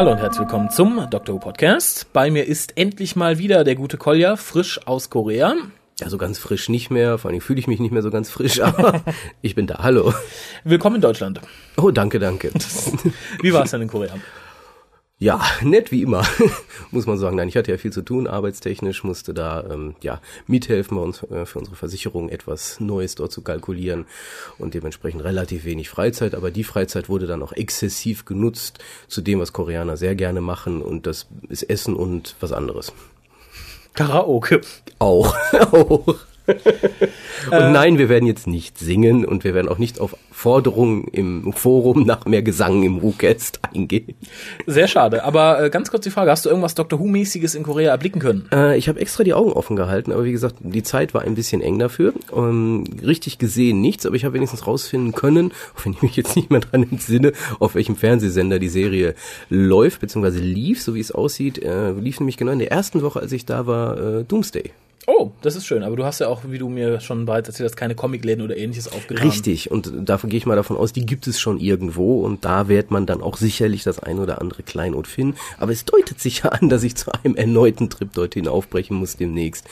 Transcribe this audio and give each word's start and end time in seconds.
Hallo 0.00 0.12
und 0.12 0.18
herzlich 0.18 0.40
willkommen 0.40 0.70
zum 0.70 1.08
Dr. 1.10 1.34
Who 1.34 1.38
Podcast. 1.40 2.10
Bei 2.14 2.30
mir 2.30 2.46
ist 2.46 2.78
endlich 2.78 3.16
mal 3.16 3.36
wieder 3.36 3.64
der 3.64 3.74
gute 3.74 3.98
Kolja, 3.98 4.36
frisch 4.36 4.80
aus 4.86 5.10
Korea. 5.10 5.54
Ja, 6.00 6.08
so 6.08 6.16
ganz 6.16 6.38
frisch 6.38 6.70
nicht 6.70 6.90
mehr. 6.90 7.18
Vor 7.18 7.30
allem 7.30 7.42
fühle 7.42 7.60
ich 7.60 7.66
mich 7.66 7.80
nicht 7.80 7.90
mehr 7.90 8.00
so 8.00 8.10
ganz 8.10 8.30
frisch, 8.30 8.60
aber 8.62 9.02
ich 9.42 9.54
bin 9.54 9.66
da. 9.66 9.80
Hallo. 9.82 10.14
Willkommen 10.64 10.96
in 10.96 11.02
Deutschland. 11.02 11.42
Oh, 11.76 11.90
danke, 11.90 12.18
danke. 12.18 12.50
Wie 13.42 13.52
war 13.52 13.64
es 13.64 13.72
denn 13.72 13.82
in 13.82 13.88
Korea? 13.88 14.14
Ja, 15.22 15.38
nett 15.62 15.92
wie 15.92 16.02
immer, 16.02 16.26
muss 16.90 17.06
man 17.06 17.18
sagen. 17.18 17.36
Nein, 17.36 17.48
ich 17.48 17.56
hatte 17.56 17.70
ja 17.70 17.76
viel 17.76 17.92
zu 17.92 18.00
tun, 18.02 18.26
arbeitstechnisch, 18.26 19.04
musste 19.04 19.34
da 19.34 19.62
ähm, 19.70 19.94
ja 20.02 20.20
mithelfen 20.46 20.96
bei 20.96 21.02
uns 21.02 21.22
äh, 21.24 21.44
für 21.44 21.58
unsere 21.58 21.76
Versicherung 21.76 22.30
etwas 22.30 22.80
Neues 22.80 23.16
dort 23.16 23.30
zu 23.30 23.42
kalkulieren 23.42 24.06
und 24.58 24.72
dementsprechend 24.72 25.22
relativ 25.22 25.66
wenig 25.66 25.90
Freizeit. 25.90 26.34
Aber 26.34 26.50
die 26.50 26.64
Freizeit 26.64 27.10
wurde 27.10 27.26
dann 27.26 27.42
auch 27.42 27.52
exzessiv 27.52 28.24
genutzt 28.24 28.78
zu 29.08 29.20
dem, 29.20 29.40
was 29.40 29.52
Koreaner 29.52 29.98
sehr 29.98 30.14
gerne 30.14 30.40
machen 30.40 30.80
und 30.80 31.06
das 31.06 31.28
ist 31.50 31.64
Essen 31.64 31.94
und 31.94 32.34
was 32.40 32.52
anderes. 32.52 32.94
Karaoke. 33.92 34.62
Auch. 34.98 35.36
auch. 35.72 36.16
Und 37.50 37.72
nein, 37.72 37.98
wir 37.98 38.08
werden 38.08 38.26
jetzt 38.26 38.46
nicht 38.46 38.78
singen 38.78 39.24
und 39.24 39.44
wir 39.44 39.54
werden 39.54 39.68
auch 39.68 39.78
nicht 39.78 40.00
auf 40.00 40.16
Forderungen 40.30 41.04
im 41.08 41.52
Forum 41.52 42.04
nach 42.04 42.24
mehr 42.24 42.42
Gesang 42.42 42.82
im 42.82 43.02
WhoCast 43.02 43.60
eingehen. 43.74 44.14
Sehr 44.66 44.88
schade. 44.88 45.24
Aber 45.24 45.62
äh, 45.62 45.70
ganz 45.70 45.90
kurz 45.90 46.04
die 46.04 46.10
Frage, 46.10 46.30
hast 46.30 46.44
du 46.44 46.48
irgendwas 46.48 46.74
Doctor 46.74 46.98
Who-mäßiges 46.98 47.54
in 47.54 47.62
Korea 47.62 47.90
erblicken 47.90 48.20
können? 48.20 48.48
Äh, 48.52 48.78
ich 48.78 48.88
habe 48.88 49.00
extra 49.00 49.24
die 49.24 49.34
Augen 49.34 49.52
offen 49.52 49.76
gehalten, 49.76 50.12
aber 50.12 50.24
wie 50.24 50.32
gesagt, 50.32 50.56
die 50.60 50.82
Zeit 50.82 51.14
war 51.14 51.22
ein 51.22 51.34
bisschen 51.34 51.60
eng 51.60 51.78
dafür. 51.78 52.14
Ähm, 52.34 52.84
richtig 53.04 53.38
gesehen 53.38 53.80
nichts, 53.80 54.06
aber 54.06 54.16
ich 54.16 54.24
habe 54.24 54.34
wenigstens 54.34 54.66
rausfinden 54.66 55.12
können, 55.12 55.52
auch 55.76 55.84
wenn 55.84 55.92
ich 55.92 56.02
mich 56.02 56.16
jetzt 56.16 56.36
nicht 56.36 56.50
mehr 56.50 56.60
dran 56.60 56.86
entsinne, 56.90 57.32
auf 57.58 57.74
welchem 57.74 57.96
Fernsehsender 57.96 58.58
die 58.58 58.68
Serie 58.68 59.14
läuft, 59.48 60.00
beziehungsweise 60.00 60.40
lief, 60.40 60.82
so 60.82 60.94
wie 60.94 61.00
es 61.00 61.12
aussieht, 61.12 61.62
äh, 61.62 61.92
lief 61.92 62.20
nämlich 62.20 62.36
genau 62.36 62.52
in 62.52 62.58
der 62.58 62.70
ersten 62.70 63.02
Woche, 63.02 63.20
als 63.20 63.32
ich 63.32 63.46
da 63.46 63.66
war, 63.66 63.98
äh, 63.98 64.24
Doomsday. 64.24 64.70
Oh, 65.06 65.32
das 65.40 65.56
ist 65.56 65.66
schön. 65.66 65.82
Aber 65.82 65.96
du 65.96 66.04
hast 66.04 66.20
ja 66.20 66.28
auch, 66.28 66.42
wie 66.46 66.58
du 66.58 66.68
mir 66.68 67.00
schon 67.00 67.24
bereits 67.24 67.48
erzählt 67.48 67.70
hast, 67.70 67.76
keine 67.76 67.94
Comicläden 67.94 68.44
oder 68.44 68.56
ähnliches 68.56 68.92
aufgetan. 68.92 69.26
Richtig. 69.26 69.70
Und 69.70 69.90
davon 69.96 70.28
gehe 70.28 70.36
ich 70.36 70.46
mal 70.46 70.56
davon 70.56 70.76
aus, 70.76 70.92
die 70.92 71.06
gibt 71.06 71.26
es 71.26 71.40
schon 71.40 71.58
irgendwo. 71.58 72.20
Und 72.20 72.44
da 72.44 72.68
wird 72.68 72.90
man 72.90 73.06
dann 73.06 73.22
auch 73.22 73.36
sicherlich 73.36 73.82
das 73.82 73.98
ein 73.98 74.18
oder 74.18 74.40
andere 74.40 74.62
Kleinod 74.62 75.06
finden. 75.06 75.36
Aber 75.58 75.72
es 75.72 75.84
deutet 75.84 76.20
sich 76.20 76.42
ja 76.42 76.50
an, 76.50 76.68
dass 76.68 76.82
ich 76.82 76.96
zu 76.96 77.12
einem 77.12 77.34
erneuten 77.34 77.88
Trip 77.88 78.12
dorthin 78.12 78.46
aufbrechen 78.46 78.96
muss 78.96 79.16
demnächst, 79.16 79.66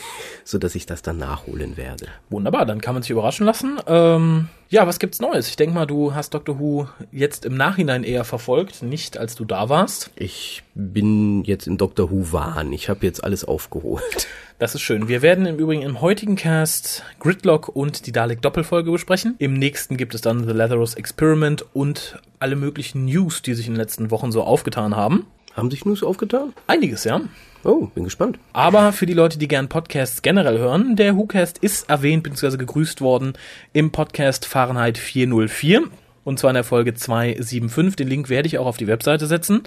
so 0.45 0.59
dass 0.59 0.75
ich 0.75 0.87
das 0.87 1.03
dann 1.03 1.19
nachholen 1.19 1.77
werde. 1.77 2.06
Wunderbar, 2.31 2.65
dann 2.65 2.81
kann 2.81 2.95
man 2.95 3.03
sich 3.03 3.11
überraschen 3.11 3.45
lassen. 3.45 3.79
Ähm, 3.87 4.49
ja, 4.70 4.86
was 4.86 4.98
gibt's 4.98 5.20
Neues? 5.20 5.48
Ich 5.48 5.56
denke 5.56 5.74
mal, 5.74 5.86
du 5.86 6.14
hast 6.14 6.34
Doctor 6.34 6.58
Who 6.58 6.88
jetzt 7.11 7.47
im 7.47 7.56
Nachhinein 7.56 8.05
eher 8.05 8.24
verfolgt, 8.24 8.83
nicht 8.83 9.16
als 9.16 9.34
du 9.34 9.44
da 9.47 9.69
warst. 9.69 10.10
Ich 10.14 10.62
bin 10.75 11.42
jetzt 11.44 11.66
im 11.66 11.78
Doctor 11.78 12.10
Who 12.10 12.33
Wahn. 12.33 12.72
Ich 12.72 12.91
habe 12.91 13.06
jetzt 13.06 13.25
alles 13.25 13.44
aufgeholt. 13.44 14.27
Das 14.58 14.75
ist 14.75 14.83
schön. 14.83 15.08
Wir 15.08 15.22
werden 15.22 15.47
im 15.47 15.56
Übrigen 15.56 15.83
im 15.83 16.00
heutigen 16.00 16.36
Cast 16.36 17.05
Gridlock 17.20 17.69
und 17.69 18.06
die 18.06 18.12
Dalek 18.12 18.42
Doppelfolge 18.42 18.91
besprechen. 18.91 19.36
Im 19.38 19.55
nächsten 19.55 19.97
gibt 19.97 20.14
es 20.14 20.20
dann 20.20 20.47
The 20.47 20.52
Lazarus 20.52 20.94
Experiment 20.94 21.64
und 21.72 22.20
alle 22.38 22.56
möglichen 22.56 23.06
News, 23.06 23.41
die 23.41 23.55
sich 23.55 23.69
in 23.69 23.75
den 23.75 23.80
letzten 23.80 24.10
Wochen 24.10 24.32
so 24.32 24.42
aufgetan 24.42 24.97
haben. 24.97 25.27
Haben 25.59 25.73
sich 25.73 25.84
News 25.84 26.05
aufgetan? 26.05 26.53
Einiges, 26.69 27.03
ja. 27.03 27.21
Oh, 27.65 27.87
bin 27.87 28.05
gespannt. 28.05 28.38
Aber 28.53 28.93
für 28.93 29.06
die 29.06 29.12
Leute, 29.12 29.41
die 29.41 29.49
gern 29.49 29.69
Podcasts 29.69 30.22
generell 30.22 30.56
hören, 30.56 30.94
der 30.94 31.16
WhoCast 31.16 31.59
ist 31.59 31.91
erwähnt 31.91 32.22
bzw. 32.22 32.56
gegrüßt 32.56 33.00
worden 33.00 33.32
im 33.72 33.91
Podcast 33.91 34.47
Fahrenheit 34.47 34.99
404 34.99 35.82
und 36.22 36.38
zwar 36.38 36.50
in 36.50 36.55
der 36.55 36.62
Folge 36.62 36.94
275. 36.94 37.97
Den 37.97 38.06
Link 38.06 38.28
werde 38.28 38.47
ich 38.47 38.59
auch 38.59 38.66
auf 38.66 38.77
die 38.77 38.87
Webseite 38.87 39.27
setzen. 39.27 39.65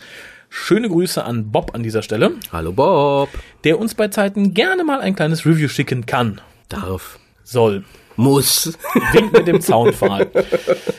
Schöne 0.47 0.87
Grüße 0.87 1.25
an 1.25 1.51
Bob 1.51 1.75
an 1.75 1.83
dieser 1.83 2.03
Stelle. 2.03 2.35
Hallo 2.53 2.71
Bob. 2.71 3.27
Der 3.65 3.77
uns 3.77 3.93
bei 3.93 4.07
Zeiten 4.07 4.53
gerne 4.53 4.85
mal 4.85 5.01
ein 5.01 5.15
kleines 5.15 5.45
Review 5.45 5.67
schicken 5.67 6.05
kann. 6.05 6.39
Darf. 6.69 7.19
Soll. 7.43 7.83
Muss. 8.21 8.77
Winkt 9.13 9.33
mit 9.33 9.47
dem 9.47 9.61
Zaunpfahl. 9.61 10.29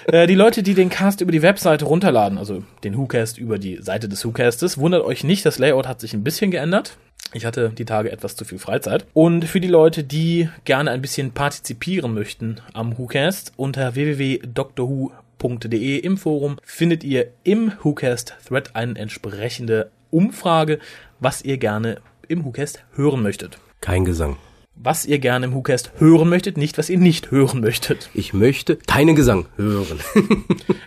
äh, 0.07 0.27
die 0.27 0.35
Leute, 0.35 0.63
die 0.63 0.75
den 0.75 0.91
Cast 0.91 1.21
über 1.21 1.33
die 1.33 1.43
Webseite 1.43 1.85
runterladen, 1.85 2.39
also 2.39 2.63
den 2.85 2.97
WhoCast 2.97 3.39
über 3.39 3.59
die 3.59 3.79
Seite 3.83 4.09
des 4.09 4.25
WhoCastes, 4.25 4.79
wundert 4.79 5.05
euch 5.05 5.25
nicht, 5.25 5.45
das 5.47 5.59
Layout 5.59 5.87
hat 5.87 6.01
sich 6.01 6.15
ein 6.15 6.25
bisschen 6.25 6.51
geändert. 6.51 6.97
Ich 7.35 7.47
hatte 7.47 7.71
die 7.71 7.85
Tage 7.85 8.13
etwas 8.13 8.37
zu 8.37 8.45
viel 8.45 8.59
Freizeit. 8.59 9.07
Und 9.15 9.47
für 9.47 9.61
die 9.61 9.69
Leute, 9.69 10.05
die 10.05 10.51
gerne 10.65 10.91
ein 10.91 11.01
bisschen 11.01 11.33
partizipieren 11.33 12.13
möchten 12.13 12.61
am 12.75 12.99
WhoCast, 12.99 13.53
unter 13.57 13.95
www.drwho.de 13.95 15.99
im 15.99 16.19
Forum 16.19 16.59
findet 16.63 17.05
ihr 17.05 17.29
im 17.45 17.73
WhoCast-Thread 17.83 18.77
eine 18.77 18.99
entsprechende 18.99 19.91
Umfrage, 20.11 20.79
was 21.21 21.43
ihr 21.43 21.57
gerne 21.57 22.01
im 22.29 22.45
WhoCast 22.45 22.85
hören 22.95 23.23
möchtet. 23.23 23.59
Kein 23.81 24.05
Gesang. 24.05 24.37
Was 24.75 25.05
ihr 25.05 25.19
gerne 25.19 25.47
im 25.47 25.55
WhoCast 25.55 25.93
hören 25.99 26.29
möchtet, 26.29 26.57
nicht 26.57 26.79
was 26.79 26.89
ihr 26.89 26.99
nicht 26.99 27.31
hören 27.31 27.61
möchtet. 27.61 28.11
Ich 28.15 28.33
möchte 28.33 28.77
keinen 28.77 29.15
Gesang 29.15 29.47
hören. 29.57 30.01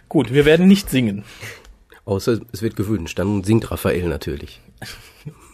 Gut, 0.09 0.33
wir 0.33 0.45
werden 0.45 0.67
nicht 0.67 0.89
singen. 0.89 1.23
Außer 2.03 2.39
es 2.51 2.61
wird 2.61 2.75
gewünscht, 2.75 3.17
dann 3.19 3.43
singt 3.43 3.71
Raphael 3.71 4.07
natürlich. 4.07 4.61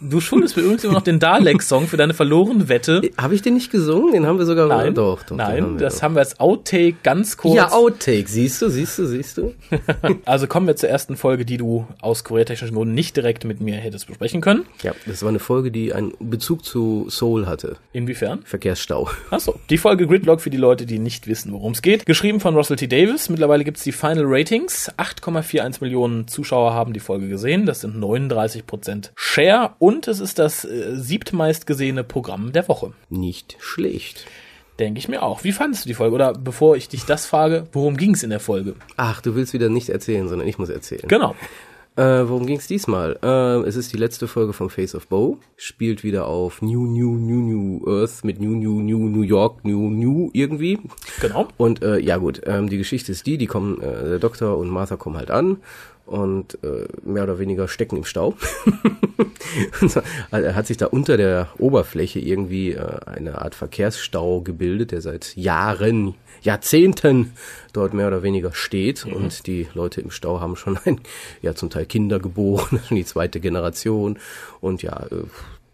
Du 0.00 0.20
schuldest 0.20 0.56
mir 0.56 0.64
übrigens 0.64 0.84
immer 0.84 0.94
noch 0.94 1.02
den 1.02 1.18
Dalek-Song 1.18 1.86
für 1.86 1.96
deine 1.96 2.12
verlorene 2.12 2.68
Wette. 2.68 3.02
Habe 3.16 3.34
ich 3.34 3.42
den 3.42 3.54
nicht 3.54 3.70
gesungen? 3.70 4.12
Den 4.12 4.26
haben 4.26 4.38
wir 4.38 4.46
sogar. 4.46 4.66
Nein, 4.66 4.94
doch, 4.94 5.22
doch, 5.22 5.36
nein, 5.36 5.62
haben 5.62 5.78
das 5.78 5.96
doch. 5.96 6.02
haben 6.02 6.14
wir 6.14 6.20
als 6.20 6.40
Outtake 6.40 6.96
ganz 7.02 7.36
kurz. 7.36 7.54
Ja, 7.54 7.70
Outtake, 7.72 8.24
siehst 8.26 8.60
du, 8.60 8.68
siehst 8.68 8.98
du, 8.98 9.06
siehst 9.06 9.38
du. 9.38 9.54
Also 10.24 10.46
kommen 10.46 10.66
wir 10.66 10.76
zur 10.76 10.88
ersten 10.88 11.16
Folge, 11.16 11.44
die 11.44 11.56
du 11.56 11.86
aus 12.00 12.24
koreatechnischen 12.24 12.76
Gründen 12.76 12.94
nicht 12.94 13.16
direkt 13.16 13.44
mit 13.44 13.60
mir 13.60 13.76
hättest 13.76 14.06
besprechen 14.06 14.40
können. 14.40 14.64
Ja, 14.82 14.92
das 15.06 15.22
war 15.22 15.28
eine 15.30 15.38
Folge, 15.38 15.70
die 15.70 15.92
einen 15.92 16.12
Bezug 16.20 16.64
zu 16.64 17.06
Soul 17.08 17.46
hatte. 17.46 17.76
Inwiefern? 17.92 18.42
Verkehrsstau. 18.44 19.08
Achso, 19.30 19.58
die 19.70 19.78
Folge 19.78 20.06
Gridlock 20.06 20.40
für 20.40 20.50
die 20.50 20.56
Leute, 20.56 20.86
die 20.86 20.98
nicht 20.98 21.26
wissen, 21.26 21.52
worum 21.52 21.72
es 21.72 21.82
geht. 21.82 22.06
Geschrieben 22.06 22.40
von 22.40 22.54
Russell 22.54 22.76
T. 22.76 22.86
Davis. 22.86 23.28
Mittlerweile 23.28 23.64
gibt's 23.64 23.82
die 23.82 23.92
Final 23.92 24.24
Ratings. 24.26 24.90
8,41 24.98 25.78
Millionen 25.80 26.28
Zuschauer 26.28 26.74
haben 26.74 26.92
die 26.92 27.00
Folge 27.00 27.28
gesehen. 27.28 27.66
Das 27.66 27.80
sind 27.80 27.96
39% 27.96 29.10
Share. 29.14 29.61
Und 29.78 30.08
es 30.08 30.20
ist 30.20 30.38
das 30.38 30.64
äh, 30.64 30.96
siebtmeist 30.96 31.66
gesehene 31.66 32.04
Programm 32.04 32.52
der 32.52 32.68
Woche. 32.68 32.92
Nicht 33.10 33.56
schlecht. 33.60 34.26
Denke 34.78 34.98
ich 34.98 35.08
mir 35.08 35.22
auch. 35.22 35.44
Wie 35.44 35.52
fandest 35.52 35.84
du 35.84 35.88
die 35.88 35.94
Folge? 35.94 36.14
Oder 36.14 36.32
bevor 36.32 36.76
ich 36.76 36.88
dich 36.88 37.04
das 37.04 37.26
frage, 37.26 37.66
worum 37.72 37.96
ging's 37.96 38.22
in 38.22 38.30
der 38.30 38.40
Folge? 38.40 38.74
Ach, 38.96 39.20
du 39.20 39.34
willst 39.34 39.52
wieder 39.52 39.68
nicht 39.68 39.90
erzählen, 39.90 40.28
sondern 40.28 40.48
ich 40.48 40.58
muss 40.58 40.70
erzählen. 40.70 41.06
Genau. 41.08 41.34
Äh, 41.94 42.26
worum 42.26 42.46
ging's 42.46 42.66
diesmal? 42.66 43.18
Äh, 43.22 43.68
es 43.68 43.76
ist 43.76 43.92
die 43.92 43.98
letzte 43.98 44.26
Folge 44.26 44.54
vom 44.54 44.70
Face 44.70 44.94
of 44.94 45.08
Bow. 45.08 45.36
Spielt 45.56 46.02
wieder 46.02 46.26
auf 46.26 46.62
New, 46.62 46.86
New, 46.86 47.16
New, 47.16 47.42
New 47.42 47.86
Earth 47.86 48.24
mit 48.24 48.40
New, 48.40 48.54
New, 48.54 48.80
New, 48.80 49.08
New 49.08 49.22
York, 49.22 49.62
New, 49.64 49.90
New 49.90 50.30
irgendwie. 50.32 50.78
Genau. 51.20 51.48
Und 51.58 51.82
äh, 51.82 51.98
ja 51.98 52.16
gut, 52.16 52.40
ähm, 52.46 52.70
die 52.70 52.78
Geschichte 52.78 53.12
ist 53.12 53.26
die, 53.26 53.36
die 53.36 53.46
kommen, 53.46 53.78
äh, 53.82 54.08
der 54.08 54.18
Doktor 54.18 54.56
und 54.56 54.70
Martha 54.70 54.96
kommen 54.96 55.18
halt 55.18 55.30
an 55.30 55.58
und 56.06 56.58
äh, 56.62 56.86
mehr 57.04 57.24
oder 57.24 57.38
weniger 57.38 57.68
stecken 57.68 57.96
im 57.96 58.04
Stau. 58.04 58.34
Und 59.80 59.90
so, 59.90 60.00
also 60.30 60.46
er 60.46 60.54
hat 60.54 60.66
sich 60.66 60.76
da 60.76 60.86
unter 60.86 61.16
der 61.16 61.48
Oberfläche 61.58 62.18
irgendwie 62.18 62.72
äh, 62.72 62.98
eine 63.06 63.42
Art 63.42 63.54
Verkehrsstau 63.54 64.40
gebildet, 64.40 64.92
der 64.92 65.02
seit 65.02 65.36
Jahren, 65.36 66.14
Jahrzehnten 66.40 67.32
dort 67.72 67.92
mehr 67.94 68.08
oder 68.08 68.22
weniger 68.22 68.52
steht. 68.52 69.04
Und 69.04 69.46
die 69.46 69.68
Leute 69.74 70.00
im 70.00 70.10
Stau 70.10 70.40
haben 70.40 70.56
schon 70.56 70.78
ein, 70.84 71.00
ja 71.42 71.54
zum 71.54 71.70
Teil 71.70 71.86
Kinder 71.86 72.18
geboren, 72.18 72.80
die 72.90 73.04
zweite 73.04 73.40
Generation. 73.40 74.18
Und 74.60 74.82
ja, 74.82 75.06
äh, 75.10 75.24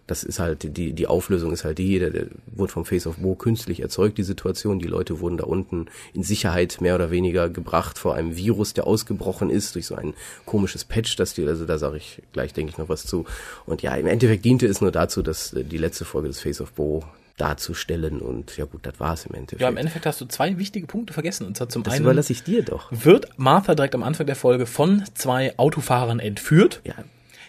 das 0.09 0.25
ist 0.25 0.41
halt, 0.41 0.77
die, 0.77 0.95
die 0.95 1.07
Auflösung 1.07 1.53
ist 1.53 1.65
halt 1.65 1.77
die, 1.77 1.99
der, 1.99 2.11
der 2.11 2.27
wurde 2.47 2.73
vom 2.73 2.87
Face 2.87 3.07
of 3.07 3.19
Bo 3.19 3.35
künstlich 3.35 3.81
erzeugt, 3.81 4.17
die 4.17 4.23
Situation. 4.23 4.79
Die 4.79 4.89
Leute 4.89 5.21
wurden 5.21 5.37
da 5.37 5.45
unten 5.45 5.87
in 6.15 6.23
Sicherheit 6.23 6.81
mehr 6.81 6.95
oder 6.95 7.11
weniger 7.11 7.51
gebracht 7.51 7.99
vor 7.99 8.15
einem 8.15 8.35
Virus, 8.35 8.73
der 8.73 8.87
ausgebrochen 8.87 9.51
ist, 9.51 9.75
durch 9.75 9.85
so 9.87 9.95
ein 9.95 10.15
komisches 10.47 10.85
Patch, 10.85 11.17
das 11.17 11.35
die, 11.35 11.47
also 11.47 11.67
da 11.67 11.79
sage 11.79 11.99
ich 11.99 12.23
gleich, 12.33 12.55
denke 12.55 12.71
ich, 12.71 12.79
noch 12.79 12.89
was 12.89 13.05
zu. 13.05 13.27
Und 13.67 13.83
ja, 13.83 13.95
im 13.97 14.07
Endeffekt 14.07 14.47
diente 14.47 14.67
es 14.67 14.81
nur 14.81 14.93
dazu, 14.93 15.21
dass 15.21 15.53
äh, 15.53 15.63
die 15.63 15.79
letzte 15.79 16.07
Folge 16.07 16.29
des 16.29 16.41
Face 16.41 16.63
of 16.63 16.73
Bo 16.73 17.05
darzustellen 17.37 18.21
und 18.21 18.57
ja 18.57 18.65
gut, 18.65 18.87
das 18.87 18.99
war's 18.99 19.27
im 19.27 19.35
Endeffekt. 19.35 19.61
Ja, 19.61 19.69
im 19.69 19.77
Endeffekt 19.77 20.07
hast 20.07 20.21
du 20.23 20.25
zwei 20.25 20.59
wichtige 20.59 20.87
Punkte 20.87 21.13
vergessen. 21.13 21.47
Und 21.47 21.57
zwar 21.57 21.69
zum 21.69 21.83
das 21.83 21.95
einen 21.95 22.05
überlasse 22.05 22.33
ich 22.33 22.43
dir 22.43 22.65
doch. 22.65 22.91
wird 22.91 23.29
Martha 23.37 23.75
direkt 23.75 23.95
am 23.95 24.03
Anfang 24.03 24.27
der 24.27 24.37
Folge 24.37 24.67
von 24.67 25.05
zwei 25.15 25.57
Autofahrern 25.59 26.19
entführt. 26.19 26.81
Ja, 26.85 26.95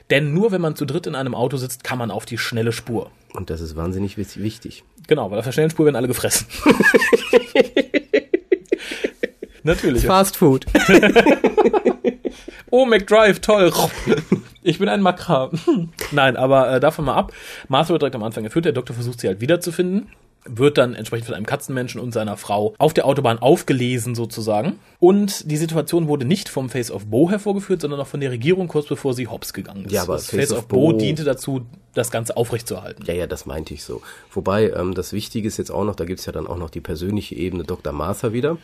Denn 0.09 0.33
nur 0.33 0.51
wenn 0.51 0.61
man 0.61 0.75
zu 0.75 0.85
dritt 0.85 1.07
in 1.07 1.15
einem 1.15 1.35
Auto 1.35 1.57
sitzt, 1.57 1.83
kann 1.83 1.99
man 1.99 2.11
auf 2.11 2.25
die 2.25 2.37
schnelle 2.37 2.71
Spur. 2.71 3.11
und 3.33 3.49
das 3.49 3.61
ist 3.61 3.75
wahnsinnig 3.75 4.17
wichtig. 4.17 4.83
Genau, 5.07 5.29
weil 5.31 5.39
auf 5.39 5.45
der 5.45 5.51
schnellen 5.51 5.69
Spur 5.69 5.85
werden 5.85 5.95
alle 5.95 6.07
gefressen. 6.07 6.47
Natürlich. 9.63 10.05
Fast 10.05 10.37
Food. 10.37 10.65
Oh, 12.71 12.85
McDrive, 12.85 13.39
toll. 13.39 13.73
Ich 14.61 14.77
bin 14.77 14.89
ein 14.89 15.01
Makra. 15.01 15.49
Nein, 16.11 16.37
aber 16.37 16.73
äh, 16.73 16.79
davon 16.79 17.05
mal 17.05 17.15
ab. 17.15 17.33
Martha 17.67 17.89
wird 17.89 18.03
direkt 18.03 18.15
am 18.15 18.21
Anfang 18.21 18.43
entführt. 18.43 18.65
Der 18.65 18.73
Doktor 18.73 18.93
versucht 18.93 19.19
sie 19.21 19.27
halt 19.27 19.41
wiederzufinden. 19.41 20.11
Wird 20.45 20.77
dann 20.77 20.93
entsprechend 20.95 21.27
von 21.27 21.35
einem 21.35 21.45
Katzenmenschen 21.45 21.99
und 21.99 22.13
seiner 22.13 22.37
Frau 22.37 22.73
auf 22.77 22.93
der 22.93 23.05
Autobahn 23.05 23.39
aufgelesen 23.39 24.15
sozusagen. 24.15 24.79
Und 24.99 25.49
die 25.51 25.57
Situation 25.57 26.07
wurde 26.07 26.25
nicht 26.25 26.49
vom 26.49 26.69
Face 26.69 26.91
of 26.91 27.05
Bo 27.05 27.29
hervorgeführt, 27.29 27.81
sondern 27.81 27.99
auch 27.99 28.07
von 28.07 28.19
der 28.19 28.31
Regierung 28.31 28.67
kurz 28.67 28.87
bevor 28.87 29.13
sie 29.13 29.27
hops 29.27 29.53
gegangen 29.53 29.85
ist. 29.85 29.91
Ja, 29.91 30.03
aber 30.03 30.13
das 30.13 30.27
Face 30.27 30.49
Face, 30.49 30.57
of 30.57 30.67
Bo 30.67 30.91
Bo- 30.91 30.93
diente 30.93 31.23
dazu, 31.23 31.65
das 31.93 32.11
Ganze 32.11 32.37
aufrechtzuerhalten. 32.37 33.03
Ja, 33.05 33.13
ja, 33.13 33.27
das 33.27 33.45
meinte 33.45 33.73
ich 33.73 33.83
so. 33.83 34.01
Wobei, 34.31 34.71
ähm, 34.71 34.93
das 34.93 35.11
Wichtige 35.11 35.47
ist 35.47 35.57
jetzt 35.57 35.71
auch 35.71 35.83
noch, 35.83 35.95
da 35.95 36.05
gibt's 36.05 36.25
ja 36.25 36.31
dann 36.31 36.47
auch 36.47 36.57
noch 36.57 36.69
die 36.69 36.81
persönliche 36.81 37.35
Ebene 37.35 37.63
Dr. 37.63 37.91
Martha 37.93 38.31
wieder. 38.31 38.57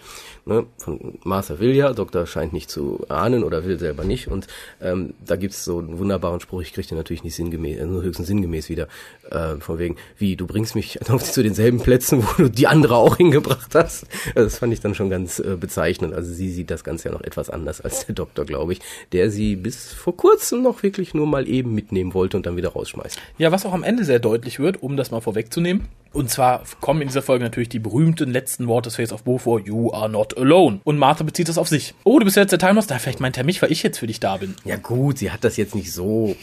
Ne? 0.45 0.65
Von 0.77 1.17
Martha 1.23 1.59
will 1.59 1.73
ja, 1.73 1.91
Doktor 1.93 2.27
scheint 2.27 2.53
nicht 2.53 2.69
zu 2.69 3.03
ahnen 3.09 3.43
oder 3.43 3.65
will 3.65 3.79
selber 3.79 4.03
nicht. 4.03 4.27
Und 4.27 4.47
ähm, 4.81 5.13
da 5.25 5.35
gibt's 5.35 5.65
so 5.65 5.79
einen 5.79 5.97
wunderbaren 5.97 6.39
Spruch, 6.39 6.61
ich 6.61 6.71
kriege 6.73 6.87
den 6.87 6.97
natürlich 6.97 7.23
nicht 7.23 7.35
sinngemäß, 7.35 7.83
nur 7.85 8.03
höchstens 8.03 8.27
sinngemäß 8.27 8.69
wieder. 8.69 8.87
Äh, 9.29 9.55
von 9.57 9.79
wegen, 9.79 9.97
wie, 10.17 10.35
du 10.35 10.45
bringst 10.45 10.75
mich 10.75 10.99
zu 11.19 11.43
denselben 11.43 11.64
Plätzen, 11.71 12.23
wo 12.37 12.43
du 12.43 12.49
die 12.49 12.67
andere 12.67 12.95
auch 12.95 13.17
hingebracht 13.17 13.73
hast. 13.75 14.05
Also 14.35 14.45
das 14.45 14.57
fand 14.59 14.73
ich 14.73 14.81
dann 14.81 14.95
schon 14.95 15.09
ganz 15.09 15.39
äh, 15.39 15.55
bezeichnend. 15.59 16.13
Also 16.13 16.33
sie 16.33 16.51
sieht 16.51 16.71
das 16.71 16.83
Ganze 16.83 17.09
ja 17.09 17.13
noch 17.13 17.21
etwas 17.21 17.49
anders 17.49 17.81
als 17.81 18.05
der 18.05 18.15
Doktor, 18.15 18.45
glaube 18.45 18.73
ich, 18.73 18.79
der 19.11 19.29
sie 19.29 19.55
bis 19.55 19.93
vor 19.93 20.15
kurzem 20.15 20.63
noch 20.63 20.83
wirklich 20.83 21.13
nur 21.13 21.27
mal 21.27 21.47
eben 21.47 21.73
mitnehmen 21.73 22.13
wollte 22.13 22.37
und 22.37 22.45
dann 22.45 22.57
wieder 22.57 22.69
rausschmeißt. 22.69 23.19
Ja, 23.37 23.51
was 23.51 23.65
auch 23.65 23.73
am 23.73 23.83
Ende 23.83 24.05
sehr 24.05 24.19
deutlich 24.19 24.59
wird, 24.59 24.81
um 24.81 24.97
das 24.97 25.11
mal 25.11 25.21
vorwegzunehmen. 25.21 25.87
Und 26.15 26.29
zwar 26.29 26.63
kommen 26.79 27.01
in 27.01 27.09
dieser 27.09 27.21
Folge 27.21 27.43
natürlich 27.43 27.67
die 27.67 27.79
berühmten 27.79 28.31
letzten 28.31 28.67
Worte 28.67 28.87
des 28.87 28.95
Face 28.95 29.11
of 29.11 29.23
Bo 29.23 29.37
vor. 29.37 29.59
You 29.59 29.91
are 29.91 30.09
not 30.09 30.37
alone. 30.37 30.79
Und 30.85 30.97
Martha 30.97 31.25
bezieht 31.25 31.49
das 31.49 31.57
auf 31.57 31.67
sich. 31.67 31.93
Oh, 32.05 32.19
du 32.19 32.25
bist 32.25 32.37
ja 32.37 32.43
jetzt 32.43 32.51
der 32.51 32.59
Time 32.59 32.73
Lost. 32.73 32.89
Da 32.89 32.99
vielleicht 32.99 33.19
meint 33.19 33.37
er 33.37 33.43
mich, 33.43 33.61
weil 33.61 33.71
ich 33.71 33.83
jetzt 33.83 33.97
für 33.97 34.07
dich 34.07 34.21
da 34.21 34.37
bin. 34.37 34.55
Ja 34.63 34.77
gut, 34.77 35.17
sie 35.17 35.31
hat 35.31 35.43
das 35.43 35.57
jetzt 35.57 35.75
nicht 35.75 35.91
so 35.91 36.37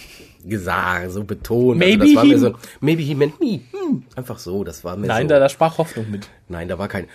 gesagt, 0.49 1.11
so 1.13 1.25
betont. 1.25 1.79
Maybe 1.79 2.03
also 2.03 2.07
das 2.07 2.17
war 2.17 2.25
mir 2.25 2.35
he- 2.35 2.39
so, 2.41 2.53
maybe 2.81 3.03
he 3.03 3.15
meant 3.15 3.41
me. 3.41 3.61
Hm, 3.73 4.05
einfach 4.17 4.39
so, 4.39 4.65
das 4.65 4.85
war 4.85 4.97
mir 4.97 5.07
Nein, 5.07 5.27
so. 5.29 5.35
da, 5.35 5.39
da 5.41 5.49
sprach 5.49 5.79
Hoffnung 5.79 6.11
mit. 6.11 6.29
Nein, 6.49 6.69
da 6.69 6.79
war 6.79 6.89
kein 6.89 7.07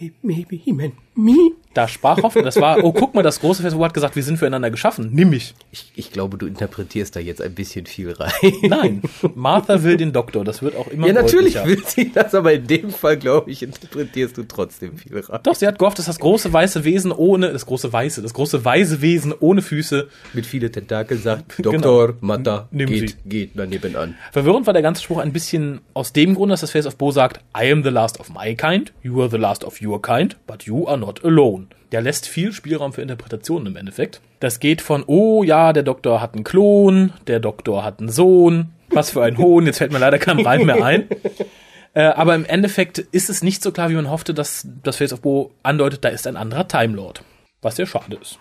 "Maybe- 0.00 0.14
maybe 0.22 0.56
he 0.56 0.72
meant 0.72 0.94
me. 1.18 1.52
Da 1.74 1.86
sprach 1.86 2.20
Hoffnung. 2.22 2.44
Das 2.44 2.60
war, 2.60 2.82
oh, 2.82 2.92
guck 2.92 3.14
mal, 3.14 3.22
das 3.22 3.40
große 3.40 3.62
Face 3.62 3.72
of 3.72 3.78
Bo 3.78 3.84
hat 3.84 3.94
gesagt, 3.94 4.16
wir 4.16 4.22
sind 4.22 4.38
füreinander 4.38 4.70
geschaffen. 4.70 5.10
Nimm 5.12 5.30
mich. 5.30 5.54
Ich, 5.70 5.92
ich 5.94 6.10
glaube, 6.10 6.36
du 6.38 6.46
interpretierst 6.46 7.14
da 7.14 7.20
jetzt 7.20 7.40
ein 7.42 7.54
bisschen 7.54 7.86
viel 7.86 8.12
rein. 8.12 8.32
Nein, 8.62 9.02
Martha 9.34 9.82
will 9.84 9.96
den 9.96 10.12
Doktor. 10.12 10.44
Das 10.44 10.60
wird 10.62 10.74
auch 10.76 10.88
immer 10.88 11.06
Ja, 11.06 11.12
natürlich 11.12 11.54
will 11.64 11.80
sie 11.86 12.10
das, 12.10 12.34
aber 12.34 12.54
in 12.54 12.66
dem 12.66 12.90
Fall, 12.90 13.16
glaube 13.16 13.50
ich, 13.50 13.62
interpretierst 13.62 14.36
du 14.38 14.44
trotzdem 14.44 14.96
viel 14.96 15.20
rein. 15.20 15.40
Doch, 15.44 15.54
sie 15.54 15.66
hat 15.68 15.78
gehofft, 15.78 15.98
dass 15.98 16.06
das 16.06 16.18
große 16.18 16.52
weiße 16.52 16.84
Wesen 16.84 17.12
ohne, 17.12 17.52
das 17.52 17.66
große 17.66 17.92
weiße, 17.92 18.22
das 18.22 18.34
große 18.34 18.64
weiße 18.64 19.00
Wesen 19.02 19.34
ohne 19.38 19.62
Füße. 19.62 20.08
Mit 20.32 20.46
viele 20.46 20.72
Tentakel 20.72 21.18
sagt, 21.18 21.56
Genau. 21.58 21.72
Doktor, 21.72 22.14
Mata, 22.20 22.66
Nimm 22.72 22.88
geht, 22.88 23.10
sie. 23.10 23.16
geht 23.28 23.50
daneben 23.54 23.94
an. 23.94 24.16
Verwirrend 24.32 24.66
war 24.66 24.72
der 24.72 24.82
ganze 24.82 25.02
Spruch 25.02 25.18
ein 25.18 25.32
bisschen 25.32 25.80
aus 25.94 26.12
dem 26.12 26.34
Grund, 26.34 26.50
dass 26.50 26.62
das 26.62 26.70
Face 26.72 26.86
of 26.86 26.96
Bo 26.96 27.12
sagt, 27.12 27.40
I 27.56 27.70
am 27.70 27.84
the 27.84 27.90
last 27.90 28.18
of 28.18 28.30
my 28.30 28.56
kind, 28.56 28.92
you 29.02 29.20
are 29.20 29.30
the 29.30 29.36
last 29.36 29.62
of 29.64 29.80
your 29.80 30.00
kind, 30.02 30.36
but 30.46 30.64
you 30.64 30.88
are 30.88 30.96
not 30.98 31.07
alone. 31.24 31.66
Der 31.92 32.02
lässt 32.02 32.28
viel 32.28 32.52
Spielraum 32.52 32.92
für 32.92 33.02
Interpretationen 33.02 33.68
im 33.68 33.76
Endeffekt. 33.76 34.20
Das 34.40 34.60
geht 34.60 34.82
von, 34.82 35.04
oh 35.06 35.42
ja, 35.42 35.72
der 35.72 35.82
Doktor 35.82 36.20
hat 36.20 36.34
einen 36.34 36.44
Klon, 36.44 37.12
der 37.26 37.40
Doktor 37.40 37.84
hat 37.84 38.00
einen 38.00 38.10
Sohn, 38.10 38.70
was 38.90 39.10
für 39.10 39.22
ein 39.22 39.38
Hohn, 39.38 39.66
jetzt 39.66 39.78
fällt 39.78 39.92
mir 39.92 39.98
leider 39.98 40.18
kein 40.18 40.40
Reim 40.40 40.66
mehr 40.66 40.84
ein. 40.84 41.08
Äh, 41.94 42.02
aber 42.02 42.34
im 42.34 42.44
Endeffekt 42.44 42.98
ist 42.98 43.30
es 43.30 43.42
nicht 43.42 43.62
so 43.62 43.72
klar, 43.72 43.88
wie 43.88 43.94
man 43.94 44.10
hoffte, 44.10 44.34
dass 44.34 44.68
das 44.82 44.96
Face 44.96 45.12
of 45.12 45.22
Bo 45.22 45.52
andeutet, 45.62 46.04
da 46.04 46.10
ist 46.10 46.26
ein 46.26 46.36
anderer 46.36 46.68
Time 46.68 46.94
Lord. 46.94 47.22
Was 47.62 47.76
sehr 47.76 47.86
schade 47.86 48.18
ist. 48.20 48.38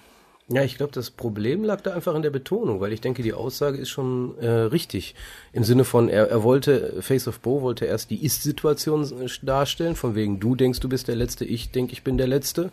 Ja, 0.50 0.64
ich 0.64 0.78
glaube, 0.78 0.94
das 0.94 1.12
Problem 1.12 1.66
lag 1.66 1.82
da 1.82 1.94
einfach 1.94 2.16
in 2.16 2.22
der 2.22 2.30
Betonung, 2.30 2.80
weil 2.80 2.94
ich 2.94 3.02
denke, 3.02 3.22
die 3.22 3.34
Aussage 3.34 3.78
ist 3.78 3.90
schon 3.90 4.38
äh, 4.40 4.48
richtig. 4.48 5.14
Im 5.52 5.66
Sinne 5.66 5.84
von, 5.84 6.08
er, 6.08 6.30
er 6.30 6.42
wollte, 6.42 7.02
Face 7.02 7.28
of 7.28 7.42
Bo 7.42 7.62
wollte 7.62 7.84
erst 7.84 8.10
die 8.12 8.24
Ist-Situation 8.24 9.04
äh, 9.04 9.28
darstellen, 9.42 9.98
von 9.98 10.16
wegen, 10.16 10.40
du 10.40 10.56
denkst, 10.56 10.80
du 10.80 10.88
bist 10.88 11.10
der 11.10 11.18
Letzte, 11.18 11.44
ich 11.44 11.72
denke, 11.72 11.92
ich 11.92 12.04
bin 12.04 12.18
der 12.18 12.28
Letzte. 12.28 12.72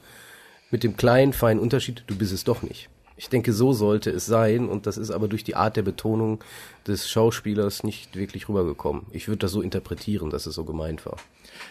Mit 0.71 0.83
dem 0.85 0.97
kleinen, 0.97 1.33
feinen 1.33 1.61
Unterschied, 1.61 2.05
du 2.07 2.17
bist 2.17 2.33
es 2.33 2.45
doch 2.45 2.63
nicht. 2.63 2.89
Ich 3.17 3.29
denke, 3.29 3.53
so 3.53 3.73
sollte 3.73 4.11
es 4.11 4.27
sein 4.27 4.69
und 4.69 4.87
das 4.87 4.97
ist 4.97 5.11
aber 5.11 5.29
durch 5.29 5.45
die 5.45 5.55
Art 5.57 5.77
der 5.77 5.83
Betonung 5.83 6.43
des 6.87 7.09
Schauspielers 7.09 7.85
nicht 7.85 8.17
wirklich 8.17 8.49
rübergekommen. 8.49 9.07
Ich 9.13 9.29
würde 9.29 9.39
das 9.39 9.53
so 9.53 9.63
interpretieren, 9.63 10.31
dass 10.31 10.47
es 10.47 10.55
so 10.55 10.65
gemeint 10.65 11.07
war. 11.07 11.17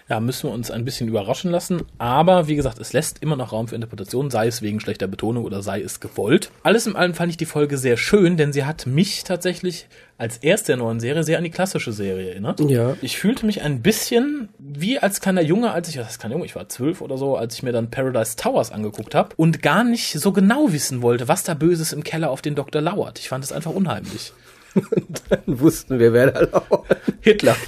Ja, 0.10 0.20
müssen 0.20 0.50
wir 0.50 0.54
uns 0.54 0.72
ein 0.72 0.86
bisschen 0.86 1.08
überraschen 1.08 1.52
lassen. 1.52 1.84
Aber 1.98 2.48
wie 2.48 2.56
gesagt, 2.56 2.80
es 2.80 2.94
lässt 2.94 3.22
immer 3.22 3.36
noch 3.36 3.52
Raum 3.52 3.68
für 3.68 3.76
Interpretation, 3.76 4.30
sei 4.30 4.48
es 4.48 4.62
wegen 4.62 4.80
schlechter 4.80 5.08
Betonung 5.08 5.46
oder 5.46 5.62
sei 5.62 5.82
es 5.82 6.00
gewollt. 6.00 6.52
Alles 6.64 6.88
in 6.88 6.96
allem 6.96 7.14
fand 7.14 7.30
ich 7.32 7.38
die 7.38 7.46
Folge 7.46 7.78
sehr 7.78 7.98
schön, 7.98 8.38
denn 8.38 8.54
sie 8.54 8.66
hat 8.66 8.86
mich 8.86 9.24
tatsächlich 9.24 9.88
als 10.18 10.38
erste 10.38 10.68
der 10.68 10.78
neuen 10.78 11.00
Serie 11.00 11.24
sehr 11.24 11.38
an 11.38 11.44
die 11.44 11.50
klassische 11.50 11.92
Serie 11.92 12.30
erinnert. 12.30 12.60
Ja. 12.62 12.96
Ich 13.02 13.18
fühlte 13.18 13.46
mich 13.46 13.62
ein 13.62 13.82
bisschen 13.82 14.50
wie 14.60 15.00
als 15.00 15.20
kleiner 15.22 15.42
Junge, 15.42 15.72
als 15.72 15.90
ich, 15.90 15.98
was 15.98 16.12
ist 16.12 16.20
kleiner 16.20 16.36
Junge, 16.36 16.46
ich 16.46 16.56
war 16.56 16.70
zwölf 16.70 17.02
oder 17.02 17.18
so, 17.18 17.36
als 17.36 17.56
ich 17.56 17.64
mir 17.64 17.72
dann 17.72 17.90
Paradise 17.90 18.36
Towers 18.36 18.72
angeguckt 18.72 19.16
habe 19.16 19.30
und 19.38 19.62
gar 19.62 19.84
nicht 19.84 20.14
so 20.14 20.32
genau 20.32 20.72
wissen 20.72 21.02
wollte, 21.02 21.28
was 21.28 21.44
da 21.44 21.56
Böses 21.56 21.94
im 21.94 22.04
Keller 22.04 22.30
auf 22.30 22.42
den 22.42 22.56
Doktor 22.56 22.82
lauert. 22.82 23.20
Ich 23.20 23.30
fand 23.30 23.44
es 23.44 23.52
einfach 23.52 23.72
unheimlich. 23.72 24.34
Dann 25.30 25.60
wussten 25.60 26.00
wir, 26.00 26.14
wer 26.14 26.32
da 26.32 26.40
lauert. 26.42 26.98
Hitler. 27.22 27.56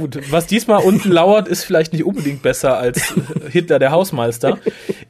Gut, 0.00 0.18
was 0.30 0.46
diesmal 0.46 0.82
unten 0.82 1.10
lauert, 1.10 1.46
ist 1.46 1.64
vielleicht 1.64 1.92
nicht 1.92 2.04
unbedingt 2.04 2.40
besser 2.40 2.78
als 2.78 3.12
Hitler, 3.50 3.78
der 3.78 3.90
Hausmeister. 3.90 4.58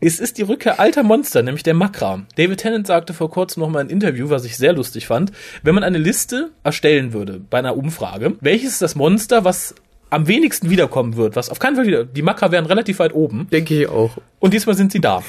Es 0.01 0.19
ist 0.19 0.37
die 0.37 0.43
Rückkehr 0.43 0.81
alter 0.81 1.05
Monster, 1.05 1.45
nämlich 1.45 1.63
der 1.63 1.75
Makra. 1.75 2.25
David 2.35 2.59
Tennant 2.59 2.89
sagte 2.89 3.15
vor 3.15 3.31
kurzem 3.31 3.61
noch 3.61 3.69
mal 3.69 3.79
ein 3.79 3.89
Interview, 3.89 4.31
was 4.31 4.45
ich 4.45 4.57
sehr 4.57 4.73
lustig 4.73 5.07
fand. 5.07 5.31
Wenn 5.63 5.77
man 5.77 5.85
eine 5.85 5.99
Liste 5.99 6.51
erstellen 6.65 7.13
würde 7.13 7.39
bei 7.39 7.61
einer 7.61 7.77
Umfrage, 7.77 8.33
welches 8.41 8.73
ist 8.73 8.83
das 8.83 8.97
Monster, 8.97 9.45
was 9.45 9.77
am 10.11 10.27
wenigsten 10.27 10.71
wiederkommen 10.71 11.17
wird, 11.17 11.37
was 11.37 11.49
auf 11.49 11.59
keinen 11.59 11.77
Fall 11.77 11.87
wieder, 11.87 12.05
die 12.05 12.23
Makra 12.23 12.51
wären 12.51 12.67
relativ 12.67 12.99
weit 12.99 13.15
oben 13.15 13.49
Denke 13.51 13.83
ich 13.83 13.89
auch. 13.89 14.11
und 14.41 14.53
diesmal 14.55 14.77
sind 14.77 14.93
sie 14.93 15.01
da. 15.01 15.23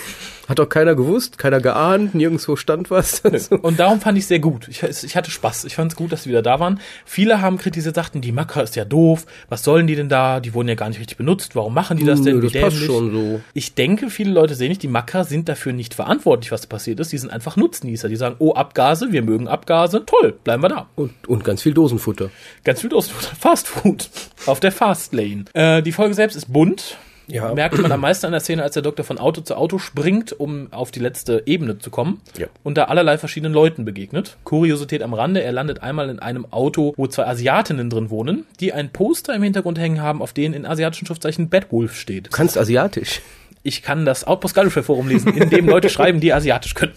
Hat 0.48 0.60
doch 0.60 0.68
keiner 0.68 0.95
gewusst, 0.95 1.38
keiner 1.38 1.62
geahnt, 1.62 2.13
nirgendwo 2.13 2.57
stand 2.57 2.92
was. 2.92 3.22
dazu. 3.22 3.56
Und 3.56 3.80
darum 3.80 4.01
fand 4.01 4.18
ich 4.18 4.25
sehr 4.25 4.39
gut. 4.39 4.68
Ich, 4.68 4.83
ich 4.83 5.16
hatte 5.16 5.31
Spaß. 5.31 5.63
Ich 5.63 5.75
fand 5.75 5.94
es 5.94 5.95
gut, 5.95 6.12
dass 6.12 6.24
sie 6.24 6.30
wieder 6.30 6.42
da 6.42 6.60
waren. 6.60 6.81
Viele 7.06 7.39
haben 7.42 7.57
kritisiert, 7.57 7.95
sagten, 7.95 8.19
die 8.19 8.33
Makra 8.33 8.62
ist 8.62 8.75
ja 8.75 8.83
doof. 8.83 9.25
Was 9.48 9.63
sollen 9.63 9.88
die 9.88 9.95
denn 9.95 10.10
da? 10.10 10.42
Die 10.42 10.54
wurden 10.54 10.68
ja 10.68 10.75
gar 10.75 10.89
nicht 10.89 11.00
richtig 11.00 11.16
benutzt. 11.18 11.56
Warum 11.56 11.74
machen 11.74 11.95
die 11.98 12.06
das 12.06 12.22
denn? 12.22 12.39
Nö, 12.39 12.42
das 12.42 12.51
passt 12.62 12.75
dämlich. 12.75 12.86
schon 12.86 13.12
so. 13.12 13.42
Ich 13.54 13.76
denke, 13.76 14.09
viele 14.09 14.31
Leute 14.31 14.56
sehen 14.56 14.69
nicht, 14.69 14.83
die 14.83 14.90
Makra 14.90 15.23
sind 15.23 15.47
dafür 15.47 15.71
nicht 15.71 15.94
verantwortlich, 15.94 16.52
was 16.52 16.68
passiert 16.68 17.00
ist. 17.00 17.14
Die 17.14 17.18
sind 17.18 17.30
einfach 17.30 17.56
Nutznießer. 17.56 18.09
Die 18.09 18.18
sagen, 18.18 18.35
oh, 18.40 18.54
Abgase, 18.54 19.14
wir 19.14 19.21
mögen 19.21 19.47
Abgase. 19.47 20.04
Toll, 20.06 20.33
bleiben 20.44 20.64
wir 20.64 20.69
da. 20.69 20.88
Und, 20.95 21.14
und 21.30 21.45
ganz 21.45 21.61
viel 21.61 21.73
Dosenfutter. 21.73 22.30
Ganz 22.66 22.81
viel 22.81 22.90
Dosen 22.90 23.14
Fast 23.40 23.69
Food. 23.69 24.09
Auf 24.47 24.59
der 24.59 24.70
Fast 24.71 25.13
Lane. 25.13 25.45
Äh, 25.54 25.81
die 25.81 25.92
Folge 25.92 26.13
selbst 26.13 26.35
ist 26.35 26.51
bunt. 26.51 26.97
Ja. 27.28 27.54
Merkt 27.54 27.80
man 27.80 27.92
am 27.92 28.01
meisten 28.01 28.25
an 28.25 28.31
der 28.33 28.42
Szene, 28.42 28.63
als 28.63 28.73
der 28.73 28.83
Doktor 28.83 29.04
von 29.04 29.18
Auto 29.18 29.42
zu 29.42 29.56
Auto 29.56 29.80
springt, 29.80 30.37
um 30.37 30.68
auf 30.71 30.92
die 30.92 30.99
letzte 30.99 31.44
Ebene 31.45 31.80
zu 31.80 31.90
kommen. 31.90 32.21
Ja. 32.37 32.47
Und 32.63 32.78
da 32.78 32.85
allerlei 32.85 33.18
verschiedenen 33.18 33.54
Leuten 33.54 33.85
begegnet. 33.85 34.37
Kuriosität 34.44 35.01
am 35.01 35.13
Rande, 35.13 35.42
er 35.42 35.51
landet 35.51 35.81
einmal 35.81 36.09
in 36.09 36.19
einem 36.19 36.51
Auto, 36.51 36.94
wo 36.97 37.07
zwei 37.07 37.25
Asiatinnen 37.28 37.90
drin 37.90 38.09
wohnen, 38.09 38.45
die 38.59 38.73
ein 38.73 38.92
Poster 38.92 39.33
im 39.33 39.44
Hintergrund 39.44 39.80
hängen 39.80 40.01
haben, 40.01 40.21
auf 40.21 40.33
denen 40.33 40.54
in 40.54 40.66
asiatischen 40.66 41.06
Schriftzeichen 41.06 41.49
Batwolf 41.49 41.95
steht. 41.95 42.28
Du 42.28 42.31
kannst 42.31 42.57
asiatisch. 42.57 43.21
Ich 43.63 43.83
kann 43.83 44.06
das 44.06 44.25
Outpost 44.25 44.56
Gallifrey 44.56 44.83
Forum 44.83 45.07
lesen, 45.07 45.33
in 45.33 45.49
dem 45.49 45.68
Leute 45.69 45.90
schreiben, 45.90 46.19
die 46.19 46.33
asiatisch 46.33 46.73
können. 46.73 46.94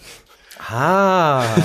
Ah. 0.59 1.43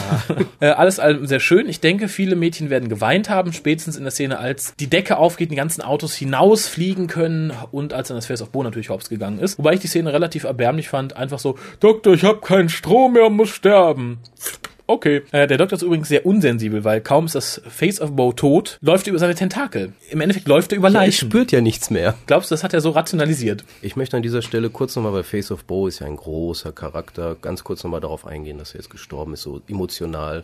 Äh, 0.60 0.68
alles 0.72 0.98
allem 0.98 1.26
sehr 1.26 1.40
schön. 1.40 1.70
Ich 1.70 1.80
denke, 1.80 2.06
viele 2.06 2.36
Mädchen 2.36 2.68
werden 2.68 2.90
geweint 2.90 3.30
haben, 3.30 3.54
spätestens 3.54 3.96
in 3.96 4.02
der 4.02 4.10
Szene, 4.10 4.38
als 4.38 4.74
die 4.78 4.90
Decke 4.90 5.16
aufgeht, 5.16 5.50
die 5.50 5.56
ganzen 5.56 5.80
Autos 5.80 6.14
hinausfliegen 6.14 7.06
können 7.06 7.54
und 7.72 7.94
als 7.94 8.08
dann 8.08 8.18
das 8.18 8.26
Face 8.26 8.42
of 8.42 8.50
Bo 8.50 8.62
natürlich 8.62 8.90
hops 8.90 9.08
gegangen 9.08 9.38
ist. 9.38 9.58
Wobei 9.58 9.72
ich 9.72 9.80
die 9.80 9.86
Szene 9.86 10.12
relativ 10.12 10.44
erbärmlich 10.44 10.90
fand. 10.90 11.16
Einfach 11.16 11.38
so, 11.38 11.58
Doktor, 11.80 12.12
ich 12.12 12.24
habe 12.24 12.40
keinen 12.40 12.68
Strom 12.68 13.14
mehr, 13.14 13.30
muss 13.30 13.48
sterben. 13.48 14.18
Okay. 14.90 15.22
Äh, 15.30 15.46
der 15.46 15.56
Doktor 15.56 15.76
ist 15.76 15.82
übrigens 15.82 16.08
sehr 16.08 16.26
unsensibel, 16.26 16.82
weil 16.82 17.00
kaum 17.00 17.26
ist 17.26 17.36
das 17.36 17.62
Face 17.68 18.00
of 18.00 18.10
Bo 18.16 18.32
tot, 18.32 18.76
läuft 18.82 19.06
er 19.06 19.10
über 19.12 19.20
seine 19.20 19.36
Tentakel. 19.36 19.92
Im 20.10 20.20
Endeffekt 20.20 20.48
läuft 20.48 20.72
er 20.72 20.78
über 20.78 20.88
Er 20.88 20.92
Leichen. 20.94 21.28
spürt 21.28 21.52
ja 21.52 21.60
nichts 21.60 21.90
mehr. 21.90 22.14
Glaubst 22.26 22.50
du, 22.50 22.54
das 22.54 22.64
hat 22.64 22.74
er 22.74 22.80
so 22.80 22.90
rationalisiert? 22.90 23.64
Ich 23.82 23.94
möchte 23.94 24.16
an 24.16 24.24
dieser 24.24 24.42
Stelle 24.42 24.68
kurz 24.68 24.96
nochmal, 24.96 25.12
weil 25.12 25.22
Face 25.22 25.52
of 25.52 25.64
Bo 25.64 25.86
ist 25.86 26.00
ja 26.00 26.08
ein 26.08 26.16
großer 26.16 26.72
Charakter, 26.72 27.36
ganz 27.40 27.62
kurz 27.62 27.84
nochmal 27.84 28.00
darauf 28.00 28.26
eingehen, 28.26 28.58
dass 28.58 28.74
er 28.74 28.80
jetzt 28.80 28.90
gestorben 28.90 29.34
ist, 29.34 29.42
so 29.42 29.60
emotional. 29.68 30.42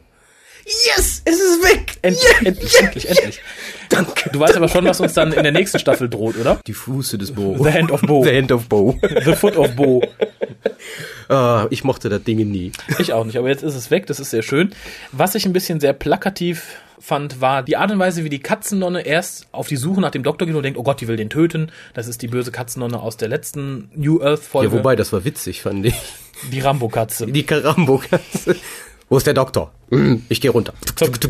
Yes, 0.64 1.22
es 1.24 1.36
ist 1.36 1.62
weg. 1.62 1.96
Endlich, 2.02 2.24
endlich, 2.44 2.80
endlich, 2.80 3.08
endlich. 3.08 3.40
Danke. 3.88 4.30
Du 4.30 4.40
weißt 4.40 4.56
aber 4.56 4.68
schon, 4.68 4.84
was 4.84 5.00
uns 5.00 5.14
dann 5.14 5.32
in 5.32 5.42
der 5.42 5.52
nächsten 5.52 5.78
Staffel 5.78 6.08
droht, 6.08 6.36
oder? 6.36 6.60
Die 6.66 6.72
Fuße 6.72 7.18
des 7.18 7.32
Bo. 7.32 7.56
The 7.62 7.72
Hand 7.72 7.92
of 7.92 8.00
Bo. 8.02 8.24
The 8.24 8.36
Hand 8.36 8.50
of 8.52 8.68
Bo. 8.68 8.98
The 9.24 9.34
Foot 9.34 9.56
of 9.56 9.76
Bo. 9.76 10.02
ah, 11.28 11.66
ich 11.70 11.84
mochte 11.84 12.08
das 12.08 12.22
Ding 12.24 12.38
nie. 12.38 12.72
Ich 12.98 13.12
auch 13.12 13.24
nicht, 13.24 13.36
aber 13.36 13.48
jetzt 13.48 13.62
ist 13.62 13.74
es 13.74 13.90
weg, 13.90 14.06
das 14.06 14.18
ist 14.18 14.30
sehr 14.30 14.42
schön. 14.42 14.70
Was 15.12 15.34
ich 15.34 15.46
ein 15.46 15.52
bisschen 15.52 15.78
sehr 15.78 15.92
plakativ 15.92 16.80
fand, 16.98 17.40
war 17.40 17.62
die 17.62 17.76
Art 17.76 17.92
und 17.92 17.98
Weise, 17.98 18.24
wie 18.24 18.28
die 18.28 18.40
Katzennonne 18.40 19.02
erst 19.02 19.46
auf 19.52 19.68
die 19.68 19.76
Suche 19.76 20.00
nach 20.00 20.10
dem 20.10 20.22
Doktor 20.22 20.46
geht 20.46 20.56
und 20.56 20.62
denkt, 20.62 20.78
oh 20.78 20.82
Gott, 20.82 21.00
die 21.00 21.08
will 21.08 21.16
den 21.16 21.30
töten. 21.30 21.70
Das 21.94 22.08
ist 22.08 22.22
die 22.22 22.28
böse 22.28 22.50
Katzennonne 22.50 23.00
aus 23.00 23.16
der 23.16 23.28
letzten 23.28 23.90
New 23.94 24.20
Earth 24.20 24.42
Folge. 24.42 24.72
Ja, 24.72 24.78
wobei, 24.78 24.96
das 24.96 25.12
war 25.12 25.24
witzig, 25.24 25.62
fand 25.62 25.86
ich. 25.86 25.94
die 26.50 26.60
Rambo-Katze. 26.60 27.26
Die 27.26 27.44
Karambo-Katze. 27.44 28.56
Wo 29.08 29.16
ist 29.16 29.26
der 29.26 29.34
Doktor? 29.34 29.72
Hm, 29.90 30.24
Ich 30.28 30.40
gehe 30.40 30.50
runter. 30.50 30.74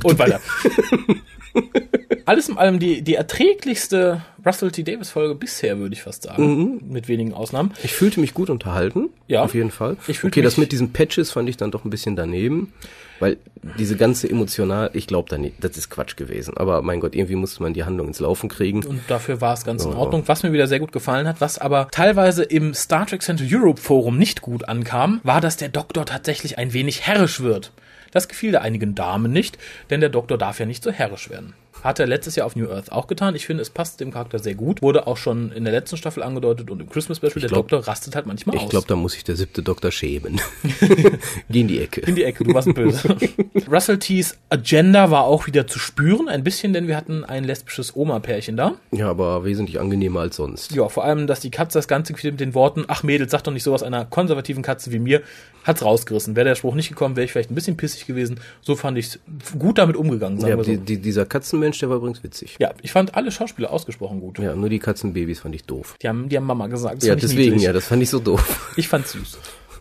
Und 0.03 0.19
weiter. 0.19 0.41
Alles 2.25 2.49
in 2.49 2.59
allem 2.59 2.79
die, 2.79 3.03
die 3.03 3.15
erträglichste 3.15 4.23
Russell 4.45 4.71
T. 4.71 4.83
Davis 4.83 5.11
Folge 5.11 5.35
bisher, 5.35 5.79
würde 5.79 5.95
ich 5.95 6.03
fast 6.03 6.25
sagen. 6.25 6.81
Mit 6.89 7.09
wenigen 7.09 7.33
Ausnahmen. 7.33 7.73
Ich 7.83 7.93
fühlte 7.93 8.21
mich 8.21 8.35
gut 8.35 8.51
unterhalten. 8.51 9.11
Ja. 9.29 9.43
Auf 9.43 9.55
jeden 9.55 9.71
Fall. 9.71 9.97
Ich 10.09 10.23
okay, 10.25 10.43
das 10.43 10.57
mit 10.57 10.73
diesen 10.73 10.93
Patches 10.93 11.31
fand 11.31 11.49
ich 11.49 11.57
dann 11.57 11.71
doch 11.71 11.85
ein 11.85 11.91
bisschen 11.91 12.17
daneben. 12.17 12.73
Weil 13.21 13.39
diese 13.79 13.97
ganze 13.97 14.29
emotional, 14.29 14.91
ich 14.93 15.07
glaube 15.07 15.29
da 15.29 15.39
nicht, 15.39 15.57
das 15.61 15.77
ist 15.77 15.91
Quatsch 15.91 16.17
gewesen. 16.17 16.57
Aber 16.57 16.83
mein 16.83 17.01
Gott, 17.01 17.15
irgendwie 17.15 17.37
musste 17.37 17.63
man 17.63 17.75
die 17.75 17.85
Handlung 17.85 18.09
ins 18.09 18.21
Laufen 18.21 18.49
kriegen. 18.49 18.85
Und 18.85 19.03
dafür 19.09 19.41
war 19.41 19.55
es 19.55 19.65
ganz 19.65 19.85
in 19.85 19.93
Ordnung. 19.93 20.23
Was 20.27 20.43
mir 20.43 20.53
wieder 20.53 20.67
sehr 20.67 20.81
gut 20.81 20.93
gefallen 20.93 21.27
hat, 21.27 21.41
was 21.41 21.59
aber 21.59 21.89
teilweise 21.91 22.45
im 22.45 22.75
Star 22.75 23.07
Trek 23.07 23.23
Center 23.23 23.45
Europe 23.49 23.81
Forum 23.81 24.19
nicht 24.19 24.43
gut 24.43 24.69
ankam, 24.69 25.21
war, 25.25 25.41
dass 25.41 25.57
der 25.57 25.69
Doktor 25.69 26.07
tatsächlich 26.07 26.59
ein 26.59 26.73
wenig 26.73 27.07
herrisch 27.07 27.41
wird. 27.41 27.73
Das 28.13 28.29
gefiel 28.29 28.53
der 28.53 28.63
einigen 28.63 28.95
Damen 28.95 29.33
nicht, 29.33 29.59
denn 29.91 30.01
der 30.01 30.11
Doktor 30.11 30.39
darf 30.39 30.61
ja 30.61 30.67
nicht 30.67 30.83
so 30.83 30.91
herrisch 30.91 31.29
werden. 31.29 31.55
Hat 31.87 32.01
er 32.01 32.07
letztes 32.07 32.37
Jahr 32.37 32.47
auf 32.47 32.57
New 32.57 32.69
Earth 32.71 32.91
auch 32.93 33.07
getan. 33.07 33.35
Ich 33.37 33.47
finde, 33.47 33.63
es 33.63 33.71
passt 33.71 34.01
dem 34.01 34.13
Charakter 34.13 34.39
sehr 34.39 34.55
gut. 34.55 34.83
Wurde 34.83 35.07
auch 35.07 35.17
schon 35.17 35.53
in 35.53 35.65
der 35.65 35.73
letzten 35.73 35.97
Staffel 35.97 36.23
angedeutet 36.23 36.71
und 36.71 36.81
im 36.81 36.89
Christmas 36.91 37.19
Special. 37.19 37.35
Der 37.41 37.49
glaub- 37.49 37.69
Doktor 37.69 37.87
rastet 37.89 38.15
halt 38.17 38.27
manchmal 38.27 38.57
Ich 38.57 38.63
aus. 38.63 38.71
glaube, 38.71 38.87
da 38.89 38.97
muss 38.97 39.13
sich 39.13 39.25
der 39.25 39.37
siebte 39.37 39.63
Doktor 39.63 39.91
schämen. 39.93 40.41
Geh 41.49 41.61
in 41.61 41.69
die 41.69 41.81
Ecke. 41.81 42.01
in 42.03 42.15
die 42.15 42.25
Ecke, 42.25 42.45
du 42.45 42.55
warst 42.55 42.73
böse. 42.75 43.17
Russell 43.71 43.99
T's 43.99 44.37
Agenda 44.51 45.11
war 45.11 45.25
auch 45.25 45.47
wieder 45.47 45.67
zu 45.67 45.79
spüren, 45.79 46.29
ein 46.29 46.45
bisschen, 46.45 46.73
denn 46.73 46.89
wir 46.89 46.97
hatten 46.97 47.25
ein 47.25 47.45
lesbisches 47.45 47.95
Oma-Pärchen 47.97 48.57
da. 48.57 48.75
ja, 48.93 49.09
aber 49.09 49.45
wesentlich 49.45 49.81
angenehmer 49.81 50.21
als 50.21 50.37
sonst. 50.37 50.73
Ja, 50.75 50.89
vor 50.89 51.05
allem, 51.05 51.27
dass 51.27 51.41
die 51.41 51.51
Katze 51.51 51.79
das 51.79 51.89
Ganze 51.89 52.13
mit 52.23 52.41
den 52.41 52.55
Worten, 52.55 52.85
ach 52.89 53.03
Mädels, 53.03 53.31
sag 53.31 53.45
doch 53.45 53.53
nicht 53.53 53.63
sowas 53.63 53.83
einer 53.83 54.05
konservativen 54.05 54.63
Katze 54.63 54.93
wie 54.93 54.99
mir, 54.99 55.23
hat's 55.65 55.85
rausgerissen. 55.85 56.37
Wäre 56.37 56.45
der 56.49 56.55
Spruch 56.55 56.75
nicht 56.75 56.89
gekommen, 56.89 57.17
wäre 57.17 57.25
ich 57.25 57.33
vielleicht 57.33 57.51
ein 57.51 57.55
bisschen 57.55 57.77
pissig 57.77 58.07
gewesen. 58.07 58.39
So 58.63 58.77
fand 58.77 58.99
ich's 58.99 59.19
gut 59.59 59.79
damit 59.79 59.97
umgegangen, 59.97 60.39
sagen 60.41 60.51
Ja, 60.51 60.57
wir 60.57 60.65
so. 60.65 60.71
die, 60.73 60.79
die, 60.79 60.99
dieser 60.99 61.27
Katzenmensch, 61.27 61.76
der 61.83 61.89
war 61.91 61.97
übrigens 61.97 62.23
witzig. 62.23 62.57
ja, 62.59 62.73
ich 62.83 62.93
fand 62.93 63.15
alle 63.15 63.31
Schauspieler 63.31 63.71
ausgesprochen 63.71 64.21
gut. 64.21 64.39
Ja, 64.39 64.55
nur 64.55 64.69
die 64.69 64.79
Katzenbabys 64.79 65.41
fand 65.41 65.55
ich 65.55 65.65
doof. 65.65 65.97
Die 66.03 66.09
haben, 66.09 66.29
die 66.29 66.37
haben 66.37 66.47
Mama 66.47 66.67
gesagt. 66.67 66.99
Das 66.99 67.05
ja, 67.05 67.13
fand 67.13 67.23
deswegen, 67.23 67.59
ja, 67.59 67.73
das 67.73 67.87
fand 67.87 68.03
ich 68.03 68.11
so 68.11 68.19
doof. 68.19 68.73
Ich 68.77 68.89
fand's 68.89 69.13
süß. 69.13 69.39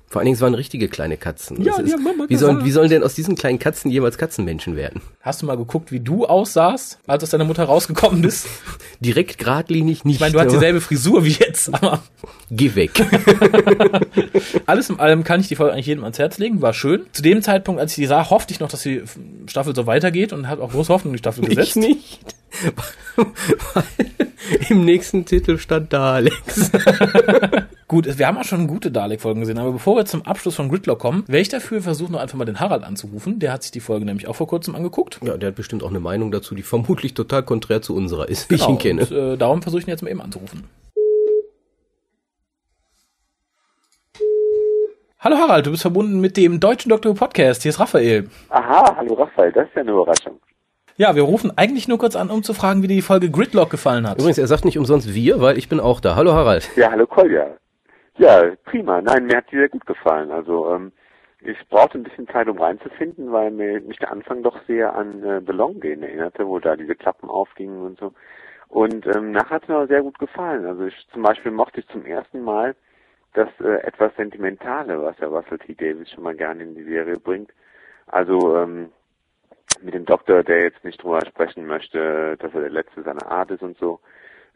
Vor 0.07 0.19
allen 0.19 0.25
Dingen, 0.25 0.35
es 0.35 0.41
waren 0.41 0.53
richtige 0.53 0.88
kleine 0.88 1.17
Katzen. 1.17 1.62
Ja, 1.62 1.77
ist, 1.77 1.93
haben 1.93 2.03
Mama 2.03 2.25
wie, 2.27 2.35
sollen, 2.35 2.63
wie 2.63 2.71
sollen 2.71 2.89
denn 2.89 3.03
aus 3.03 3.15
diesen 3.15 3.35
kleinen 3.35 3.59
Katzen 3.59 3.91
jemals 3.91 4.17
Katzenmenschen 4.17 4.75
werden? 4.75 5.01
Hast 5.21 5.41
du 5.41 5.45
mal 5.45 5.57
geguckt, 5.57 5.91
wie 5.91 6.00
du 6.00 6.25
aussahst, 6.25 7.00
als 7.07 7.24
aus 7.24 7.31
deiner 7.31 7.43
Mutter 7.43 7.63
rausgekommen 7.63 8.21
bist? 8.21 8.47
Direkt 9.00 9.39
geradlinig 9.39 10.05
nicht. 10.05 10.15
Ich 10.15 10.21
meine, 10.21 10.33
du 10.33 10.39
hast 10.39 10.51
dieselbe 10.51 10.79
Frisur 10.79 11.25
wie 11.25 11.31
jetzt, 11.31 11.74
aber 11.74 12.01
Geh 12.51 12.75
weg. 12.75 12.91
Alles 14.67 14.89
in 14.89 15.00
allem 15.00 15.24
kann 15.24 15.39
ich 15.39 15.47
die 15.47 15.55
Folge 15.55 15.74
eigentlich 15.74 15.88
jedem 15.88 16.03
ans 16.03 16.19
Herz 16.19 16.38
legen, 16.38 16.62
war 16.62 16.74
schön. 16.74 17.07
Zu 17.12 17.24
dem 17.24 17.41
Zeitpunkt, 17.41 17.81
als 17.81 17.91
ich 17.93 17.95
die 17.95 18.05
sah, 18.05 18.29
hoffte 18.29 18.53
ich 18.53 18.59
noch, 18.59 18.69
dass 18.69 18.83
die 18.83 19.01
Staffel 19.47 19.75
so 19.75 19.88
weitergeht 19.88 20.31
und 20.31 20.47
hat 20.47 20.59
auch 20.59 20.71
große 20.71 20.93
Hoffnung 20.93 21.13
in 21.13 21.17
die 21.17 21.19
Staffel 21.19 21.43
ich 21.43 21.50
gesetzt. 21.55 21.77
nicht. 21.77 22.19
Weil 23.74 23.85
Im 24.69 24.85
nächsten 24.85 25.25
Titel 25.25 25.57
stand 25.57 25.91
da 25.91 26.13
Alex. 26.13 26.71
Gut, 27.88 28.18
wir 28.18 28.25
haben 28.27 28.38
auch 28.39 28.44
schon 28.44 28.65
gute 28.65 28.89
Dalek-Folgen 28.89 29.42
gesehen, 29.42 29.60
aber 29.60 29.72
bevor 29.74 29.96
wir 29.96 30.06
zum 30.06 30.25
Abschluss 30.25 30.56
von 30.56 30.70
Gridlock 30.70 30.98
kommen, 30.98 31.24
wäre 31.27 31.42
ich 31.42 31.50
dafür 31.50 31.84
versucht, 31.84 32.10
noch 32.10 32.20
einfach 32.20 32.36
mal 32.36 32.46
den 32.46 32.60
Harald 32.60 32.84
anzurufen. 32.84 33.38
Der 33.38 33.51
hat 33.54 33.62
sich 33.62 33.72
die 33.72 33.80
Folge 33.80 34.06
nämlich 34.06 34.27
auch 34.27 34.36
vor 34.36 34.48
kurzem 34.48 34.74
angeguckt. 34.75 35.20
Ja, 35.24 35.38
der 35.38 35.50
hat 35.50 35.56
bestimmt 35.56 35.84
auch 35.84 35.92
eine 35.92 36.00
Meinung 36.00 36.32
dazu, 36.32 36.56
die 36.56 36.63
vermutlich 36.63 37.13
total 37.13 37.44
konträr 37.44 37.84
zu 37.84 37.96
unserer 37.96 38.27
ist, 38.27 38.50
wie 38.50 38.56
ich 38.56 38.62
ihn 38.68 38.80
Genau, 38.80 39.01
kenne. 39.01 39.01
Und, 39.01 39.34
äh, 39.34 39.38
darum 39.38 39.62
versuche 39.62 39.82
ich 39.82 39.88
ihn 39.88 39.92
jetzt 39.92 40.01
mal 40.01 40.10
eben 40.10 40.22
anzurufen. 40.22 40.63
Hallo 45.20 45.38
Harald, 45.38 45.68
du 45.68 45.72
bist 45.72 45.84
verbunden 45.84 46.20
mit 46.20 46.38
dem 46.38 46.60
Deutschen 46.60 46.89
Doktor 46.89 47.12
Who 47.12 47.15
Podcast. 47.15 47.62
Hier 47.63 47.70
ist 47.70 47.80
Raphael. 47.80 48.30
Aha, 48.50 48.96
hallo 48.98 49.13
Raphael, 49.13 49.51
das 49.51 49.68
ist 49.68 49.75
ja 49.75 49.82
eine 49.82 49.92
Überraschung. 49.92 50.39
Ja, 50.98 51.15
wir 51.15 51.24
rufen 51.24 51.51
eigentlich 51.56 51.88
nur 51.88 52.00
kurz 52.00 52.15
an, 52.15 52.32
um 52.32 52.42
zu 52.42 52.54
fragen, 52.56 52.82
wie 52.82 52.88
dir 52.88 52.96
die 52.96 53.01
Folge 53.04 53.30
Gridlock 53.30 53.70
gefallen 53.70 54.08
hat. 54.10 54.18
Übrigens, 54.18 54.38
er 54.39 54.48
sagt 54.48 54.65
nicht 54.65 54.77
umsonst 54.80 55.13
wir, 55.13 55.42
weil 55.42 55.58
ich 55.58 55.68
bin 55.70 55.80
auch 55.80 56.00
da. 56.00 56.15
Hallo 56.15 56.34
Harald. 56.34 56.70
Ja, 56.75 56.89
hallo 56.89 57.06
Kolja. 57.06 57.46
Ja, 58.17 58.55
prima. 58.63 59.01
Nein, 59.01 59.25
mir 59.25 59.38
hat 59.38 59.51
die 59.51 59.57
sehr 59.57 59.69
gut 59.69 59.86
gefallen. 59.86 60.31
Also 60.31 60.74
ähm, 60.74 60.91
ich 61.41 61.57
brauchte 61.69 61.98
ein 61.98 62.03
bisschen 62.03 62.27
Zeit, 62.27 62.48
um 62.48 62.60
reinzufinden, 62.60 63.31
weil 63.31 63.51
mir 63.51 63.81
mich 63.81 63.98
der 63.98 64.12
Anfang 64.12 64.41
doch 64.41 64.57
sehr 64.67 64.95
an 64.95 65.24
äh, 65.24 65.41
The 65.45 65.51
Long 65.51 65.79
Game 65.79 66.01
erinnerte, 66.03 66.48
wo 66.48 66.60
da 66.60 66.75
diese 66.75 66.95
Klappen 66.95 67.29
aufgingen 67.29 67.81
und 67.81 68.00
so. 68.00 68.13
Und 68.69 69.05
ähm, 69.15 69.31
nachher 69.31 69.55
hat 69.55 69.63
es 69.63 69.69
mir 69.69 69.75
aber 69.75 69.88
sehr 69.88 70.01
gut 70.01 70.17
gefallen. 70.17 70.65
Also 70.65 70.86
ich 70.86 71.07
zum 71.12 71.22
Beispiel 71.24 71.51
mochte 71.51 71.81
ich 71.81 71.88
zum 71.89 72.05
ersten 72.05 72.41
Mal 72.41 72.75
das 73.34 73.50
äh, 73.60 73.81
etwas 73.84 74.15
Sentimentale, 74.15 75.01
was 75.03 75.17
ja 75.19 75.27
Russell 75.27 75.60
T. 75.60 75.75
Davis 75.75 76.10
schon 76.12 76.24
mal 76.24 76.36
gerne 76.36 76.63
in 76.63 76.74
die 76.75 76.84
Serie 76.84 77.19
bringt. 77.19 77.51
Also 78.07 78.57
ähm, 78.57 78.91
mit 79.81 79.93
dem 79.93 80.05
Doktor, 80.05 80.43
der 80.43 80.63
jetzt 80.63 80.84
nicht 80.86 81.03
drüber 81.03 81.19
sprechen 81.25 81.67
möchte, 81.67 82.38
dass 82.38 82.53
er 82.53 82.62
der 82.62 82.69
Letzte 82.69 83.03
seiner 83.03 83.29
Art 83.29 83.51
ist 83.51 83.62
und 83.62 83.77
so, 83.77 84.00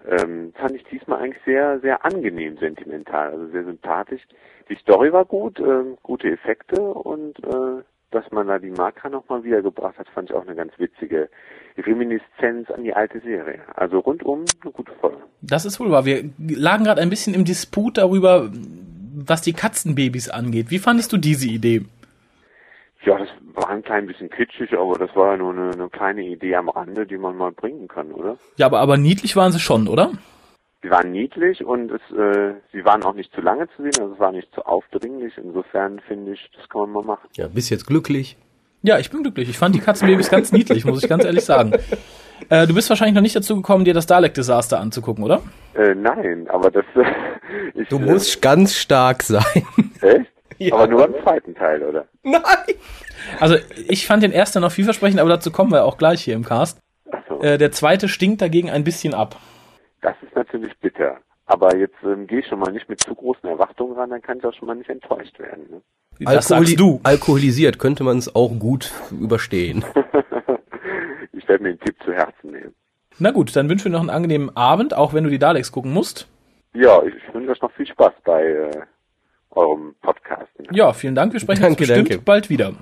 ähm, 0.07 0.53
fand 0.55 0.75
ich 0.75 0.83
diesmal 0.85 1.21
eigentlich 1.21 1.43
sehr, 1.45 1.79
sehr 1.79 2.05
angenehm 2.05 2.57
sentimental, 2.57 3.31
also 3.31 3.47
sehr 3.47 3.63
sympathisch. 3.63 4.21
Die 4.69 4.75
Story 4.75 5.11
war 5.11 5.25
gut, 5.25 5.59
ähm, 5.59 5.97
gute 6.03 6.29
Effekte 6.29 6.81
und 6.81 7.39
äh, 7.39 7.83
dass 8.11 8.25
man 8.31 8.47
da 8.47 8.57
die 8.57 8.71
Marker 8.71 9.09
nochmal 9.09 9.43
wiedergebracht 9.43 9.97
hat, 9.97 10.07
fand 10.09 10.29
ich 10.29 10.35
auch 10.35 10.45
eine 10.45 10.55
ganz 10.55 10.71
witzige 10.77 11.29
Reminiszenz 11.77 12.69
an 12.71 12.83
die 12.83 12.93
alte 12.93 13.19
Serie. 13.19 13.59
Also 13.75 13.99
rundum 13.99 14.45
eine 14.61 14.71
gute 14.71 14.93
Folge. 14.93 15.21
Das 15.41 15.65
ist 15.65 15.79
wohl 15.79 15.91
wahr. 15.91 16.05
Wir 16.05 16.29
lagen 16.37 16.85
gerade 16.85 17.01
ein 17.01 17.09
bisschen 17.09 17.33
im 17.33 17.45
Disput 17.45 17.97
darüber, 17.97 18.49
was 19.15 19.41
die 19.41 19.53
Katzenbabys 19.53 20.29
angeht. 20.29 20.71
Wie 20.71 20.79
fandest 20.79 21.13
du 21.13 21.17
diese 21.17 21.47
Idee? 21.47 21.85
Ja, 23.05 23.17
das 23.17 23.29
war 23.53 23.69
ein 23.69 23.81
klein 23.81 24.07
bisschen 24.07 24.29
kitschig, 24.29 24.73
aber 24.73 24.93
das 24.93 25.15
war 25.15 25.31
ja 25.31 25.37
nur 25.37 25.53
eine, 25.53 25.71
eine 25.71 25.89
kleine 25.89 26.23
Idee 26.23 26.55
am 26.55 26.69
Rande, 26.69 27.05
die 27.05 27.17
man 27.17 27.37
mal 27.37 27.51
bringen 27.51 27.87
kann, 27.87 28.11
oder? 28.11 28.37
Ja, 28.57 28.65
aber, 28.65 28.79
aber 28.79 28.97
niedlich 28.97 29.35
waren 29.35 29.51
sie 29.51 29.59
schon, 29.59 29.87
oder? 29.87 30.11
Sie 30.81 30.89
waren 30.89 31.11
niedlich 31.11 31.63
und 31.63 31.91
es, 31.91 32.01
äh, 32.11 32.53
sie 32.71 32.85
waren 32.85 33.03
auch 33.03 33.13
nicht 33.13 33.33
zu 33.33 33.41
lange 33.41 33.67
zu 33.75 33.83
sehen, 33.83 33.91
also 33.99 34.13
es 34.13 34.19
war 34.19 34.31
nicht 34.31 34.53
zu 34.53 34.65
aufdringlich. 34.65 35.33
Insofern 35.37 35.99
finde 36.07 36.33
ich, 36.33 36.49
das 36.55 36.67
kann 36.69 36.81
man 36.81 36.91
mal 36.91 37.03
machen. 37.03 37.29
Ja, 37.35 37.47
bist 37.47 37.69
jetzt 37.69 37.85
glücklich. 37.85 38.37
Ja, 38.81 38.97
ich 38.97 39.09
bin 39.09 39.23
glücklich. 39.23 39.49
Ich 39.49 39.57
fand 39.57 39.75
die 39.75 39.79
Katzenbabys 39.79 40.29
ganz 40.29 40.53
niedlich, 40.53 40.85
muss 40.85 41.03
ich 41.03 41.09
ganz 41.09 41.25
ehrlich 41.25 41.45
sagen. 41.45 41.73
Äh, 42.47 42.65
du 42.67 42.73
bist 42.73 42.89
wahrscheinlich 42.89 43.15
noch 43.15 43.21
nicht 43.21 43.35
dazu 43.35 43.57
gekommen, 43.57 43.83
dir 43.83 43.93
das 43.93 44.07
Dalek-Desaster 44.07 44.79
anzugucken, 44.79 45.25
oder? 45.25 45.41
Äh, 45.75 45.93
nein, 45.93 46.47
aber 46.49 46.71
das 46.71 46.85
äh, 46.95 47.03
ich, 47.81 47.89
Du 47.89 47.99
musst 47.99 48.41
ganz 48.41 48.75
stark 48.75 49.23
sein. 49.23 49.43
Äh, 50.01 50.19
echt? 50.19 50.31
Ja. 50.67 50.75
Aber 50.75 50.87
nur 50.87 51.05
im 51.05 51.13
zweiten 51.23 51.55
Teil, 51.55 51.81
oder? 51.83 52.05
Nein! 52.21 52.41
Also, 53.39 53.55
ich 53.87 54.05
fand 54.05 54.23
den 54.23 54.33
ersten 54.33 54.59
noch 54.61 54.71
vielversprechend, 54.73 55.19
aber 55.21 55.29
dazu 55.29 55.51
kommen 55.51 55.71
wir 55.71 55.85
auch 55.85 55.97
gleich 55.97 56.21
hier 56.21 56.35
im 56.35 56.43
Cast. 56.43 56.79
Achso, 57.11 57.41
Äh, 57.41 57.57
der 57.57 57.71
zweite 57.71 58.09
stinkt 58.09 58.41
dagegen 58.41 58.69
ein 58.69 58.83
bisschen 58.83 59.13
ab. 59.13 59.37
das 60.01 60.15
ist 60.21 60.35
natürlich 60.35 60.77
bitter. 60.79 61.17
Aber 61.45 61.75
jetzt 61.77 61.95
ähm, 62.03 62.27
gehe 62.27 62.39
ich 62.39 62.47
schon 62.47 62.59
mal 62.59 62.71
nicht 62.73 62.89
mit 62.89 62.99
zu 63.01 63.15
großen 63.15 63.47
Erwartungen 63.49 63.93
ran, 63.97 64.09
dann 64.09 64.21
kann 64.21 64.37
ich 64.37 64.45
auch 64.45 64.53
schon 64.53 64.67
mal 64.67 64.75
nicht 64.75 64.89
enttäuscht 64.89 65.39
werden. 65.39 65.63
Ne? 65.71 65.81
Das 66.19 66.49
sagst 66.49 66.77
du. 66.79 66.99
Alkoholisiert 67.03 67.79
könnte 67.79 68.03
man 68.03 68.17
es 68.17 68.35
auch 68.35 68.49
gut 68.59 68.91
überstehen. 69.11 69.83
ich 71.33 71.47
werde 71.47 71.63
mir 71.63 71.69
den 71.75 71.79
Tipp 71.79 71.95
zu 72.03 72.11
Herzen 72.13 72.51
nehmen. 72.51 72.75
Na 73.17 73.31
gut, 73.31 73.55
dann 73.55 73.69
wünschen 73.69 73.85
wir 73.85 73.91
noch 73.93 74.01
einen 74.01 74.09
angenehmen 74.09 74.55
Abend, 74.55 74.93
auch 74.93 75.13
wenn 75.13 75.23
du 75.23 75.29
die 75.29 75.39
Daleks 75.39 75.71
gucken 75.71 75.91
musst. 75.93 76.27
Ja, 76.73 77.01
ich 77.03 77.13
wünsche 77.33 77.51
euch 77.51 77.61
noch 77.61 77.71
viel 77.71 77.87
Spaß 77.87 78.13
bei 78.25 78.43
äh, 78.45 78.71
eurem 79.51 79.95
Podcast. 80.01 80.47
Ja, 80.71 80.93
vielen 80.93 81.15
Dank. 81.15 81.33
Wir 81.33 81.39
sprechen 81.39 81.61
Danke, 81.61 81.81
uns 81.81 81.87
bestimmt 81.87 82.09
danke. 82.09 82.23
bald 82.23 82.49
wieder. 82.49 82.73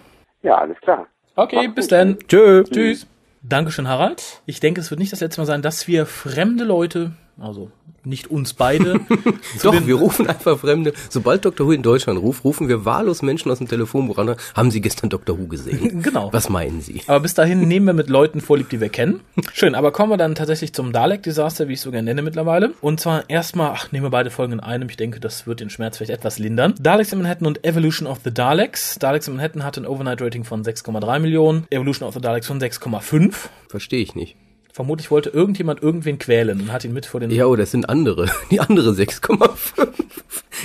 Ja, 0.44 0.56
alles 0.56 0.78
klar. 0.82 1.08
Okay, 1.36 1.56
Mach's 1.68 1.76
bis 1.76 1.86
gut. 1.86 1.92
dann. 1.92 2.18
Tschö. 2.28 2.64
Tschüss. 2.64 3.08
Dankeschön, 3.44 3.88
Harald. 3.88 4.42
Ich 4.46 4.60
denke, 4.60 4.82
es 4.82 4.90
wird 4.90 5.00
nicht 5.00 5.12
das 5.14 5.22
letzte 5.22 5.40
Mal 5.42 5.46
sein, 5.46 5.62
dass 5.62 5.88
wir 5.88 6.06
fremde 6.06 6.64
Leute, 6.64 7.12
also 7.40 7.72
nicht 8.04 8.32
uns 8.32 8.54
beide, 8.54 9.00
Doch, 9.64 9.86
wir 9.86 9.96
rufen 9.96 10.28
einfach 10.28 10.60
Fremde. 10.60 10.94
Sobald 11.10 11.46
Dr. 11.46 11.68
Who 11.68 11.72
in 11.72 11.84
Deutschland 11.84 12.20
ruft, 12.20 12.44
rufen 12.44 12.68
wir 12.68 12.86
wahllos 12.86 13.22
Menschen 13.22 13.52
aus 13.52 13.58
dem 13.58 13.68
Telefonbuch 13.68 14.18
an. 14.18 14.36
Haben 14.56 14.72
Sie 14.72 14.82
gestern 14.82 15.10
Dr. 15.10 15.38
Who 15.38 15.48
gesehen? 15.48 16.02
Genau. 16.08 16.32
Was 16.32 16.50
meinen 16.50 16.82
Sie? 16.82 17.02
Aber 17.08 17.20
bis 17.20 17.34
dahin 17.34 17.68
nehmen 17.68 17.86
wir 17.86 17.94
mit 17.94 18.08
Leuten 18.08 18.40
vorlieb, 18.40 18.70
die 18.70 18.80
wir 18.80 18.90
kennen. 18.90 19.20
Schön, 19.52 19.76
aber 19.76 19.92
kommen 19.92 20.12
wir 20.12 20.18
dann 20.18 20.36
tatsächlich 20.36 20.74
zum 20.74 20.94
Dalek-Desaster, 20.94 21.68
wie 21.68 21.74
ich 21.74 21.80
es 21.80 21.84
so 21.84 21.92
gerne 21.92 22.06
nenne 22.06 22.22
mittlerweile. 22.22 22.74
Und 22.82 23.00
zwar 23.00 23.30
erstmal, 23.30 23.72
ach, 23.72 23.92
nehmen 23.92 24.06
wir 24.06 24.10
beide 24.10 24.30
Folgen 24.30 24.54
in 24.54 24.60
einem. 24.62 24.90
Ich 24.90 24.96
denke, 24.96 25.20
das 25.20 25.48
wird 25.48 25.60
den 25.60 25.70
Schmerz 25.70 25.98
vielleicht 25.98 26.12
etwas 26.12 26.40
lindern. 26.40 26.76
Daleks 26.80 27.12
in 27.12 27.20
Manhattan 27.20 27.48
und 27.48 27.66
Evolution 27.66 28.08
of 28.08 28.20
the 28.24 28.34
Daleks. 28.34 29.00
Daleks 29.00 29.28
in 29.28 29.36
Manhattan 29.36 29.64
hatte 29.64 29.82
ein 29.82 29.88
Overnight-Rating 29.88 30.46
von 30.46 30.64
6,3 30.64 31.20
Millionen, 31.20 31.68
Evolution 31.72 32.08
of 32.08 32.14
the 32.14 32.22
Daleks 32.22 32.48
von 32.48 32.62
6,5. 32.62 33.34
Verstehe 33.68 34.02
ich 34.02 34.16
nicht. 34.16 34.38
Vermutlich 34.78 35.10
wollte 35.10 35.32
irgendjemand 35.32 35.82
irgendwen 35.82 36.20
quälen 36.20 36.62
und 36.62 36.72
hat 36.72 36.86
ihn 36.86 36.94
mit 36.94 37.08
vor 37.08 37.20
den... 37.20 37.32
Ja, 37.32 37.48
oh, 37.48 37.56
das 37.56 37.72
sind 37.72 37.90
andere. 37.90 38.30
Die 38.52 38.60
andere 38.60 38.92
6,5. 38.92 39.88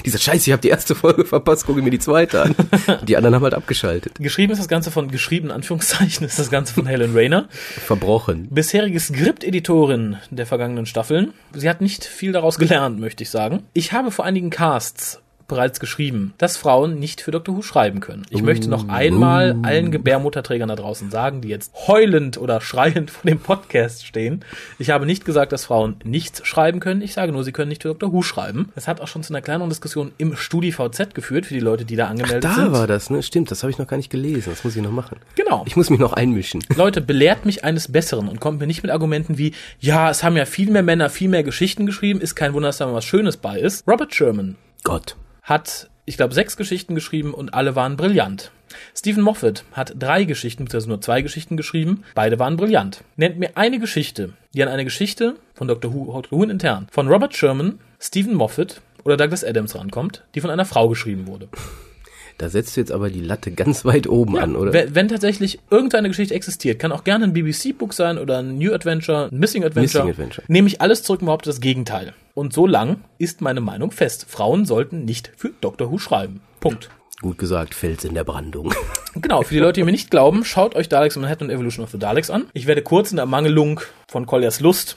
Dieser 0.04 0.19
Scheiß, 0.19 0.47
ich 0.47 0.52
habe 0.52 0.61
die 0.61 0.69
erste 0.69 0.95
Folge 0.95 1.25
verpasst, 1.25 1.64
gucke 1.64 1.81
mir 1.81 1.88
die 1.88 1.99
zweite 1.99 2.42
an. 2.42 2.54
Die 3.04 3.16
anderen 3.16 3.35
haben 3.35 3.42
halt 3.42 3.54
abgeschaltet. 3.54 4.16
Geschrieben 4.19 4.52
ist 4.52 4.59
das 4.59 4.69
Ganze 4.69 4.90
von, 4.90 5.11
geschrieben 5.11 5.50
Anführungszeichen, 5.50 6.26
ist 6.26 6.38
das 6.38 6.50
Ganze 6.50 6.75
von 6.75 6.85
Helen 6.85 7.14
Rayner. 7.14 7.49
Verbrochen. 7.49 8.49
bisherige 8.50 9.00
Skripteditorin 9.00 10.19
der 10.31 10.45
vergangenen 10.45 10.85
Staffeln. 10.85 11.33
Sie 11.54 11.71
hat 11.71 11.81
nicht 11.81 12.04
viel 12.04 12.33
daraus 12.33 12.59
gelernt, 12.59 13.00
möchte 13.00 13.23
ich 13.23 13.31
sagen. 13.31 13.62
Ich 13.73 13.92
habe 13.92 14.11
vor 14.11 14.26
einigen 14.26 14.50
Casts 14.50 15.22
bereits 15.52 15.78
geschrieben, 15.80 16.35
dass 16.38 16.56
Frauen 16.56 16.99
nicht 16.99 17.21
für 17.21 17.30
Dr. 17.30 17.56
Who 17.56 17.62
schreiben 17.62 18.00
können. 18.00 18.26
Ich 18.30 18.42
möchte 18.42 18.68
noch 18.68 18.88
einmal 18.88 19.56
allen 19.62 19.90
Gebärmutterträgern 19.90 20.68
da 20.68 20.76
draußen 20.76 21.11
sagen, 21.11 21.40
die 21.42 21.49
jetzt 21.49 21.73
heulend 21.87 22.38
oder 22.38 22.61
schreiend 22.61 23.11
vor 23.11 23.28
dem 23.30 23.38
Podcast 23.38 24.06
stehen. 24.06 24.44
Ich 24.78 24.90
habe 24.90 25.06
nicht 25.06 25.25
gesagt, 25.25 25.52
dass 25.52 25.64
Frauen 25.66 25.97
nichts 26.04 26.47
schreiben 26.47 26.80
können. 26.80 27.02
Ich 27.02 27.12
sage 27.12 27.32
nur, 27.32 27.44
sie 27.44 27.52
können 27.52 27.68
nicht 27.68 27.82
für 27.82 27.88
Dr. 27.88 28.12
Who 28.12 28.23
schreiben. 28.23 28.71
Das 28.75 28.88
hat 28.88 29.00
auch 29.00 29.09
schon 29.09 29.23
zu 29.23 29.32
einer 29.32 29.42
kleineren 29.42 29.68
Diskussion 29.68 30.12
im 30.18 30.35
StudiVZ 30.37 31.14
geführt 31.14 31.47
für 31.47 31.54
die 31.54 31.61
Leute, 31.61 31.85
die 31.85 31.97
da 31.97 32.06
angemeldet 32.09 32.44
Da 32.44 32.54
sind. 32.54 32.73
war 32.73 32.87
das, 32.87 33.11
ne? 33.11 33.23
Stimmt, 33.23 33.50
das 33.50 33.62
habe 33.62 33.71
ich 33.71 33.78
noch 33.78 33.87
gar 33.87 33.99
nicht 33.99 34.11
gelesen. 34.11 34.50
Das 34.50 34.64
muss 34.64 34.75
ich 34.75 34.82
noch 34.82 34.90
machen. 34.90 35.18
Genau. 35.37 35.62
Ich 35.66 35.76
muss 35.76 35.90
mich 35.90 36.00
noch 36.00 36.14
einmischen. 36.14 36.64
Leute, 36.75 37.00
belehrt 37.00 37.44
mich 37.44 37.64
eines 37.64 37.92
Besseren 37.92 38.28
und 38.28 38.40
kommt 38.40 38.59
mir 38.61 38.66
nicht 38.66 38.82
mit 38.82 38.90
Argumenten 38.90 39.38
wie, 39.38 39.52
ja, 39.80 40.11
es 40.11 40.23
haben 40.23 40.37
ja 40.37 40.47
viel 40.47 40.71
mehr 40.71 40.82
Männer 40.82 41.11
viel 41.11 41.28
mehr 41.28 41.42
Geschichten 41.42 41.87
geschrieben, 41.87 42.21
ist 42.21 42.35
kein 42.35 42.54
Wunder, 42.54 42.68
dass 42.68 42.78
da 42.78 42.87
mal 42.87 42.94
was 42.94 43.04
Schönes 43.04 43.37
bei 43.37 43.59
ist. 43.59 43.87
Robert 43.87 44.14
Sherman 44.14 44.56
Gott. 44.85 45.16
Hat, 45.52 45.90
ich 46.04 46.16
glaube, 46.16 46.35
sechs 46.35 46.56
Geschichten 46.56 46.94
geschrieben 46.94 47.35
und 47.35 47.54
alle 47.54 47.76
waren 47.76 47.97
brillant. 47.97 48.50
Stephen 48.94 49.23
Moffat 49.23 49.64
hat 49.73 49.94
drei 49.99 50.25
Geschichten, 50.25 50.64
beziehungsweise 50.64 50.88
nur 50.88 51.00
zwei 51.00 51.23
Geschichten 51.23 51.56
geschrieben, 51.56 52.04
beide 52.14 52.38
waren 52.38 52.56
brillant. 52.56 53.04
Nennt 53.16 53.38
mir 53.38 53.56
eine 53.56 53.78
Geschichte, 53.78 54.32
die 54.54 54.62
an 54.62 54.68
eine 54.68 54.85
Geschichte 54.85 55.37
von 55.54 55.68
Dr. 55.68 55.92
Who 55.92 56.42
intern, 56.42 56.88
von 56.90 57.09
Robert 57.09 57.37
Sherman, 57.37 57.78
Stephen 58.00 58.35
Moffat 58.35 58.80
oder 59.04 59.16
Douglas 59.16 59.44
Adams 59.44 59.75
rankommt, 59.75 60.25
die 60.35 60.40
von 60.40 60.50
einer 60.50 60.64
Frau 60.64 60.88
geschrieben 60.88 61.26
wurde. 61.26 61.49
Da 62.39 62.49
setzt 62.49 62.77
du 62.77 62.81
jetzt 62.81 62.93
aber 62.93 63.11
die 63.11 63.21
Latte 63.21 63.51
ganz 63.53 63.85
weit 63.85 64.09
oben 64.09 64.39
an, 64.39 64.57
oder? 64.57 64.73
Wenn, 64.73 64.95
wenn 64.95 65.09
tatsächlich 65.09 65.59
irgendeine 65.71 66.09
Geschichte 66.09 66.35
existiert, 66.35 66.79
kann 66.79 66.93
auch 66.93 67.05
gerne 67.05 67.25
ein 67.25 67.33
BBC-Book 67.33 67.93
sein 67.93 68.19
oder 68.19 68.39
ein 68.39 68.59
New 68.59 68.73
Adventure, 68.73 69.29
ein 69.31 69.39
Missing 69.39 69.65
Adventure, 69.65 70.05
Missing 70.05 70.11
Adventure. 70.11 70.45
nehme 70.49 70.69
ich 70.69 70.81
alles 70.81 71.03
zurück 71.03 71.21
und 71.21 71.27
behaupte 71.27 71.51
das 71.51 71.61
Gegenteil. 71.61 72.15
Und 72.35 72.53
so 72.53 72.67
lang 72.67 73.05
ist 73.19 73.41
meine 73.41 73.61
Meinung 73.61 73.91
fest. 73.91 74.27
Frauen 74.29 74.65
sollten 74.65 75.05
nicht 75.05 75.33
für 75.37 75.51
Doctor 75.61 75.91
Who 75.91 75.99
schreiben. 75.99 76.41
Punkt. 76.61 76.89
Gut 77.21 77.39
gesagt, 77.39 77.75
Fels 77.75 78.05
in 78.05 78.15
der 78.15 78.25
Brandung. 78.25 78.75
Genau, 79.15 79.43
für 79.43 79.53
die 79.53 79.61
Leute, 79.61 79.75
die 79.75 79.85
mir 79.85 79.93
nicht 79.93 80.11
glauben, 80.11 80.43
schaut 80.43 80.75
euch 80.75 80.89
Daleks 80.89 81.17
Manhattan 81.17 81.49
und 81.49 81.55
Evolution 81.55 81.85
of 81.85 81.91
the 81.91 81.99
Daleks 81.99 82.31
an. 82.31 82.47
Ich 82.55 82.67
werde 82.67 82.81
kurz 82.81 83.11
in 83.11 83.17
der 83.17 83.27
Mangelung 83.27 83.81
von 84.09 84.25
Colliers 84.25 84.61
Lust 84.61 84.97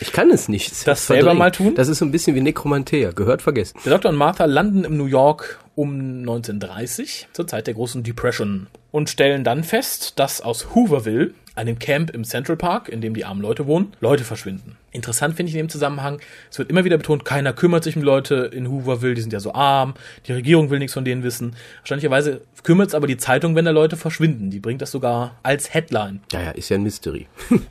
Ich 0.00 0.12
kann 0.12 0.30
es 0.30 0.48
nicht. 0.48 0.86
Das 0.86 1.06
selber 1.06 1.30
verdrängen. 1.30 1.38
mal 1.38 1.50
tun? 1.50 1.74
Das 1.74 1.88
ist 1.88 1.98
so 1.98 2.04
ein 2.04 2.10
bisschen 2.10 2.36
wie 2.36 2.40
Nekromantea. 2.40 3.12
Gehört 3.12 3.42
vergessen. 3.42 3.78
Der 3.84 3.92
Doktor 3.92 4.10
und 4.10 4.16
Martha 4.16 4.44
landen 4.44 4.84
im 4.84 4.96
New 4.96 5.06
York 5.06 5.58
um 5.74 6.20
1930, 6.20 7.28
zur 7.32 7.46
Zeit 7.46 7.66
der 7.66 7.74
großen 7.74 8.02
Depression, 8.02 8.66
und 8.92 9.10
stellen 9.10 9.44
dann 9.44 9.62
fest, 9.62 10.18
dass 10.18 10.40
aus 10.40 10.74
Hooverville, 10.74 11.34
einem 11.54 11.78
Camp 11.78 12.10
im 12.10 12.24
Central 12.24 12.56
Park, 12.56 12.88
in 12.88 13.00
dem 13.00 13.14
die 13.14 13.24
armen 13.24 13.40
Leute 13.40 13.66
wohnen, 13.66 13.94
Leute 14.00 14.24
verschwinden. 14.24 14.76
Interessant 14.92 15.36
finde 15.36 15.50
ich 15.50 15.56
in 15.56 15.64
dem 15.64 15.68
Zusammenhang, 15.70 16.20
es 16.50 16.58
wird 16.58 16.70
immer 16.70 16.84
wieder 16.84 16.98
betont, 16.98 17.24
keiner 17.24 17.52
kümmert 17.52 17.84
sich 17.84 17.96
um 17.96 18.02
Leute 18.02 18.50
in 18.52 18.70
Hooverville, 18.70 19.14
die 19.14 19.22
sind 19.22 19.32
ja 19.32 19.40
so 19.40 19.54
arm, 19.54 19.94
die 20.26 20.32
Regierung 20.32 20.70
will 20.70 20.78
nichts 20.78 20.94
von 20.94 21.04
denen 21.04 21.22
wissen. 21.22 21.56
Wahrscheinlicherweise 21.80 22.42
kümmert 22.62 22.88
es 22.88 22.94
aber 22.94 23.06
die 23.06 23.16
Zeitung, 23.16 23.54
wenn 23.54 23.64
da 23.64 23.70
Leute 23.70 23.96
verschwinden. 23.96 24.50
Die 24.50 24.60
bringt 24.60 24.82
das 24.82 24.90
sogar 24.90 25.36
als 25.42 25.72
Headline. 25.72 26.20
Ja, 26.32 26.42
ja, 26.42 26.50
ist 26.50 26.68
ja 26.68 26.76
ein 26.76 26.82
Mystery. 26.82 27.26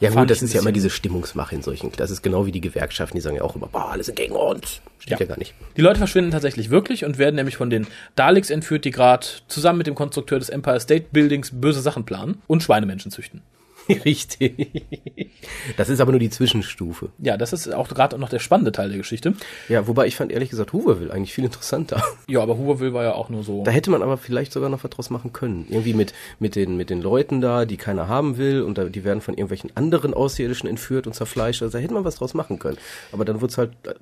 ja 0.00 0.10
gut, 0.10 0.30
das 0.30 0.42
ist 0.42 0.52
ja 0.54 0.60
immer 0.60 0.72
diese 0.72 0.90
Stimmungsmache 0.90 1.54
in 1.54 1.62
solchen. 1.62 1.92
Das 1.96 2.10
ist 2.10 2.22
genau 2.22 2.46
wie 2.46 2.52
die 2.52 2.60
Gewerkschaften, 2.60 3.16
die 3.16 3.20
sagen 3.20 3.36
ja 3.36 3.42
auch 3.42 3.54
immer, 3.56 3.66
boah, 3.68 3.90
alle 3.90 4.02
sind 4.02 4.16
gegen 4.16 4.34
uns. 4.34 4.80
Stimmt 4.98 5.20
ja, 5.20 5.26
Ja. 5.26 5.26
gar 5.26 5.38
nicht. 5.38 5.54
Die 5.76 5.82
Leute 5.82 5.98
verschwinden 5.98 6.30
tatsächlich 6.30 6.70
wirklich 6.70 7.04
und 7.04 7.18
werden 7.18 7.36
nämlich 7.36 7.56
von 7.56 7.70
den 7.70 7.86
Daleks 8.16 8.50
entführt, 8.50 8.84
die 8.84 8.90
gerade 8.90 9.26
zusammen 9.48 9.78
mit 9.78 9.86
dem 9.86 9.94
Konstrukteur 9.94 10.38
des 10.38 10.48
Empire 10.48 10.80
State 10.80 11.06
Buildings 11.12 11.50
böse 11.52 11.80
Sachen 11.80 12.04
planen 12.04 12.42
und 12.46 12.62
Schweinemenschen 12.62 13.10
züchten. 13.10 13.42
Richtig. 14.04 14.84
Das 15.76 15.88
ist 15.88 16.00
aber 16.00 16.12
nur 16.12 16.20
die 16.20 16.30
Zwischenstufe. 16.30 17.10
Ja, 17.18 17.36
das 17.36 17.52
ist 17.52 17.72
auch 17.72 17.88
gerade 17.88 18.18
noch 18.18 18.28
der 18.28 18.38
spannende 18.38 18.72
Teil 18.72 18.88
der 18.88 18.98
Geschichte. 18.98 19.34
Ja, 19.68 19.86
wobei 19.86 20.06
ich 20.06 20.16
fand 20.16 20.32
ehrlich 20.32 20.50
gesagt 20.50 20.72
Hooverville 20.72 21.12
eigentlich 21.12 21.32
viel 21.32 21.44
interessanter. 21.44 22.02
Ja, 22.26 22.40
aber 22.42 22.56
Hooverville 22.56 22.92
war 22.92 23.04
ja 23.04 23.14
auch 23.14 23.28
nur 23.28 23.42
so. 23.42 23.64
Da 23.64 23.70
hätte 23.70 23.90
man 23.90 24.02
aber 24.02 24.16
vielleicht 24.16 24.52
sogar 24.52 24.68
noch 24.68 24.84
was 24.84 24.90
draus 24.90 25.10
machen 25.10 25.32
können. 25.32 25.66
Irgendwie 25.68 25.94
mit, 25.94 26.12
mit, 26.38 26.56
den, 26.56 26.76
mit 26.76 26.90
den 26.90 27.00
Leuten 27.00 27.40
da, 27.40 27.64
die 27.64 27.76
keiner 27.76 28.08
haben 28.08 28.36
will 28.36 28.62
und 28.62 28.78
da, 28.78 28.84
die 28.84 29.04
werden 29.04 29.20
von 29.20 29.34
irgendwelchen 29.34 29.76
anderen 29.76 30.14
Außerirdischen 30.14 30.68
entführt 30.68 31.06
und 31.06 31.14
zerfleischt. 31.14 31.62
Also 31.62 31.76
da 31.76 31.82
hätte 31.82 31.94
man 31.94 32.04
was 32.04 32.16
draus 32.16 32.34
machen 32.34 32.58
können. 32.58 32.78
Aber 33.12 33.24
dann 33.24 33.40
wird's 33.40 33.58
halt, 33.58 33.72
äh, 33.84 33.94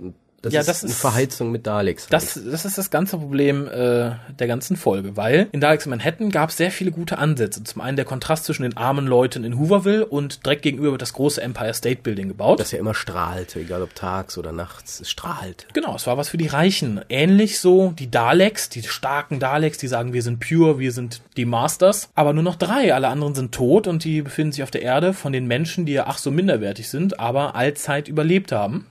das 0.42 0.53
Ja, 0.53 0.61
ist 0.61 0.68
das 0.68 0.83
eine 0.85 0.92
ist- 0.92 1.01
Verheizung 1.01 1.51
mit 1.51 1.66
Daleks. 1.66 2.05
halt. 2.05 2.12
Das, 2.12 2.35
das 2.35 2.64
ist 2.64 2.79
das 2.79 2.90
ganze 2.90 3.18
Problem 3.18 3.66
äh, 3.66 4.12
der 4.38 4.46
ganzen 4.46 4.77
Folge, 4.77 5.16
weil 5.16 5.48
in 5.53 5.61
Daleks 5.61 5.87
in 5.87 5.90
Manhattan 5.90 6.31
gab 6.31 6.51
es 6.51 6.57
sehr 6.57 6.70
viele 6.70 6.92
gute 6.92 7.18
Ansätze. 7.18 7.64
Zum 7.64 7.83
einen 7.83 7.96
der 7.96 8.05
Kontrast 8.05 8.44
zwischen 8.44 8.62
den 8.62 8.77
armen 8.77 9.07
Leuten 9.07 9.42
in 9.44 9.59
Hooverville 9.59 10.07
und 10.07 10.46
direkt 10.46 10.62
gegenüber 10.62 10.92
wird 10.92 11.03
das 11.03 11.12
große 11.12 11.40
Empire 11.42 11.74
State 11.74 12.03
Building 12.03 12.29
gebaut. 12.29 12.61
das 12.61 12.70
ja 12.70 12.79
immer 12.79 12.94
strahlte, 12.94 13.59
egal 13.61 13.83
ob 13.83 13.94
tags 13.96 14.38
oder 14.38 14.53
nachts, 14.53 15.01
es 15.01 15.11
strahlte. 15.11 15.66
Genau, 15.74 15.96
es 15.96 16.07
war 16.07 16.16
was 16.16 16.29
für 16.29 16.38
die 16.38 16.46
Reichen. 16.46 17.01
Ähnlich 17.09 17.59
so 17.59 17.92
die 17.98 18.11
Daleks, 18.11 18.68
die 18.68 18.83
starken 18.85 19.40
Daleks, 19.40 19.79
die 19.79 19.88
sagen, 19.88 20.12
wir 20.12 20.22
sind 20.22 20.38
pure, 20.38 20.79
wir 20.79 20.92
sind 20.92 21.20
die 21.37 21.44
Masters. 21.46 22.11
Aber 22.14 22.33
nur 22.33 22.44
noch 22.44 22.55
drei, 22.57 22.94
alle 22.94 23.09
anderen 23.09 23.35
sind 23.35 23.53
tot 23.53 23.87
und 23.88 24.05
die 24.05 24.22
befinden 24.22 24.53
sich 24.53 24.62
auf 24.62 24.70
der 24.70 24.83
Erde 24.83 25.14
von 25.14 25.33
den 25.33 25.46
Menschen, 25.46 25.85
die 25.85 25.94
ja 25.94 26.05
ach 26.07 26.18
so 26.18 26.31
minderwertig 26.31 26.88
sind, 26.88 27.18
aber 27.18 27.57
allzeit 27.57 28.07
überlebt 28.09 28.53
haben. 28.53 28.87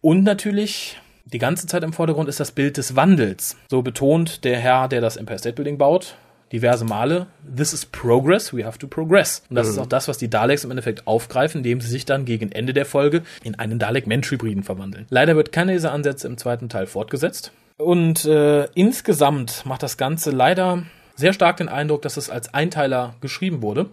Und 0.00 0.24
natürlich 0.24 1.00
die 1.24 1.38
ganze 1.38 1.66
Zeit 1.66 1.82
im 1.82 1.92
Vordergrund 1.92 2.28
ist 2.28 2.40
das 2.40 2.52
Bild 2.52 2.76
des 2.76 2.96
Wandels. 2.96 3.56
So 3.70 3.82
betont 3.82 4.44
der 4.44 4.58
Herr, 4.58 4.88
der 4.88 5.00
das 5.00 5.16
Empire 5.16 5.38
State 5.38 5.54
Building 5.54 5.78
baut, 5.78 6.16
diverse 6.52 6.84
Male, 6.84 7.26
this 7.56 7.72
is 7.72 7.86
progress, 7.86 8.54
we 8.54 8.64
have 8.64 8.78
to 8.78 8.86
progress. 8.86 9.42
Und 9.48 9.56
das 9.56 9.68
ist 9.68 9.78
auch 9.78 9.86
das, 9.86 10.08
was 10.08 10.18
die 10.18 10.28
Daleks 10.28 10.64
im 10.64 10.70
Endeffekt 10.70 11.06
aufgreifen, 11.06 11.60
indem 11.60 11.80
sie 11.80 11.88
sich 11.88 12.04
dann 12.04 12.24
gegen 12.24 12.52
Ende 12.52 12.74
der 12.74 12.84
Folge 12.84 13.22
in 13.42 13.58
einen 13.58 13.78
Dalek-Mensch-Hybriden 13.78 14.62
verwandeln. 14.62 15.06
Leider 15.08 15.34
wird 15.34 15.52
keiner 15.52 15.72
dieser 15.72 15.92
Ansätze 15.92 16.26
im 16.26 16.36
zweiten 16.36 16.68
Teil 16.68 16.86
fortgesetzt. 16.86 17.52
Und 17.78 18.26
äh, 18.26 18.64
insgesamt 18.74 19.64
macht 19.64 19.82
das 19.82 19.96
Ganze 19.96 20.30
leider 20.30 20.82
sehr 21.16 21.32
stark 21.32 21.56
den 21.56 21.68
Eindruck, 21.68 22.02
dass 22.02 22.16
es 22.16 22.28
als 22.28 22.52
Einteiler 22.52 23.14
geschrieben 23.20 23.62
wurde. 23.62 23.84
Und 23.84 23.90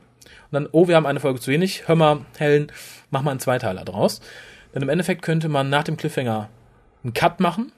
dann, 0.51 0.67
oh, 0.71 0.87
wir 0.87 0.95
haben 0.95 1.05
eine 1.05 1.19
Folge 1.19 1.39
zu 1.39 1.51
wenig, 1.51 1.87
hör 1.87 1.95
mal, 1.95 2.25
Helen, 2.37 2.71
mach 3.09 3.21
mal 3.21 3.31
einen 3.31 3.39
Zweiteiler 3.39 3.85
draus. 3.85 4.19
Denn 4.73 4.81
im 4.83 4.89
Endeffekt 4.89 5.21
könnte 5.21 5.49
man 5.49 5.69
nach 5.69 5.83
dem 5.83 5.97
Cliffhanger 5.97 6.49
einen 7.03 7.13
Cut 7.13 7.39
machen 7.39 7.71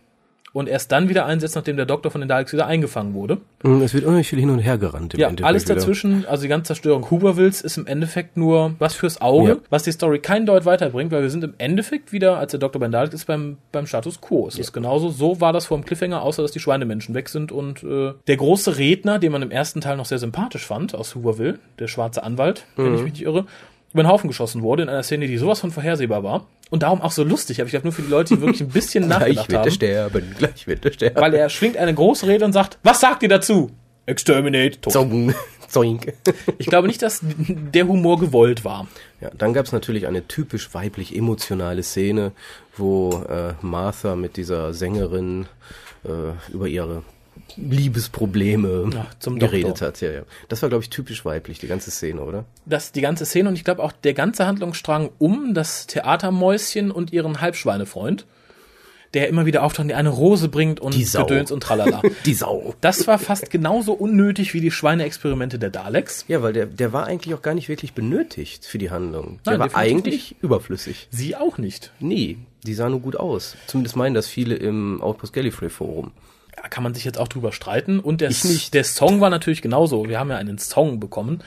und 0.54 0.68
erst 0.68 0.92
dann 0.92 1.08
wieder 1.08 1.26
einsetzen, 1.26 1.60
nachdem 1.60 1.78
der 1.78 1.86
Doktor 1.86 2.12
von 2.12 2.20
den 2.20 2.28
Daleks 2.28 2.52
wieder 2.52 2.68
eingefangen 2.68 3.14
wurde. 3.14 3.38
Mm, 3.64 3.82
Es 3.84 3.94
wird 3.94 4.04
unheimlich 4.04 4.28
viel 4.28 4.40
hin 4.40 4.50
und 4.50 4.60
her 4.60 4.78
gerannt. 4.78 5.14
Im 5.14 5.20
Ja, 5.22 5.30
Endeffekt 5.30 5.48
alles 5.48 5.64
dazwischen, 5.64 6.26
also 6.26 6.42
die 6.42 6.50
ganze 6.50 6.66
Zerstörung 6.66 7.10
Hoovervilles 7.10 7.62
ist 7.62 7.78
im 7.78 7.88
Endeffekt 7.88 8.36
nur 8.36 8.74
was 8.78 8.94
fürs 8.94 9.22
Auge, 9.22 9.50
Ja. 9.52 9.58
was 9.70 9.84
die 9.84 9.94
Story 9.94 10.20
kein 10.20 10.46
Deut 10.46 10.66
weiterbringt, 10.66 11.10
weil 11.14 11.22
wir 11.22 11.30
sind 11.30 11.46
im 11.46 11.54
Endeffekt 11.58 12.12
wieder, 12.12 12.38
als 12.38 12.52
der 12.52 12.60
Doktor 12.60 12.80
bei 12.80 12.88
den 12.88 12.92
Daleks 12.92 13.14
ist, 13.16 13.26
beim, 13.28 13.60
beim 13.72 13.86
Status 13.88 14.20
Quo. 14.20 14.46
Es 14.46 14.60
ist 14.60 14.74
genauso, 14.74 15.08
so 15.08 15.40
war 15.40 15.54
das 15.54 15.68
vor 15.68 15.78
dem 15.78 15.86
Cliffhanger, 15.86 16.22
außer 16.22 16.42
dass 16.42 16.52
die 16.52 16.60
Schweinemenschen 16.60 17.16
weg 17.16 17.30
sind 17.30 17.54
und 17.54 17.82
äh, 17.84 18.12
der 18.28 18.36
große 18.36 18.78
Redner, 18.78 19.20
den 19.20 19.32
man 19.32 19.44
im 19.44 19.52
ersten 19.52 19.80
Teil 19.80 19.96
noch 19.96 20.06
sehr 20.06 20.20
sympathisch 20.20 20.66
fand, 20.66 20.96
aus 20.96 21.16
Hooverville, 21.16 21.60
der 21.80 21.88
schwarze 21.88 22.24
Anwalt, 22.24 22.66
wenn 22.76 22.90
Mhm. 22.90 22.96
ich 22.96 23.04
mich 23.04 23.14
nicht 23.14 23.24
irre, 23.24 23.46
über 23.94 24.04
den 24.04 24.10
Haufen 24.10 24.28
geschossen 24.30 24.62
wurde 24.62 24.84
in 24.84 24.90
einer 24.90 25.04
Szene, 25.04 25.28
die 25.28 25.38
sowas 25.38 25.60
von 25.60 25.72
vorhersehbar 25.72 26.24
war 26.24 26.48
und 26.70 26.84
darum 26.84 27.02
auch 27.02 27.12
so 27.12 27.24
lustig, 27.24 27.60
aber 27.60 27.68
ich 27.68 27.72
glaube 27.72 27.88
nur 27.88 27.94
für 27.94 28.02
die 28.02 28.10
Leute, 28.10 28.36
die 28.36 28.42
wirklich 28.42 28.62
ein 28.62 28.70
bisschen 28.70 29.06
Gleich 29.08 29.36
nachgedacht 29.36 29.50
wird 29.50 29.54
er 29.56 29.60
haben. 29.60 29.72
sterben, 29.72 30.36
gleich 30.38 30.68
wird 30.68 30.86
er 30.86 30.94
sterben. 30.94 31.22
Weil 31.22 31.34
er 31.34 31.50
schwingt 31.50 31.78
eine 31.78 31.94
große 31.94 32.28
Rede 32.28 32.46
und 32.46 32.54
sagt, 32.54 32.78
was 32.84 33.00
sagt 33.02 33.24
ihr 33.24 33.30
dazu? 33.30 33.72
Exterminate, 34.06 34.80
tot. 34.82 34.94
Zong, 34.94 35.34
zoink. 35.68 36.14
Ich 36.58 36.68
glaube 36.68 36.88
nicht, 36.88 37.02
dass 37.02 37.22
der 37.24 37.88
Humor 37.88 38.20
gewollt 38.20 38.66
war. 38.66 38.88
Ja, 39.20 39.30
dann 39.38 39.54
gab's 39.54 39.72
natürlich 39.72 40.08
eine 40.08 40.28
typisch 40.28 40.74
weiblich 40.74 41.16
emotionale 41.16 41.84
Szene, 41.84 42.32
wo 42.78 43.24
äh, 43.30 43.54
Martha 43.62 44.16
mit 44.16 44.38
dieser 44.38 44.74
Sängerin 44.74 45.46
äh, 46.04 46.52
über 46.52 46.68
ihre 46.68 47.04
Liebesprobleme 47.58 48.90
zum 49.20 49.40
geredet 49.40 49.72
Doktor. 49.72 49.88
hat. 49.90 50.02
Ja, 50.02 50.12
ja. 50.12 50.22
Das 50.50 50.62
war, 50.62 50.70
glaube 50.70 50.84
ich, 50.84 50.90
typisch 50.90 51.26
weiblich, 51.26 51.60
die 51.60 51.68
ganze 51.68 51.92
Szene, 51.92 52.22
oder? 52.22 52.46
Das, 52.66 52.92
die 52.92 53.02
ganze 53.02 53.26
Szene 53.26 53.50
und 53.50 53.56
ich 53.56 53.64
glaube 53.64 53.84
auch 53.84 53.92
der 53.92 54.14
ganze 54.14 54.46
Handlungsstrang 54.48 55.10
um 55.18 55.54
das 55.54 55.88
Theatermäuschen 55.88 56.92
und 56.92 57.12
ihren 57.12 57.42
Halbschweinefreund, 57.42 58.26
der 59.14 59.28
immer 59.28 59.46
wieder 59.46 59.64
auftaucht, 59.64 59.90
der 59.90 59.98
eine 59.98 60.10
Rose 60.10 60.48
bringt 60.48 60.80
und 60.80 60.94
Die 60.94 61.04
Sau. 61.04 61.26
Gedöns 61.26 61.52
und 61.52 61.62
tralala. 61.62 62.02
Die 62.26 62.34
Sau. 62.34 62.74
Das 62.80 63.08
war 63.08 63.20
fast 63.20 63.50
genauso 63.50 63.92
unnötig 63.92 64.54
wie 64.54 64.62
die 64.62 64.72
Schweineexperimente 64.72 65.60
der 65.60 65.70
Daleks. 65.70 66.24
Ja, 66.30 66.42
weil 66.42 66.54
der, 66.54 66.66
der 66.66 66.94
war 66.94 67.08
eigentlich 67.08 67.34
auch 67.36 67.42
gar 67.42 67.54
nicht 67.54 67.68
wirklich 67.68 67.94
benötigt 67.94 68.66
für 68.66 68.78
die 68.78 68.90
Handlung. 68.90 69.40
Der 69.46 69.58
Nein, 69.58 69.72
war 69.74 69.78
eigentlich 69.78 70.38
überflüssig. 70.42 71.10
Sie 71.12 71.36
auch 71.36 71.58
nicht. 71.58 71.92
Nee, 72.00 72.38
die 72.64 72.74
sah 72.74 72.88
nur 72.88 73.02
gut 73.02 73.18
aus. 73.18 73.58
Zumindest 73.68 73.98
meinen 73.98 74.14
das 74.16 74.28
viele 74.28 74.56
im 74.56 75.02
Outpost 75.02 75.34
Gallifrey 75.34 75.70
Forum. 75.70 76.12
Da 76.62 76.68
kann 76.68 76.84
man 76.84 76.94
sich 76.94 77.06
jetzt 77.06 77.18
auch 77.18 77.28
drüber 77.28 77.52
streiten. 77.52 78.00
Und 78.00 78.22
der, 78.22 78.32
der 78.74 78.84
Song 78.84 79.20
war 79.20 79.30
natürlich 79.30 79.62
genauso. 79.62 80.08
Wir 80.08 80.20
haben 80.20 80.30
ja 80.30 80.38
einen 80.38 80.60
Song 80.60 81.00
bekommen. 81.00 81.44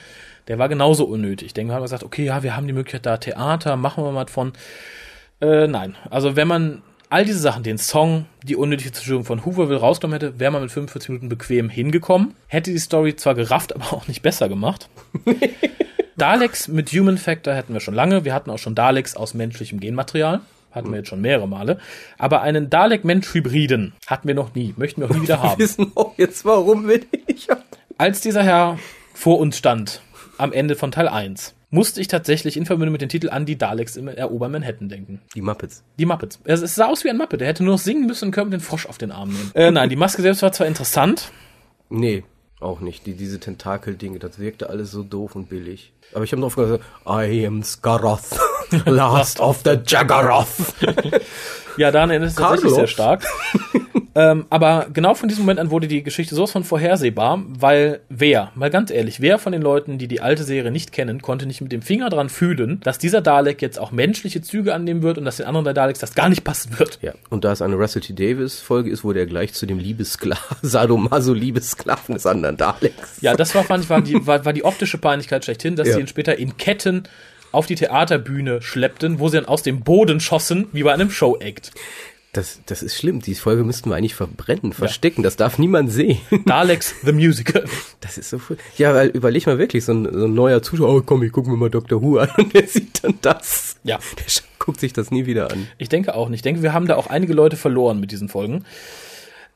Der 0.49 0.59
war 0.59 0.69
genauso 0.69 1.05
unnötig. 1.05 1.47
Ich 1.47 1.55
denke, 1.55 1.71
wir 1.71 1.77
haben 1.77 1.83
gesagt, 1.83 2.03
okay, 2.03 2.25
ja, 2.25 2.43
wir 2.43 2.57
haben 2.57 2.67
die 2.67 2.73
Möglichkeit 2.73 3.07
da 3.07 3.17
Theater, 3.17 3.77
machen 3.77 4.05
wir 4.05 4.11
mal 4.11 4.27
von. 4.27 4.53
Äh, 5.41 5.69
nein. 5.69 5.97
Also 6.11 6.37
wenn 6.37 6.49
man 6.49 6.83
all 7.11 7.25
diese 7.25 7.39
Sachen, 7.39 7.63
den 7.63 7.79
Song, 7.79 8.27
die 8.43 8.57
unnötige 8.57 8.91
Zerstörung 8.91 9.25
von 9.25 9.45
Hooverville 9.45 9.79
rausgenommen 9.79 10.21
hätte, 10.21 10.41
wäre 10.41 10.51
man 10.51 10.63
mit 10.63 10.73
45 10.73 11.11
Minuten 11.11 11.29
bequem 11.29 11.69
hingekommen. 11.69 12.35
Hätte 12.49 12.73
die 12.73 12.79
Story 12.79 13.15
zwar 13.15 13.37
gerafft, 13.37 13.73
aber 13.75 13.93
auch 13.93 14.09
nicht 14.09 14.23
besser 14.23 14.49
gemacht. 14.49 14.89
Daleks 16.17 16.69
mit 16.69 16.91
Human 16.91 17.19
Factor 17.19 17.55
hätten 17.55 17.73
wir 17.73 17.81
schon 17.81 17.95
lange. 17.95 18.25
Wir 18.25 18.35
hatten 18.35 18.51
auch 18.51 18.59
schon 18.59 18.75
Daleks 18.75 19.17
aus 19.17 19.35
menschlichem 19.35 19.81
Genmaterial. 19.81 20.41
Hatten 20.75 20.91
wir 20.91 20.99
jetzt 20.99 21.09
schon 21.09 21.21
mehrere 21.21 21.47
Male. 21.49 21.79
Aber 22.19 22.43
einen 22.43 22.69
Dalek-Mensch-Hybriden 22.69 23.93
hatten 24.07 24.27
wir 24.29 24.35
noch 24.35 24.55
nie. 24.55 24.75
Möchten 24.77 25.01
wir 25.01 25.11
auch 25.11 25.15
nie 25.15 25.23
wieder 25.23 25.39
Wir 25.43 25.51
haben. 25.51 25.59
wissen 25.61 25.93
auch 25.95 26.15
jetzt, 26.19 26.45
warum 26.45 26.89
wir 26.89 27.01
nicht 27.29 27.49
haben. 27.49 27.63
Als 27.97 28.21
dieser 28.21 28.43
Herr 28.43 28.79
vor 29.15 29.39
uns 29.39 29.57
stand, 29.57 30.01
am 30.37 30.53
Ende 30.53 30.75
von 30.75 30.91
Teil 30.91 31.07
1, 31.09 31.55
musste 31.71 32.01
ich 32.01 32.09
tatsächlich 32.09 32.57
in 32.57 32.67
Verbindung 32.67 32.93
mit 32.93 33.03
dem 33.03 33.09
Titel 33.09 33.31
an 33.31 33.47
die 33.47 33.57
Daleks 33.57 33.97
im 33.97 34.09
Erobern 34.09 34.53
Manhattan 34.53 34.89
denken. 34.89 35.21
Die 35.35 35.43
Muppets. 35.43 35.85
Die 35.99 36.07
Muppets. 36.07 36.41
Es, 36.45 36.61
es 36.61 36.75
sah 36.75 36.87
aus 36.87 37.05
wie 37.05 37.11
ein 37.11 37.17
Muppet. 37.17 37.41
Er 37.41 37.49
hätte 37.49 37.65
nur 37.65 37.75
noch 37.75 37.81
singen 37.81 38.07
müssen 38.07 38.27
und 38.27 38.31
könnte 38.33 38.51
den 38.51 38.61
Frosch 38.61 38.87
auf 38.87 38.99
den 38.99 39.13
Arm 39.13 39.31
nehmen. 39.31 39.51
Äh, 39.55 39.71
nein, 39.71 39.89
die 39.89 39.97
Maske 39.97 40.23
selbst 40.23 40.43
war 40.43 40.53
zwar 40.53 40.67
interessant. 40.67 41.31
Nee, 41.89 42.25
auch 42.61 42.81
nicht. 42.81 43.07
Die, 43.07 43.15
diese 43.15 43.41
Tentakel-Dinge, 43.41 44.19
das 44.19 44.39
wirkte 44.39 44.71
alles 44.71 44.91
so 44.91 45.03
doof 45.03 45.37
und 45.37 45.49
billig. 45.49 45.93
Aber 46.13 46.25
ich 46.25 46.33
habe 46.33 46.41
noch 46.41 46.55
gesagt, 46.55 46.85
I 47.07 47.47
am 47.47 47.63
Skarath, 47.63 48.39
last 48.87 49.41
of 49.41 49.63
the 49.65 49.79
Jaggeroth. 49.87 50.75
Ja, 51.77 51.91
daran 51.91 52.11
erinnert 52.11 52.31
es 52.31 52.35
tatsächlich 52.37 52.73
sehr 52.75 52.87
stark. 52.87 53.25
ähm, 54.15 54.47
aber 54.51 54.87
genau 54.93 55.15
von 55.15 55.29
diesem 55.29 55.43
Moment 55.45 55.59
an 55.59 55.71
wurde 55.71 55.89
die 55.89 56.03
Geschichte 56.03 56.35
sowas 56.35 56.53
von 56.53 56.63
vorhersehbar, 56.65 57.43
weil 57.49 58.01
wer, 58.09 58.53
mal 58.55 58.71
ganz 58.71 58.91
ehrlich, 58.91 59.21
wer 59.21 59.39
von 59.39 59.53
den 59.53 59.63
Leuten, 59.63 59.99
die 59.99 60.07
die 60.09 60.21
alte 60.21 60.45
Serie 60.45 60.71
nicht 60.71 60.93
kennen, 60.93 61.21
konnte 61.21 61.47
nicht 61.47 61.61
mit 61.61 61.73
dem 61.73 61.83
Finger 61.83 62.11
dran 62.11 62.29
fühlen, 62.29 62.81
dass 62.85 62.99
dieser 62.99 63.21
Dalek 63.23 63.61
jetzt 63.61 63.79
auch 63.79 63.91
menschliche 63.91 64.41
Züge 64.43 64.73
annehmen 64.75 65.03
wird 65.03 65.19
und 65.19 65.25
dass 65.25 65.39
den 65.39 65.47
anderen 65.47 65.75
Daleks 65.75 65.99
das 65.99 66.15
gar 66.15 66.29
nicht 66.29 66.45
passen 66.45 66.79
wird. 66.79 66.99
Ja, 67.03 67.13
und 67.31 67.45
da 67.45 67.53
es 67.53 67.61
eine 67.63 67.75
Russell 67.75 68.03
T. 68.03 68.13
Davis 68.15 68.61
Folge 68.61 68.91
ist, 68.91 69.03
wurde 69.05 69.21
er 69.21 69.27
gleich 69.27 69.53
zu 69.55 69.67
dem 69.67 69.79
Liebesklaven, 69.85 70.59
Sadomaso-Liebesklaven 70.63 72.15
des 72.15 72.27
anderen 72.27 72.57
Daleks. 72.57 73.21
Ja, 73.21 73.35
das 73.35 73.55
war, 73.55 73.65
fand 73.65 73.85
ich, 73.85 73.91
war 73.91 74.01
die, 74.01 74.27
war, 74.27 74.45
war 74.45 74.53
die 74.53 74.65
optische 74.65 74.99
Peinlichkeit 74.99 75.45
schlechthin, 75.45 75.77
dass 75.77 75.89
Ja. 75.89 75.95
sie 75.95 76.01
ihn 76.01 76.07
später 76.07 76.37
in 76.39 76.57
Ketten 76.57 77.05
auf 77.55 77.67
die 77.67 77.77
Theaterbühne 77.77 78.63
schleppten, 78.63 79.19
wo 79.19 79.29
sie 79.29 79.37
dann 79.37 79.47
aus 79.47 79.63
dem 79.63 79.81
Boden 79.81 80.21
schossen, 80.21 80.67
wie 80.73 80.83
bei 80.83 80.93
einem 80.93 81.11
Show-Act. 81.11 81.73
Das, 82.35 82.61
das 82.67 82.83
ist 82.83 82.97
schlimm. 82.97 83.21
Die 83.21 83.37
Folge 83.37 83.63
müssten 83.63 83.91
wir 83.91 83.97
eigentlich 83.97 84.17
verbrennen, 84.17 84.73
verstecken. 84.73 85.23
Das 85.23 85.37
darf 85.37 85.59
niemand 85.59 85.93
sehen. 85.93 86.19
Daleks 86.47 86.93
the 87.05 87.13
Musical. 87.13 87.65
Das 88.01 88.19
ist 88.19 88.31
so 88.31 88.41
cool. 88.49 88.59
Ja, 88.77 88.93
weil 88.93 89.09
überleg 89.09 89.47
mal 89.47 89.59
wirklich, 89.59 89.85
so 89.85 89.93
ein, 89.93 90.09
so 90.13 90.25
ein 90.25 90.35
neuer 90.35 90.61
Zuschauer, 90.61 90.93
oh 90.93 91.03
komm, 91.07 91.23
ich 91.23 91.31
guck 91.31 91.47
mir 91.47 91.57
mal 91.57 91.71
Dr. 91.71 92.03
Who 92.03 92.19
an 92.19 92.31
und 92.37 92.53
der 92.53 92.67
sieht 92.67 93.05
dann 93.05 93.15
das. 93.23 93.77
Ja. 93.85 93.99
Der 94.19 94.25
guckt 94.59 94.81
sich 94.81 94.93
das 94.93 95.13
nie 95.13 95.27
wieder 95.27 95.53
an. 95.53 95.69
Ich 95.79 95.89
denke 95.89 96.15
auch 96.17 96.29
nicht. 96.29 96.39
Ich 96.39 96.43
denke, 96.43 96.63
wir 96.63 96.73
haben 96.73 96.89
da 96.89 96.97
auch 96.97 97.07
einige 97.07 97.35
Leute 97.35 97.57
verloren 97.57 98.01
mit 98.01 98.11
diesen 98.11 98.29
Folgen. 98.29 98.65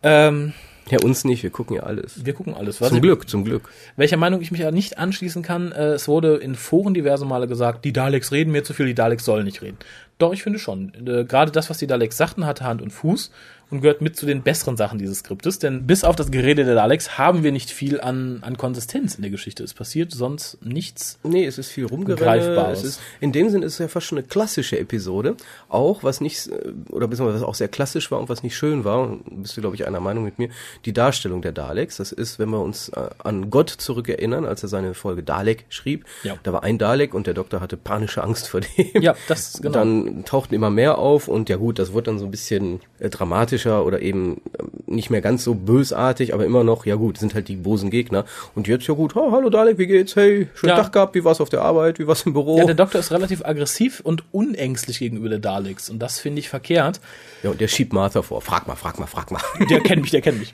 Ähm, 0.04 0.52
Ja, 0.90 1.01
uns 1.03 1.24
nicht, 1.24 1.42
wir 1.42 1.51
gucken 1.51 1.77
ja 1.77 1.83
alles. 1.83 2.24
wir 2.24 2.33
gucken 2.33 2.55
alles. 2.55 2.81
Was 2.81 2.88
Zum 2.88 2.98
ich, 2.98 3.03
Glück, 3.03 3.29
zum 3.29 3.44
Glück. 3.44 3.68
Welcher 3.96 4.16
Meinung 4.16 4.40
ich 4.40 4.51
mich 4.51 4.61
ja 4.61 4.70
nicht 4.70 4.98
anschließen 4.98 5.42
kann, 5.42 5.72
äh, 5.72 5.92
es 5.92 6.09
wurde 6.09 6.37
in 6.37 6.55
Foren 6.55 6.94
diverse 6.94 7.24
Male 7.24 7.46
gesagt, 7.46 7.85
die 7.85 7.92
Daleks 7.92 8.33
reden 8.33 8.53
mir 8.53 8.64
zu 8.64 8.74
viel, 8.74 8.87
die 8.87 8.94
Daleks 8.94 9.24
sollen 9.24 9.44
nicht 9.44 9.62
reden. 9.62 9.79
Doch, 10.18 10.33
ich 10.33 10.42
finde 10.42 10.59
schon. 10.59 10.92
Äh, 11.07 11.24
Gerade 11.24 11.53
das, 11.53 11.70
was 11.70 11.79
die 11.79 11.87
Daleks 11.87 12.16
sagten, 12.16 12.44
hatte 12.46 12.64
Hand 12.64 12.83
und 12.83 12.90
Fuß 12.90 13.31
und 13.70 13.83
gehört 13.83 14.00
mit 14.00 14.16
zu 14.16 14.26
den 14.26 14.42
besseren 14.42 14.76
Sachen 14.76 14.98
dieses 14.98 15.18
Skriptes, 15.18 15.59
denn 15.59 15.87
bis 15.87 16.04
auf 16.04 16.16
das 16.16 16.31
Gerede 16.31 16.64
der 16.64 16.74
Daleks 16.74 17.18
haben 17.18 17.42
wir 17.42 17.52
nicht 17.52 17.70
viel 17.70 18.00
an, 18.00 18.38
an 18.42 18.57
Konsistenz 18.57 19.16
in 19.16 19.22
der 19.22 19.31
Geschichte. 19.31 19.62
Es 19.62 19.74
passiert 19.74 20.12
sonst 20.12 20.64
nichts. 20.64 21.18
Nee, 21.22 21.44
es 21.44 21.59
ist 21.59 21.70
viel 21.70 21.87
rumgerenne. 21.87 22.24
Greifbares. 22.24 22.78
Es 22.78 22.85
ist, 22.85 23.00
in 23.20 23.33
dem 23.33 23.50
Sinn 23.50 23.62
ist 23.62 23.74
es 23.74 23.78
ja 23.78 23.88
fast 23.88 24.07
schon 24.07 24.18
eine 24.18 24.26
klassische 24.26 24.78
Episode. 24.78 25.37
Auch, 25.68 26.02
was 26.02 26.20
nicht, 26.20 26.48
äh, 26.48 26.72
oder 26.90 27.09
beziehungsweise 27.09 27.42
was 27.42 27.48
auch 27.48 27.54
sehr 27.54 27.68
klassisch 27.68 28.11
war 28.11 28.18
und 28.18 28.28
was 28.28 28.42
nicht 28.42 28.57
schön 28.57 28.85
war, 28.85 29.18
bist 29.31 29.57
du, 29.57 29.61
glaube 29.61 29.76
ich, 29.76 29.87
einer 29.87 30.00
Meinung 30.00 30.24
mit 30.24 30.38
mir, 30.38 30.48
die 30.85 30.92
Darstellung 30.92 31.42
der 31.42 31.52
Daleks. 31.52 31.98
Das 31.98 32.12
ist, 32.12 32.38
wenn 32.38 32.50
wir 32.50 32.61
uns 32.61 32.88
äh, 32.90 33.09
an 33.18 33.50
Gott 33.50 33.68
zurückerinnern, 33.70 34.46
als 34.46 34.62
er 34.62 34.68
seine 34.68 34.94
Folge 34.94 35.22
Dalek 35.22 35.66
schrieb. 35.68 36.07
Ja. 36.22 36.37
Da 36.42 36.52
war 36.52 36.62
ein 36.62 36.78
Dalek 36.78 37.12
und 37.12 37.26
der 37.26 37.35
Doktor 37.35 37.61
hatte 37.61 37.76
panische 37.76 38.22
Angst 38.22 38.48
vor 38.48 38.61
dem. 38.61 39.02
Ja, 39.02 39.14
das, 39.28 39.61
genau. 39.61 39.72
Dann 39.74 40.24
tauchten 40.24 40.54
immer 40.54 40.70
mehr 40.70 40.98
auf 40.98 41.28
und 41.28 41.48
ja 41.48 41.57
gut, 41.57 41.78
das 41.78 41.92
wurde 41.92 42.04
dann 42.04 42.18
so 42.18 42.24
ein 42.24 42.31
bisschen 42.31 42.81
äh, 42.98 43.11
dramatischer 43.59 43.85
oder 43.85 44.03
eben 44.03 44.40
ähm, 44.59 44.71
nicht 44.87 45.11
mehr 45.11 45.21
ganz 45.21 45.44
so 45.44 45.55
bösartig, 45.55 46.35
aber 46.35 46.44
immer 46.44 46.64
noch, 46.64 46.87
ja 46.87 46.94
gut, 46.94 47.18
sind 47.18 47.35
halt 47.35 47.49
die 47.49 47.57
bosen 47.57 47.90
Gegner. 47.90 48.25
Und 48.55 48.68
jetzt, 48.68 48.87
ja 48.87 48.94
gut, 48.94 49.16
oh, 49.16 49.33
hallo 49.33 49.51
Dalek, 49.51 49.79
wie 49.79 49.87
geht's? 49.87 50.16
Hey, 50.16 50.49
schönen 50.55 50.71
Ja. 50.71 50.83
Tag 50.83 50.92
gehabt, 50.92 51.14
wie 51.14 51.25
war's 51.25 51.40
auf 51.40 51.49
der 51.49 51.62
Arbeit, 51.62 51.99
wie 51.99 52.07
war's 52.07 52.23
im 52.23 52.33
Büro? 52.33 52.59
Ja, 52.59 52.64
der 52.64 52.75
Doktor 52.75 53.01
ist 53.01 53.11
relativ 53.11 53.44
aggressiv 53.44 54.01
und 54.01 54.25
unängstlich 54.33 54.99
gegenüber 54.99 55.29
der 55.29 55.38
Daleks 55.38 55.90
und 55.90 55.99
das 55.99 56.18
finde 56.18 56.40
ich 56.40 56.49
verkehrt. 56.49 57.01
Ja, 57.42 57.51
und 57.51 57.61
der 57.61 57.68
schiebt 57.68 57.92
Martha 57.92 58.23
vor. 58.23 58.40
Frag 58.40 58.66
mal, 58.66 58.77
frag 58.77 58.99
mal, 58.99 59.07
frag 59.07 59.31
mal. 59.31 59.40
Der 59.71 59.81
kennt 59.81 60.03
mich, 60.03 60.11
der 60.11 60.21
kennt 60.21 60.38
mich. 60.38 60.53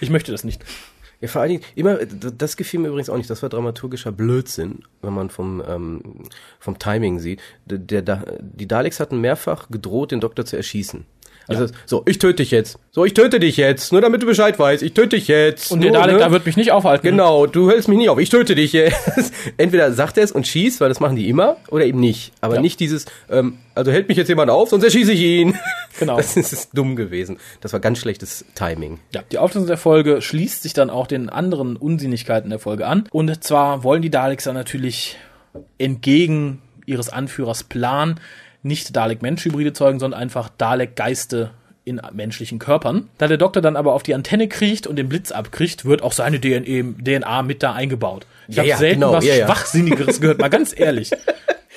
Ich 0.00 0.10
möchte 0.10 0.32
das 0.32 0.44
nicht. 0.44 0.62
Ja, 1.20 1.28
vor 1.28 1.40
allen 1.40 1.50
Dingen, 1.50 1.62
immer, 1.76 1.96
das 1.96 2.56
gefiel 2.56 2.80
mir 2.80 2.88
übrigens 2.88 3.08
auch 3.08 3.16
nicht, 3.16 3.30
das 3.30 3.42
war 3.42 3.48
dramaturgischer 3.48 4.10
Blödsinn, 4.10 4.80
wenn 5.02 5.12
man 5.12 5.30
vom, 5.30 5.62
ähm, 5.66 6.02
vom 6.58 6.78
Timing 6.78 7.20
sieht. 7.20 7.40
Der, 7.64 8.02
der, 8.02 8.38
die 8.40 8.66
Daleks 8.66 8.98
hatten 8.98 9.20
mehrfach 9.20 9.68
gedroht, 9.68 10.10
den 10.10 10.20
Doktor 10.20 10.44
zu 10.44 10.56
erschießen. 10.56 11.04
Also, 11.48 11.66
so, 11.86 12.02
ich 12.06 12.18
töte 12.18 12.36
dich 12.36 12.50
jetzt. 12.50 12.78
So, 12.90 13.04
ich 13.04 13.14
töte 13.14 13.40
dich 13.40 13.56
jetzt. 13.56 13.92
Nur 13.92 14.00
damit 14.00 14.22
du 14.22 14.26
Bescheid 14.26 14.58
weißt. 14.58 14.82
Ich 14.82 14.92
töte 14.94 15.16
dich 15.16 15.28
jetzt. 15.28 15.72
Und 15.72 15.82
der 15.82 15.92
Dalek 15.92 16.14
ne? 16.14 16.18
da 16.20 16.30
wird 16.30 16.46
mich 16.46 16.56
nicht 16.56 16.72
aufhalten. 16.72 17.06
Genau, 17.06 17.46
du 17.46 17.70
hältst 17.70 17.88
mich 17.88 17.98
nicht 17.98 18.08
auf. 18.10 18.18
Ich 18.18 18.28
töte 18.28 18.54
dich 18.54 18.72
jetzt. 18.72 19.32
Entweder 19.56 19.92
sagt 19.92 20.18
er 20.18 20.24
es 20.24 20.32
und 20.32 20.46
schießt, 20.46 20.80
weil 20.80 20.88
das 20.88 21.00
machen 21.00 21.16
die 21.16 21.28
immer, 21.28 21.56
oder 21.70 21.84
eben 21.84 22.00
nicht. 22.00 22.32
Aber 22.40 22.56
Ja. 22.56 22.60
nicht 22.60 22.80
dieses, 22.80 23.06
ähm, 23.30 23.58
also 23.74 23.90
hält 23.90 24.08
mich 24.08 24.18
jetzt 24.18 24.28
jemand 24.28 24.50
auf, 24.50 24.68
sonst 24.68 24.84
erschieße 24.84 25.12
ich 25.12 25.20
ihn. 25.20 25.58
Genau. 25.98 26.16
Das 26.16 26.38
ist, 26.38 26.54
ist 26.54 26.70
dumm 26.72 26.96
gewesen. 26.96 27.36
Das 27.60 27.74
war 27.74 27.78
ganz 27.80 27.98
schlechtes 27.98 28.46
Timing. 28.54 28.98
Ja, 29.12 29.22
die 29.30 29.36
Auflösung 29.36 29.66
der 29.66 29.76
Folge 29.76 30.22
schließt 30.22 30.62
sich 30.62 30.72
dann 30.72 30.88
auch 30.88 31.06
den 31.06 31.28
anderen 31.28 31.76
Unsinnigkeiten 31.76 32.48
der 32.48 32.58
Folge 32.58 32.86
an. 32.86 33.04
Und 33.10 33.44
zwar 33.44 33.84
wollen 33.84 34.00
die 34.00 34.08
Daleks 34.08 34.44
dann 34.44 34.54
natürlich 34.54 35.18
entgegen 35.78 36.62
ihres 36.86 37.10
Anführers 37.10 37.64
Plan 37.64 38.18
nicht 38.62 38.94
Dalek-Mensch-Hybride 38.96 39.72
zeugen, 39.72 39.98
sondern 39.98 40.20
einfach 40.20 40.48
Dalek-Geiste 40.58 41.50
in 41.84 42.00
menschlichen 42.12 42.58
Körpern. 42.60 43.08
Da 43.18 43.26
der 43.26 43.38
Doktor 43.38 43.60
dann 43.60 43.74
aber 43.76 43.92
auf 43.94 44.04
die 44.04 44.14
Antenne 44.14 44.46
kriecht 44.46 44.86
und 44.86 44.96
den 44.96 45.08
Blitz 45.08 45.32
abkriegt, 45.32 45.84
wird 45.84 46.02
auch 46.02 46.12
seine 46.12 46.40
DNA, 46.40 46.94
DNA 47.04 47.42
mit 47.42 47.62
da 47.64 47.72
eingebaut. 47.72 48.24
Ich 48.46 48.54
Ja, 48.56 48.60
habe 48.62 48.68
ja, 48.70 48.76
selten 48.76 49.00
genau, 49.00 49.12
was 49.14 49.24
ja. 49.24 49.46
Schwachsinnigeres 49.46 50.20
gehört, 50.20 50.38
mal 50.38 50.48
ganz 50.48 50.78
ehrlich. 50.78 51.10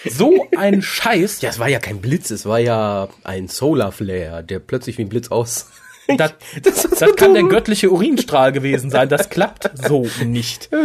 So 0.07 0.45
ein 0.55 0.83
Scheiß. 0.83 1.41
Ja, 1.41 1.49
es 1.49 1.57
war 1.57 1.67
ja 1.67 1.79
kein 1.79 1.99
Blitz, 1.99 2.29
es 2.29 2.45
war 2.45 2.59
ja 2.59 3.07
ein 3.23 3.47
Solar 3.47 3.91
Flare, 3.91 4.43
der 4.43 4.59
plötzlich 4.59 4.99
wie 4.99 5.01
ein 5.03 5.09
Blitz 5.09 5.29
aus. 5.29 5.71
Das, 6.17 6.33
Das 6.61 6.83
das 6.83 6.99
so 6.99 7.07
kann 7.15 7.33
der 7.33 7.41
göttliche 7.45 7.89
Urinstrahl 7.91 8.51
gewesen 8.51 8.91
sein. 8.91 9.09
Das 9.09 9.31
klappt 9.31 9.71
so 9.73 10.07
nicht. 10.23 10.69
Gut, 10.69 10.79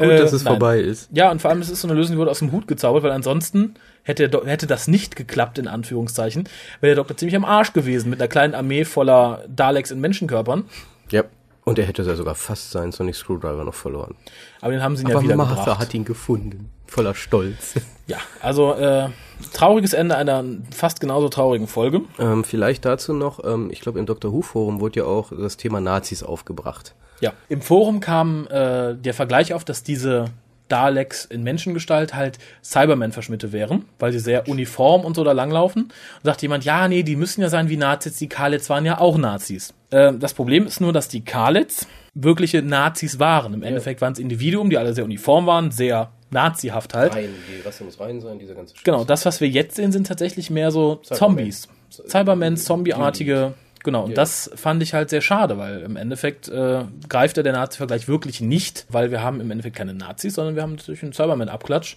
Äh, 0.00 0.18
dass 0.18 0.32
es 0.32 0.44
nein. 0.44 0.52
vorbei 0.52 0.78
ist. 0.78 1.08
Ja, 1.12 1.32
und 1.32 1.42
vor 1.42 1.50
allem, 1.50 1.60
es 1.60 1.68
ist 1.70 1.80
so 1.80 1.88
eine 1.88 1.96
Lösung, 1.96 2.14
die 2.14 2.18
wurde 2.20 2.30
aus 2.30 2.38
dem 2.38 2.52
Hut 2.52 2.68
gezaubert, 2.68 3.02
weil 3.02 3.10
ansonsten 3.10 3.74
hätte, 4.06 4.30
hätte 4.46 4.66
das 4.66 4.88
nicht 4.88 5.16
geklappt, 5.16 5.58
in 5.58 5.68
Anführungszeichen, 5.68 6.48
wäre 6.80 6.94
der 6.94 6.96
Doktor 6.96 7.16
ziemlich 7.16 7.36
am 7.36 7.44
Arsch 7.44 7.72
gewesen, 7.72 8.08
mit 8.08 8.20
einer 8.20 8.28
kleinen 8.28 8.54
Armee 8.54 8.84
voller 8.84 9.44
Daleks 9.48 9.90
in 9.90 10.00
Menschenkörpern. 10.00 10.64
Ja. 11.10 11.24
Und 11.64 11.80
er 11.80 11.86
hätte 11.86 12.04
ja 12.04 12.14
sogar 12.14 12.36
fast 12.36 12.70
seinen 12.70 12.92
Sonic 12.92 13.16
Screwdriver 13.16 13.64
noch 13.64 13.74
verloren. 13.74 14.14
Aber 14.60 14.70
den 14.70 14.84
haben 14.84 14.96
sie 14.96 15.02
ihn 15.02 15.08
ja 15.08 15.16
Aber 15.16 15.24
wieder 15.24 15.34
Martha 15.36 15.80
hat 15.80 15.92
ihn 15.94 16.04
gefunden. 16.04 16.70
Voller 16.86 17.14
Stolz. 17.14 17.74
Ja, 18.08 18.18
also 18.40 18.72
äh, 18.74 19.08
trauriges 19.52 19.92
Ende 19.92 20.16
einer 20.16 20.44
fast 20.70 21.00
genauso 21.00 21.28
traurigen 21.28 21.66
Folge. 21.66 22.02
ähm, 22.20 22.44
vielleicht 22.44 22.84
dazu 22.84 23.12
noch, 23.12 23.42
ähm, 23.44 23.68
ich 23.72 23.80
glaube 23.80 23.98
im 23.98 24.06
Dr. 24.06 24.32
Who 24.32 24.42
Forum 24.42 24.78
wurde 24.78 25.00
ja 25.00 25.06
auch 25.06 25.32
das 25.36 25.56
Thema 25.56 25.80
Nazis 25.80 26.22
aufgebracht. 26.22 26.94
Ja. 27.18 27.32
Im 27.48 27.62
Forum 27.62 27.98
kam 27.98 28.46
äh, 28.46 28.94
der 28.94 29.12
Vergleich 29.12 29.54
auf, 29.54 29.64
dass 29.64 29.82
diese 29.82 30.26
Daleks 30.68 31.24
in 31.24 31.42
Menschengestalt 31.42 32.14
halt 32.14 32.38
Cyberman-Verschmitte 32.62 33.52
wären, 33.52 33.84
weil 33.98 34.12
sie 34.12 34.18
sehr 34.18 34.48
uniform 34.48 35.04
und 35.04 35.16
so 35.16 35.24
da 35.24 35.32
langlaufen. 35.32 35.84
Und 35.84 36.24
sagt 36.24 36.42
jemand, 36.42 36.64
ja, 36.64 36.88
nee, 36.88 37.02
die 37.02 37.16
müssen 37.16 37.42
ja 37.42 37.48
sein 37.48 37.68
wie 37.68 37.76
Nazis, 37.76 38.16
die 38.16 38.28
Kalets 38.28 38.68
waren 38.70 38.84
ja 38.84 38.98
auch 38.98 39.18
Nazis. 39.18 39.74
Äh, 39.90 40.12
das 40.14 40.34
Problem 40.34 40.66
ist 40.66 40.80
nur, 40.80 40.92
dass 40.92 41.08
die 41.08 41.24
Kalets 41.24 41.86
wirkliche 42.14 42.62
Nazis 42.62 43.18
waren. 43.18 43.54
Im 43.54 43.62
Endeffekt 43.62 44.00
waren 44.00 44.12
es 44.12 44.18
Individuen, 44.18 44.70
die 44.70 44.78
alle 44.78 44.94
sehr 44.94 45.04
uniform 45.04 45.46
waren, 45.46 45.70
sehr 45.70 46.10
nazihaft 46.30 46.94
halt. 46.94 47.14
Rein, 47.14 47.28
die 47.48 47.66
Rasse 47.66 47.84
muss 47.84 48.00
rein 48.00 48.20
sein, 48.20 48.38
dieser 48.38 48.54
ganze 48.54 48.74
Scheiß. 48.74 48.84
Genau, 48.84 49.04
das, 49.04 49.26
was 49.26 49.40
wir 49.40 49.48
jetzt 49.48 49.76
sehen, 49.76 49.92
sind 49.92 50.06
tatsächlich 50.06 50.50
mehr 50.50 50.70
so 50.70 50.96
Zombies. 50.96 51.68
Cybermen, 51.90 52.56
Zombie-artige. 52.56 53.54
Genau, 53.86 54.04
und 54.04 54.18
das 54.18 54.50
fand 54.56 54.82
ich 54.82 54.94
halt 54.94 55.10
sehr 55.10 55.20
schade, 55.20 55.58
weil 55.58 55.82
im 55.82 55.94
Endeffekt 55.94 56.48
äh, 56.48 56.82
greift 57.08 57.36
ja 57.36 57.44
der 57.44 57.52
Nazi-Vergleich 57.52 58.08
wirklich 58.08 58.40
nicht, 58.40 58.84
weil 58.88 59.12
wir 59.12 59.22
haben 59.22 59.40
im 59.40 59.48
Endeffekt 59.52 59.76
keine 59.76 59.94
Nazis, 59.94 60.34
sondern 60.34 60.56
wir 60.56 60.62
haben 60.62 60.74
natürlich 60.74 61.04
einen 61.04 61.12
Cyberman-Abklatsch. 61.12 61.94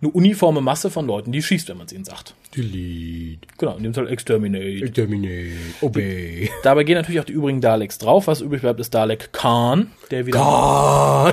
Eine 0.00 0.12
uniforme 0.12 0.62
Masse 0.62 0.88
von 0.88 1.06
Leuten, 1.06 1.30
die 1.30 1.42
schießt, 1.42 1.68
wenn 1.68 1.76
man 1.76 1.84
es 1.86 1.92
ihnen 1.92 2.06
sagt. 2.06 2.34
Delete, 2.56 3.46
Genau, 3.58 3.76
in 3.76 3.82
dem 3.82 3.92
Fall 3.92 4.08
Exterminate. 4.08 4.82
Exterminate, 4.86 5.50
Obey. 5.82 6.48
Dabei 6.62 6.84
gehen 6.84 6.94
natürlich 6.94 7.20
auch 7.20 7.24
die 7.26 7.34
übrigen 7.34 7.60
Daleks 7.60 7.98
drauf. 7.98 8.26
Was 8.26 8.40
übrig 8.40 8.62
bleibt, 8.62 8.80
ist 8.80 8.94
Dalek 8.94 9.30
Khan, 9.34 9.90
der 10.10 10.24
wieder, 10.24 10.38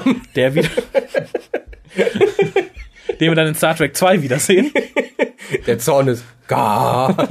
Gone. 0.04 0.16
der 0.36 0.54
wieder, 0.54 0.68
den 3.20 3.32
wir 3.32 3.36
dann 3.36 3.48
in 3.48 3.56
Star 3.56 3.76
Trek 3.76 3.96
2 3.96 4.24
wiedersehen. 4.24 4.72
Der 5.68 5.80
Zorn 5.80 6.08
ist 6.08 6.24
gone. 6.48 7.16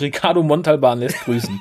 Ricardo 0.00 0.42
Montalban 0.42 1.00
lässt 1.00 1.20
grüßen. 1.24 1.58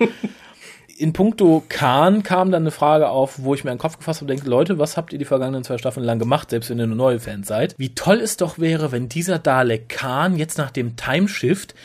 in 0.97 1.13
puncto 1.13 1.63
Khan 1.69 2.23
kam 2.23 2.51
dann 2.51 2.63
eine 2.63 2.71
Frage 2.71 3.09
auf, 3.09 3.43
wo 3.43 3.53
ich 3.53 3.63
mir 3.63 3.71
einen 3.71 3.79
Kopf 3.79 3.97
gefasst 3.97 4.21
habe 4.21 4.31
und 4.31 4.37
denke, 4.37 4.49
Leute, 4.49 4.79
was 4.79 4.97
habt 4.97 5.13
ihr 5.13 5.19
die 5.19 5.25
vergangenen 5.25 5.63
zwei 5.63 5.77
Staffeln 5.77 6.05
lang 6.05 6.19
gemacht, 6.19 6.49
selbst 6.49 6.69
wenn 6.69 6.79
ihr 6.79 6.87
nur 6.87 6.97
neue 6.97 7.19
Fans 7.19 7.47
seid? 7.47 7.75
Wie 7.77 7.93
toll 7.93 8.17
es 8.17 8.37
doch 8.37 8.59
wäre, 8.59 8.91
wenn 8.91 9.09
dieser 9.09 9.39
Dalek 9.39 9.89
Khan 9.89 10.37
jetzt 10.37 10.57
nach 10.57 10.71
dem 10.71 10.95
Timeshift 10.95 11.75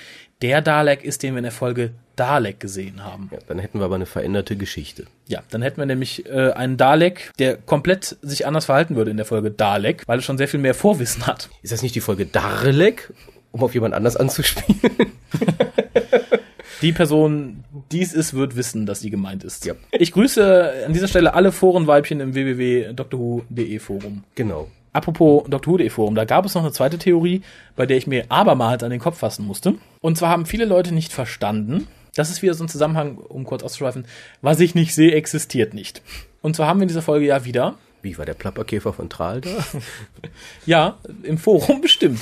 der 0.41 0.61
Dalek 0.61 1.05
ist, 1.05 1.23
den 1.23 1.35
wir 1.35 1.39
in 1.39 1.45
der 1.45 1.53
Folge 1.53 1.93
Dalek 2.17 2.61
gesehen 2.61 3.05
haben. 3.05 3.29
Ja, 3.33 3.39
dann 3.47 3.59
hätten 3.59 3.79
wir 3.79 3.85
aber 3.85 3.95
eine 3.95 4.07
veränderte 4.07 4.57
Geschichte. 4.57 5.07
Ja, 5.27 5.43
dann 5.51 5.63
hätten 5.63 5.79
wir 5.79 5.87
nämlich 5.87 6.27
äh, 6.27 6.53
einen 6.53 6.77
Dalek, 6.77 7.33
der 7.39 7.57
komplett 7.57 8.17
sich 8.23 8.47
anders 8.47 8.67
verhalten 8.67 8.97
würde 8.97 9.11
in 9.11 9.17
der 9.17 9.27
Folge 9.27 9.51
Dalek, 9.51 10.03
weil 10.07 10.19
er 10.19 10.23
schon 10.23 10.39
sehr 10.39 10.49
viel 10.49 10.61
mehr 10.61 10.75
Vorwissen 10.75 11.27
hat. 11.27 11.49
Ist 11.63 11.73
das 11.73 11.83
nicht 11.83 11.95
die 11.95 12.01
Folge 12.01 12.27
Darlek, 12.27 13.13
um 13.51 13.63
auf 13.63 13.75
jemand 13.75 13.95
anders 13.95 14.17
anzuspielen? 14.17 14.81
Die 16.83 16.93
Person, 16.93 17.63
die 17.93 18.03
es 18.03 18.13
ist, 18.13 18.35
wird 18.35 18.57
wissen, 18.57 18.87
dass 18.87 18.99
sie 19.01 19.11
gemeint 19.11 19.45
ist. 19.45 19.65
Ja. 19.65 19.75
Ich 19.93 20.11
grüße 20.11 20.85
an 20.87 20.93
dieser 20.93 21.07
Stelle 21.07 21.33
alle 21.35 21.53
Forenweibchen 21.53 22.19
im 22.19 22.35
www.drwho.de 22.35 23.79
Forum. 23.79 24.25
genau. 24.35 24.69
Apropos 24.95 25.45
Dr. 25.49 25.73
Who.de 25.73 25.89
Forum, 25.89 26.15
da 26.15 26.27
gab 26.27 26.45
es 26.45 26.55
noch 26.55 26.63
eine 26.63 26.73
zweite 26.73 26.99
Theorie, 26.99 27.41
bei 27.77 27.87
der 27.87 27.97
ich 27.97 28.07
mir 28.07 28.27
abermals 28.29 28.83
an 28.83 28.91
den 28.91 29.01
Kopf 29.01 29.19
fassen 29.21 29.47
musste. 29.47 29.77
Und 30.03 30.19
zwar 30.19 30.29
haben 30.29 30.45
viele 30.45 30.67
Leute 30.67 30.93
nicht 30.93 31.15
verstanden, 31.15 31.87
das 32.15 32.31
ist 32.31 32.43
wieder 32.43 32.55
so 32.55 32.65
ein 32.65 32.69
Zusammenhang, 32.69 33.17
um 33.17 33.45
kurz 33.45 33.63
auszuschweifen, 33.63 34.07
was 34.41 34.61
ich 34.61 34.75
nicht 34.75 34.95
sehe, 34.95 35.13
existiert 35.13 35.75
nicht. 35.75 36.03
Und 36.43 36.57
zwar 36.57 36.67
haben 36.67 36.81
wir 36.81 36.83
in 36.83 36.89
dieser 36.89 37.03
Folge 37.03 37.27
ja 37.27 37.45
wieder, 37.45 37.77
Wie 38.03 38.19
war 38.19 38.27
der 38.27 38.35
Plapperkäfer 38.35 38.93
von 38.93 39.09
Tral 39.09 39.41
da? 39.41 39.51
ja, 40.67 40.99
im 41.23 41.39
Forum 41.39 41.81
bestimmt. 41.81 42.21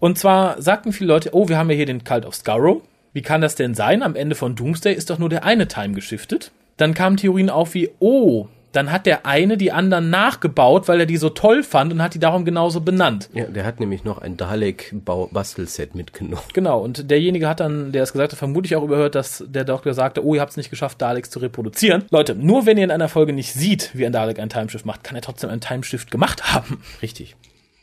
Und 0.00 0.18
zwar 0.18 0.60
sagten 0.60 0.92
viele 0.92 1.08
Leute, 1.08 1.30
oh, 1.32 1.48
wir 1.48 1.58
haben 1.58 1.70
ja 1.70 1.76
hier 1.76 1.86
den 1.86 2.04
Cult 2.04 2.26
of 2.26 2.34
Scarrow. 2.34 2.82
Wie 3.12 3.22
kann 3.22 3.40
das 3.40 3.54
denn 3.54 3.74
sein? 3.74 4.02
Am 4.02 4.14
Ende 4.14 4.36
von 4.36 4.54
Doomsday 4.54 4.94
ist 4.94 5.10
doch 5.10 5.18
nur 5.18 5.30
der 5.30 5.44
eine 5.44 5.66
Time 5.66 5.94
geschiftet. 5.94 6.52
Dann 6.76 6.94
kamen 6.94 7.16
Theorien 7.16 7.50
auf 7.50 7.74
wie, 7.74 7.90
oh, 7.98 8.48
dann 8.78 8.92
hat 8.92 9.06
der 9.06 9.26
eine 9.26 9.56
die 9.56 9.72
anderen 9.72 10.08
nachgebaut, 10.08 10.86
weil 10.86 11.00
er 11.00 11.06
die 11.06 11.16
so 11.16 11.30
toll 11.30 11.64
fand 11.64 11.92
und 11.92 12.00
hat 12.00 12.14
die 12.14 12.20
darum 12.20 12.44
genauso 12.44 12.80
benannt. 12.80 13.28
ja, 13.32 13.44
der 13.44 13.64
hat 13.64 13.80
nämlich 13.80 14.04
noch 14.04 14.18
ein 14.18 14.36
Dalek-Bastelset 14.36 15.96
mitgenommen. 15.96 16.44
Genau, 16.52 16.80
und 16.80 17.10
derjenige 17.10 17.48
hat 17.48 17.58
dann, 17.58 17.90
der 17.90 18.04
es 18.04 18.12
gesagt 18.12 18.32
hat, 18.32 18.38
vermutlich 18.38 18.76
auch 18.76 18.84
überhört, 18.84 19.16
dass 19.16 19.42
der 19.48 19.64
Doktor 19.64 19.94
sagte, 19.94 20.24
oh, 20.24 20.34
ihr 20.36 20.40
habt 20.40 20.52
es 20.52 20.56
nicht 20.56 20.70
geschafft, 20.70 21.02
Daleks 21.02 21.28
zu 21.28 21.40
reproduzieren. 21.40 22.04
Leute, 22.10 22.36
nur 22.36 22.66
wenn 22.66 22.78
ihr 22.78 22.84
in 22.84 22.92
einer 22.92 23.08
Folge 23.08 23.32
nicht 23.32 23.52
sieht, 23.52 23.90
wie 23.94 24.06
ein 24.06 24.12
Dalek 24.12 24.38
ein 24.38 24.48
Timeshift 24.48 24.86
macht, 24.86 25.02
kann 25.02 25.16
er 25.16 25.22
trotzdem 25.22 25.50
ein 25.50 25.60
Timeshift 25.60 26.12
gemacht 26.12 26.54
haben. 26.54 26.80
Richtig. 27.02 27.34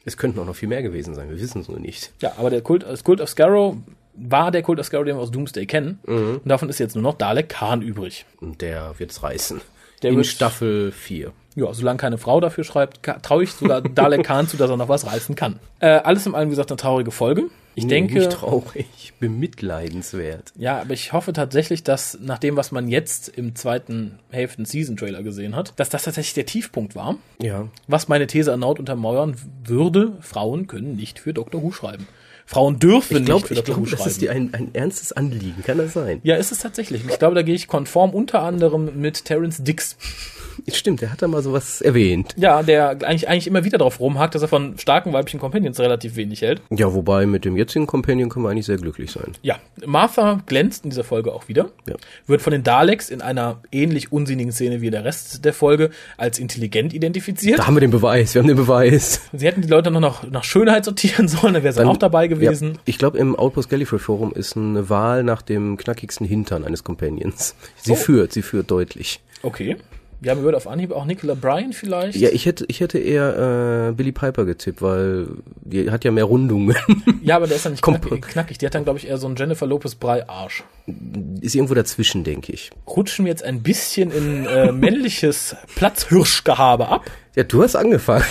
Es 0.06 0.16
könnten 0.16 0.40
auch 0.40 0.46
noch 0.46 0.56
viel 0.56 0.70
mehr 0.70 0.82
gewesen 0.82 1.14
sein, 1.14 1.30
wir 1.30 1.40
wissen 1.40 1.60
es 1.60 1.68
nur 1.68 1.80
nicht. 1.80 2.14
Ja, 2.22 2.34
aber 2.38 2.50
der 2.50 2.62
Kult, 2.62 2.84
das 2.84 3.04
Kult 3.04 3.20
of 3.20 3.28
Scarrow 3.30 3.76
war 4.14 4.50
der 4.52 4.62
Kult 4.62 4.80
of 4.80 4.86
Scarrow, 4.86 5.04
den 5.04 5.18
wir 5.18 5.22
aus 5.22 5.32
Doomsday 5.32 5.66
kennen. 5.66 6.00
Und 6.06 6.46
davon 6.46 6.70
ist 6.70 6.80
jetzt 6.80 6.96
nur 6.96 7.04
noch 7.04 7.16
Dalek 7.16 7.50
Khan 7.50 7.82
übrig. 7.82 8.26
Und 8.40 8.62
der 8.62 8.98
wird's 8.98 9.24
reißen. 9.24 9.60
Der 10.02 10.12
In 10.12 10.18
wird- 10.18 10.28
Staffel 10.28 10.92
4. 10.92 11.32
Ja, 11.58 11.74
solange 11.74 11.98
keine 11.98 12.18
Frau 12.18 12.42
dafür 12.42 12.66
schreibt, 12.66 13.02
traue 13.24 13.44
ich 13.44 13.52
sogar 13.54 13.80
Dalek 13.82 14.24
Khan 14.26 14.46
zu, 14.48 14.58
dass 14.58 14.70
er 14.70 14.76
noch 14.76 14.90
was 14.90 15.06
reißen 15.06 15.36
kann. 15.36 15.60
Äh, 15.80 15.88
alles 15.88 16.26
in 16.26 16.36
allem, 16.36 16.50
gesagt, 16.50 16.70
eine 16.70 16.76
traurige 16.78 17.12
Folge. 17.12 17.44
Ich 17.76 17.86
Nee, 17.86 17.90
denke, 17.90 18.16
Nicht 18.20 18.32
traurig, 18.32 19.14
bemitleidenswert. 19.20 20.54
Ja, 20.58 20.82
aber 20.82 20.94
ich 20.94 21.14
hoffe 21.14 21.34
tatsächlich, 21.34 21.84
dass 21.84 22.18
nach 22.22 22.38
dem, 22.40 22.56
was 22.58 22.72
man 22.72 22.88
jetzt 22.88 23.30
im 23.30 23.56
zweiten 23.56 24.20
Hälften 24.32 24.66
Season 24.66 24.98
Trailer 24.98 25.24
gesehen 25.24 25.56
hat, 25.56 25.74
dass 25.78 25.90
das 25.90 26.04
tatsächlich 26.04 26.34
der 26.34 26.46
Tiefpunkt 26.46 26.96
war. 26.96 27.16
Ja. 27.42 27.68
Was 27.88 28.08
meine 28.08 28.28
These 28.28 28.52
erneut 28.52 28.80
untermauern 28.80 29.36
würde, 29.64 30.14
Frauen 30.22 30.68
können 30.68 30.96
nicht 30.96 31.20
für 31.20 31.34
Dr. 31.34 31.62
Who 31.64 31.72
schreiben. 31.72 32.08
Frauen 32.46 32.80
dürfen 32.80 33.18
Ich 33.18 33.26
glaube, 33.26 33.42
nicht 33.42 33.48
für 33.48 33.54
ich 33.54 33.60
Dr. 33.60 33.76
glaub, 33.76 33.88
Who 33.88 33.96
das 33.96 34.08
ist 34.08 34.22
dir 34.22 34.32
ein, 34.32 34.54
ein 34.54 34.70
ernstes 34.74 35.12
Anliegen. 35.12 35.64
Kann 35.64 35.78
das 35.78 35.94
sein? 35.94 36.20
ja, 36.24 36.36
ist 36.36 36.52
es 36.52 36.60
tatsächlich. 36.60 37.02
Ich 37.08 37.20
glaube, 37.20 37.36
da 37.36 37.42
gehe 37.42 37.56
ich 37.56 37.68
konform 37.68 38.12
unter 38.12 38.42
anderem 38.44 39.00
mit 39.00 39.26
Terence 39.26 39.64
Dix. 39.64 39.98
Stimmt, 40.72 41.02
der 41.02 41.12
hat 41.12 41.22
da 41.22 41.28
mal 41.28 41.44
sowas 41.44 41.82
erwähnt. 41.82 42.34
Ja, 42.38 42.64
der 42.64 42.90
eigentlich, 42.90 43.28
eigentlich 43.28 43.48
immer 43.48 43.66
wieder 43.66 43.78
drauf 43.78 44.00
rumhakt, 44.00 44.36
dass 44.36 44.42
er 44.42 44.48
von 44.48 44.78
starken 44.78 45.12
weiblichen 45.12 45.40
Companions 45.40 45.80
relativ 45.80 46.16
wenig 46.16 46.42
hält. 46.42 46.62
Ja, 46.70 46.94
wobei 46.94 47.26
mit 47.26 47.46
dem 47.46 47.58
jetzigen 47.58 47.88
Companion 47.88 48.30
können 48.30 48.46
wir 48.46 48.50
eigentlich 48.52 48.66
sehr 48.66 48.78
glücklich 48.78 49.12
sein. 49.12 49.34
Ja, 49.42 49.58
Martha 49.86 50.42
glänzt 50.46 50.86
in 50.86 50.92
dieser 50.92 51.04
Folge 51.04 51.34
auch 51.34 51.48
wieder. 51.50 51.72
Ja. 51.88 51.96
Wird 52.26 52.42
von 52.42 52.52
den 52.52 52.64
Daleks 52.64 53.10
in 53.10 53.22
einer 53.22 53.60
ähnlich 53.72 54.12
unsinnigen 54.12 54.52
Szene 54.54 54.82
wie 54.82 54.90
der 54.90 55.04
Rest 55.04 55.44
der 55.44 55.54
Folge 55.54 55.90
als 56.18 56.40
intelligent 56.40 56.94
identifiziert. 56.94 57.60
Da 57.60 57.68
haben 57.68 57.76
wir 57.76 57.82
den 57.82 57.92
Beweis, 57.92 58.34
wir 58.34 58.42
haben 58.42 58.48
den 58.48 58.58
Beweis. 58.58 59.22
Sie 59.34 59.46
hätten 59.46 59.62
die 59.62 59.68
Leute 59.68 59.92
noch 59.92 60.00
nach, 60.00 60.24
nach 60.24 60.44
Schönheit 60.44 60.86
sortieren 60.86 61.28
sollen, 61.28 61.54
dann 61.54 61.64
wäre 61.64 61.74
sie 61.74 61.86
auch 61.86 61.98
dabei 61.98 62.28
gewesen. 62.28 62.35
Ja, 62.42 62.52
ich 62.86 62.98
glaube, 62.98 63.18
im 63.18 63.36
Outpost 63.36 63.70
Gallifrey 63.70 64.00
Forum 64.00 64.34
ist 64.34 64.56
eine 64.58 64.90
Wahl 64.90 65.24
nach 65.24 65.42
dem 65.42 65.78
knackigsten 65.78 66.26
Hintern 66.28 66.64
eines 66.64 66.84
Companions. 66.84 67.56
Sie 67.78 67.92
Oh. 67.92 67.96
führt, 67.96 68.34
sie 68.34 68.42
führt 68.42 68.70
deutlich. 68.72 69.20
Okay. 69.44 69.78
Ja, 70.22 70.34
mir 70.34 70.44
würde 70.44 70.58
auf 70.58 70.66
Anhieb 70.66 70.92
auch 70.92 71.06
Nicola 71.06 71.36
Bryan 71.36 71.74
vielleicht. 71.74 72.18
Ja, 72.18 72.30
ich 72.32 72.46
hätte, 72.46 72.66
ich 72.70 72.80
hätte 72.80 72.98
eher 72.98 73.90
äh, 73.90 73.92
Billy 73.92 74.12
Piper 74.14 74.46
getippt, 74.46 74.82
weil 74.82 75.28
die 75.62 75.92
hat 75.92 76.04
ja 76.06 76.10
mehr 76.12 76.24
Rundungen. 76.24 76.76
Ja, 77.22 77.36
aber 77.36 77.48
der 77.48 77.58
ist 77.58 77.66
ja 77.66 77.72
nicht 77.72 77.84
knackig, 77.84 78.22
knackig. 78.22 78.58
Die 78.58 78.66
hat 78.66 78.74
dann, 78.74 78.86
glaube 78.86 78.98
ich, 78.98 79.08
eher 79.08 79.18
so 79.18 79.28
einen 79.28 79.36
Jennifer 79.36 79.68
Lopez 79.68 79.94
Brei 79.96 80.28
Arsch. 80.28 80.64
ist 81.42 81.54
irgendwo 81.54 81.74
dazwischen, 81.76 82.24
denke 82.24 82.54
ich. 82.54 82.72
Rutschen 82.88 83.26
wir 83.26 83.30
jetzt 83.32 83.44
ein 83.44 83.62
bisschen 83.62 84.10
in 84.10 84.46
äh, 84.46 84.72
männliches 84.72 85.56
Platzhirschgehabe 85.76 86.88
ab. 86.88 87.04
Ja, 87.36 87.44
du 87.44 87.62
hast 87.62 87.76
angefangen. 87.76 88.24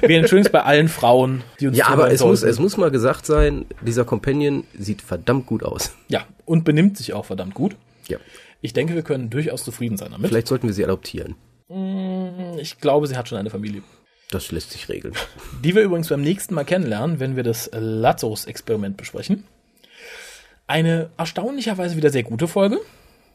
Wir 0.00 0.18
entschuldigen 0.18 0.46
uns 0.46 0.52
bei 0.52 0.62
allen 0.62 0.88
Frauen, 0.88 1.42
die 1.60 1.68
uns 1.68 1.76
Ja, 1.76 1.88
aber 1.88 2.10
es 2.10 2.22
muss, 2.22 2.42
es 2.42 2.58
muss 2.58 2.76
mal 2.76 2.90
gesagt 2.90 3.26
sein, 3.26 3.66
dieser 3.80 4.04
Companion 4.04 4.64
sieht 4.78 5.02
verdammt 5.02 5.46
gut 5.46 5.62
aus. 5.62 5.94
Ja, 6.08 6.24
und 6.44 6.64
benimmt 6.64 6.96
sich 6.96 7.12
auch 7.12 7.24
verdammt 7.24 7.54
gut. 7.54 7.76
Ja. 8.08 8.18
Ich 8.60 8.72
denke, 8.72 8.94
wir 8.94 9.02
können 9.02 9.30
durchaus 9.30 9.64
zufrieden 9.64 9.96
sein 9.96 10.12
damit. 10.12 10.28
Vielleicht 10.28 10.48
sollten 10.48 10.66
wir 10.66 10.74
sie 10.74 10.84
adoptieren. 10.84 11.36
Ich 12.58 12.78
glaube, 12.80 13.06
sie 13.06 13.16
hat 13.16 13.28
schon 13.28 13.38
eine 13.38 13.50
Familie. 13.50 13.82
Das 14.30 14.50
lässt 14.50 14.70
sich 14.72 14.88
regeln. 14.88 15.14
Die 15.62 15.74
wir 15.74 15.82
übrigens 15.82 16.08
beim 16.08 16.20
nächsten 16.20 16.54
Mal 16.54 16.64
kennenlernen, 16.64 17.20
wenn 17.20 17.36
wir 17.36 17.42
das 17.42 17.70
Lazarus-Experiment 17.72 18.96
besprechen. 18.96 19.44
Eine 20.66 21.10
erstaunlicherweise 21.16 21.96
wieder 21.96 22.10
sehr 22.10 22.24
gute 22.24 22.48
Folge. 22.48 22.80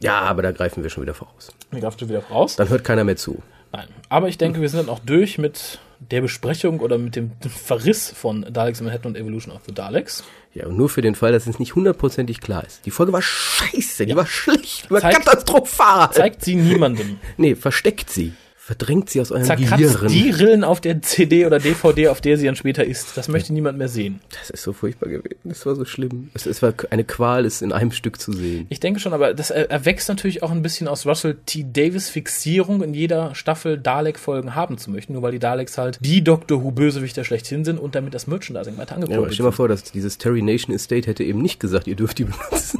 Ja, 0.01 0.19
aber 0.19 0.41
da 0.41 0.51
greifen 0.51 0.83
wir 0.83 0.89
schon 0.89 1.03
wieder 1.03 1.13
voraus. 1.13 1.53
Mir 1.71 1.79
greift 1.79 1.99
schon 1.99 2.09
wieder 2.09 2.21
voraus. 2.21 2.55
Dann 2.55 2.69
hört 2.69 2.83
keiner 2.83 3.03
mehr 3.03 3.15
zu. 3.15 3.41
Nein. 3.71 3.87
Aber 4.09 4.27
ich 4.27 4.37
denke, 4.37 4.59
wir 4.59 4.67
sind 4.67 4.79
dann 4.79 4.89
auch 4.89 4.99
durch 4.99 5.37
mit 5.37 5.79
der 6.09 6.21
Besprechung 6.21 6.79
oder 6.79 6.97
mit 6.97 7.15
dem 7.15 7.31
Verriss 7.47 8.09
von 8.09 8.45
Daleks 8.51 8.79
in 8.79 8.85
Manhattan 8.85 9.11
und 9.11 9.17
Evolution 9.17 9.53
of 9.55 9.61
the 9.67 9.73
Daleks. 9.73 10.23
Ja, 10.53 10.65
und 10.67 10.75
nur 10.77 10.89
für 10.89 11.01
den 11.01 11.15
Fall, 11.15 11.31
dass 11.31 11.47
es 11.47 11.59
nicht 11.59 11.75
hundertprozentig 11.75 12.41
klar 12.41 12.65
ist. 12.65 12.85
Die 12.85 12.91
Folge 12.91 13.13
war 13.13 13.21
scheiße, 13.21 14.05
die 14.05 14.15
war 14.15 14.25
schlecht, 14.25 14.85
die 14.85 14.91
war 14.91 15.01
Zeigt- 15.01 15.23
katastrophal. 15.25 16.11
Zeigt 16.11 16.43
sie 16.43 16.55
niemandem. 16.55 17.19
Nee, 17.37 17.55
versteckt 17.55 18.09
sie. 18.09 18.33
Verdrängt 18.71 19.09
sie 19.09 19.19
aus 19.19 19.31
eurem 19.31 19.43
Zerkratzt 19.43 19.77
Gehirn. 19.99 20.07
die 20.07 20.29
Rillen 20.29 20.63
auf 20.63 20.79
der 20.79 21.01
CD 21.01 21.45
oder 21.45 21.59
DVD, 21.59 22.07
auf 22.07 22.21
der 22.21 22.37
sie 22.37 22.45
dann 22.45 22.55
später 22.55 22.85
ist. 22.85 23.17
Das 23.17 23.27
möchte 23.27 23.51
niemand 23.51 23.77
mehr 23.77 23.89
sehen. 23.89 24.21
Das 24.39 24.49
ist 24.49 24.63
so 24.63 24.71
furchtbar 24.71 25.09
gewesen. 25.09 25.35
Das 25.43 25.65
war 25.65 25.75
so 25.75 25.83
schlimm. 25.83 26.29
Es, 26.33 26.45
es 26.45 26.61
war 26.61 26.73
eine 26.89 27.03
Qual, 27.03 27.45
es 27.45 27.61
in 27.61 27.73
einem 27.73 27.91
Stück 27.91 28.21
zu 28.21 28.31
sehen. 28.31 28.67
Ich 28.69 28.79
denke 28.79 29.01
schon, 29.01 29.11
aber 29.13 29.33
das 29.33 29.51
er- 29.51 29.69
erwächst 29.69 30.07
natürlich 30.07 30.41
auch 30.41 30.51
ein 30.51 30.61
bisschen 30.61 30.87
aus 30.87 31.05
Russell 31.05 31.37
T. 31.45 31.65
Davis 31.69 32.07
Fixierung 32.09 32.81
in 32.81 32.93
jeder 32.93 33.35
Staffel 33.35 33.77
Dalek-Folgen 33.77 34.55
haben 34.55 34.77
zu 34.77 34.89
möchten, 34.89 35.13
nur 35.13 35.21
weil 35.21 35.33
die 35.33 35.39
Daleks 35.39 35.77
halt 35.77 35.97
die 35.99 36.23
Doctor 36.23 36.63
Who 36.63 36.71
Bösewichter 36.71 37.25
schlechthin 37.25 37.65
sind 37.65 37.77
und 37.77 37.93
damit 37.95 38.13
das 38.13 38.27
Merchandising 38.27 38.77
weiter 38.77 38.91
Ja, 38.91 38.95
aber 38.95 39.03
angekurbelt 39.05 39.33
stell 39.33 39.43
mal 39.43 39.47
wird. 39.49 39.55
vor, 39.57 39.67
dass 39.67 39.83
dieses 39.83 40.17
Terry 40.17 40.41
Nation 40.41 40.73
Estate 40.73 41.07
hätte 41.09 41.25
eben 41.25 41.41
nicht 41.41 41.59
gesagt, 41.59 41.87
ihr 41.87 41.95
dürft 41.97 42.19
die 42.19 42.23
benutzen. 42.23 42.79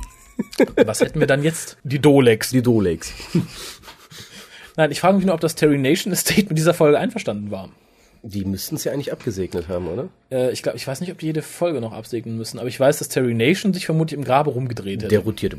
Was 0.85 1.01
hätten 1.01 1.19
wir 1.19 1.27
dann 1.27 1.43
jetzt? 1.43 1.77
Die 1.83 1.99
Doleks. 1.99 2.49
Die 2.49 2.61
Doleks. 2.63 3.11
Nein, 4.77 4.91
ich 4.91 4.99
frage 4.99 5.17
mich 5.17 5.25
nur, 5.25 5.35
ob 5.35 5.41
das 5.41 5.55
Terry 5.55 5.77
Nation 5.77 6.11
Estate 6.13 6.45
mit 6.49 6.57
dieser 6.57 6.73
Folge 6.73 6.97
einverstanden 6.99 7.51
war. 7.51 7.69
Die 8.23 8.45
müssten 8.45 8.75
es 8.75 8.83
ja 8.83 8.91
eigentlich 8.91 9.11
abgesegnet 9.11 9.67
haben, 9.67 9.87
oder? 9.87 10.07
Äh, 10.31 10.51
ich 10.51 10.61
glaube, 10.61 10.77
ich 10.77 10.85
weiß 10.85 11.01
nicht, 11.01 11.11
ob 11.11 11.17
die 11.17 11.25
jede 11.25 11.41
Folge 11.41 11.81
noch 11.81 11.91
absegnen 11.91 12.37
müssen, 12.37 12.59
aber 12.59 12.67
ich 12.67 12.79
weiß, 12.79 12.99
dass 12.99 13.09
Terry 13.09 13.33
Nation 13.33 13.73
sich 13.73 13.87
vermutlich 13.87 14.15
im 14.17 14.23
Grabe 14.23 14.51
rumgedreht 14.51 14.99
hätte. 15.01 15.07
Der 15.07 15.19
rotiert. 15.21 15.55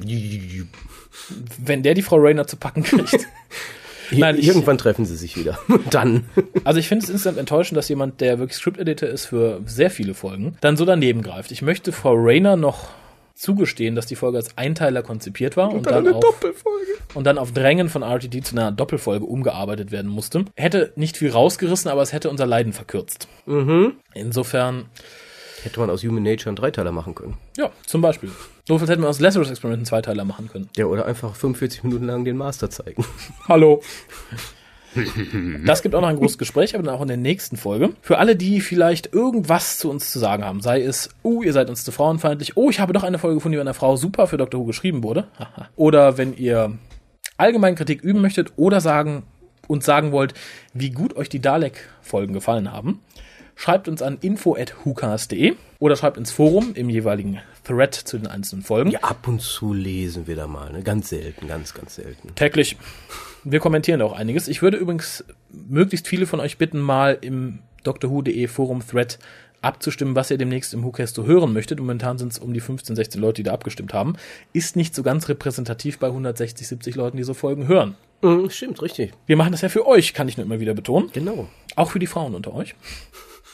wenn 1.58 1.82
der 1.82 1.94
die 1.94 2.02
Frau 2.02 2.16
Rayner 2.18 2.46
zu 2.46 2.56
packen 2.56 2.82
kriegt. 2.84 3.18
Nein, 4.12 4.38
ich- 4.38 4.46
Irgendwann 4.46 4.78
treffen 4.78 5.04
sie 5.06 5.16
sich 5.16 5.36
wieder. 5.36 5.58
Dann. 5.90 6.24
Also 6.64 6.78
ich 6.78 6.86
finde 6.88 7.02
es 7.04 7.10
insgesamt 7.10 7.38
enttäuschend, 7.38 7.76
dass 7.78 7.88
jemand, 7.88 8.20
der 8.20 8.38
wirklich 8.38 8.58
Script-Editor 8.58 9.08
ist 9.08 9.26
für 9.26 9.60
sehr 9.66 9.90
viele 9.90 10.14
Folgen, 10.14 10.56
dann 10.60 10.76
so 10.76 10.84
daneben 10.84 11.22
greift. 11.22 11.50
Ich 11.50 11.62
möchte 11.62 11.92
Frau 11.92 12.14
Rayner 12.14 12.56
noch 12.56 12.90
zugestehen, 13.34 13.94
dass 13.94 14.06
die 14.06 14.16
Folge 14.16 14.38
als 14.38 14.56
Einteiler 14.56 15.02
konzipiert 15.02 15.56
war 15.56 15.72
und, 15.72 15.86
dann, 15.86 16.06
auf, 16.08 16.20
Doppelfolge. 16.20 16.92
und 17.14 17.24
dann 17.24 17.38
auf 17.38 17.52
Drängen 17.52 17.88
von 17.88 18.02
RTD 18.02 18.42
zu 18.42 18.54
einer 18.56 18.72
Doppelfolge 18.72 19.24
umgearbeitet 19.24 19.90
werden 19.90 20.10
musste. 20.10 20.44
Hätte 20.56 20.92
nicht 20.96 21.16
viel 21.16 21.30
rausgerissen, 21.30 21.90
aber 21.90 22.02
es 22.02 22.12
hätte 22.12 22.30
unser 22.30 22.46
Leiden 22.46 22.72
verkürzt. 22.72 23.28
Insofern, 24.14 24.86
Hätte 25.62 25.78
man 25.78 25.90
aus 25.90 26.02
Human 26.02 26.24
Nature 26.24 26.48
einen 26.48 26.56
Dreiteiler 26.56 26.90
machen 26.92 27.14
können. 27.14 27.36
ja, 27.56 27.70
zum 27.86 28.00
Beispiel. 28.00 28.30
Notfalls 28.68 28.90
hätten 28.90 29.02
wir 29.02 29.08
aus 29.08 29.20
Lazarus 29.20 29.48
Experiment 29.50 29.78
einen 29.80 29.86
Zweiteiler 29.86 30.24
machen 30.24 30.48
können. 30.48 30.68
Ja, 30.76 30.86
oder 30.86 31.06
einfach 31.06 31.34
45 31.34 31.84
Minuten 31.84 32.04
lang 32.04 32.24
den 32.24 32.36
Master 32.36 32.68
zeigen. 32.70 33.04
Hallo. 33.48 33.80
Das 35.66 35.82
gibt 35.82 35.94
auch 35.94 36.00
noch 36.00 36.08
ein 36.08 36.16
großes 36.16 36.38
Gespräch, 36.38 36.74
aber 36.74 36.82
dann 36.82 36.94
auch 36.94 37.02
in 37.02 37.08
der 37.08 37.16
nächsten 37.16 37.56
Folge. 37.56 37.90
Für 38.00 38.18
alle, 38.18 38.36
die 38.36 38.60
vielleicht 38.60 39.12
irgendwas 39.12 39.78
zu 39.78 39.90
uns 39.90 40.10
zu 40.10 40.18
sagen 40.18 40.44
haben, 40.44 40.60
sei 40.60 40.82
es, 40.82 41.10
oh, 41.22 41.42
ihr 41.42 41.52
seid 41.52 41.70
uns 41.70 41.84
zu 41.84 41.92
frauenfeindlich, 41.92 42.56
oh, 42.56 42.70
ich 42.70 42.80
habe 42.80 42.92
doch 42.92 43.02
eine 43.02 43.18
Folge 43.18 43.36
gefunden, 43.36 43.52
die 43.52 43.58
bei 43.58 43.62
einer 43.62 43.74
Frau 43.74 43.96
super 43.96 44.26
für 44.26 44.36
Dr. 44.36 44.60
Who 44.60 44.64
geschrieben 44.64 45.02
wurde. 45.02 45.26
Oder 45.76 46.18
wenn 46.18 46.36
ihr 46.36 46.78
allgemein 47.36 47.74
Kritik 47.74 48.02
üben 48.02 48.20
möchtet 48.20 48.52
oder 48.56 48.80
sagen, 48.80 49.24
uns 49.66 49.84
sagen 49.84 50.12
wollt, 50.12 50.34
wie 50.74 50.90
gut 50.90 51.16
euch 51.16 51.28
die 51.28 51.40
Dalek-Folgen 51.40 52.34
gefallen 52.34 52.72
haben, 52.72 53.00
schreibt 53.56 53.88
uns 53.88 54.02
an 54.02 54.18
info.hukas.de 54.20 55.54
oder 55.78 55.96
schreibt 55.96 56.18
ins 56.18 56.30
Forum 56.30 56.72
im 56.74 56.88
jeweiligen 56.88 57.40
Thread 57.64 57.94
zu 57.94 58.18
den 58.18 58.26
einzelnen 58.26 58.62
Folgen. 58.62 58.90
Ja, 58.90 59.00
ab 59.00 59.28
und 59.28 59.40
zu 59.40 59.72
lesen 59.72 60.26
wir 60.26 60.36
da 60.36 60.46
mal, 60.46 60.72
ne? 60.72 60.82
Ganz 60.82 61.08
selten, 61.08 61.46
ganz, 61.48 61.74
ganz 61.74 61.94
selten. 61.94 62.34
Täglich. 62.34 62.76
Wir 63.44 63.60
kommentieren 63.60 64.02
auch 64.02 64.12
einiges. 64.12 64.48
Ich 64.48 64.62
würde 64.62 64.76
übrigens 64.76 65.24
möglichst 65.50 66.08
viele 66.08 66.26
von 66.26 66.40
euch 66.40 66.58
bitten, 66.58 66.80
mal 66.80 67.18
im 67.20 67.60
Doctor.de 67.82 68.46
Forum-Thread 68.46 69.18
abzustimmen, 69.62 70.14
was 70.14 70.30
ihr 70.30 70.38
demnächst 70.38 70.74
im 70.74 70.82
WhoCast 70.82 71.14
so 71.14 71.24
hören 71.24 71.52
möchtet. 71.52 71.78
Momentan 71.78 72.18
sind 72.18 72.32
es 72.32 72.38
um 72.38 72.52
die 72.52 72.60
15, 72.60 72.96
16 72.96 73.20
Leute, 73.20 73.34
die 73.36 73.42
da 73.44 73.52
abgestimmt 73.52 73.94
haben. 73.94 74.16
Ist 74.52 74.76
nicht 74.76 74.94
so 74.94 75.02
ganz 75.02 75.28
repräsentativ 75.28 75.98
bei 75.98 76.08
160, 76.08 76.66
70 76.66 76.96
Leuten, 76.96 77.16
die 77.16 77.22
so 77.22 77.34
Folgen 77.34 77.68
hören. 77.68 77.96
Mhm, 78.22 78.50
stimmt, 78.50 78.82
richtig. 78.82 79.12
Wir 79.26 79.36
machen 79.36 79.52
das 79.52 79.62
ja 79.62 79.68
für 79.68 79.86
euch, 79.86 80.14
kann 80.14 80.28
ich 80.28 80.36
nur 80.36 80.46
immer 80.46 80.60
wieder 80.60 80.74
betonen. 80.74 81.10
Genau. 81.12 81.48
Auch 81.76 81.92
für 81.92 81.98
die 81.98 82.06
Frauen 82.06 82.34
unter 82.34 82.54
euch. 82.54 82.74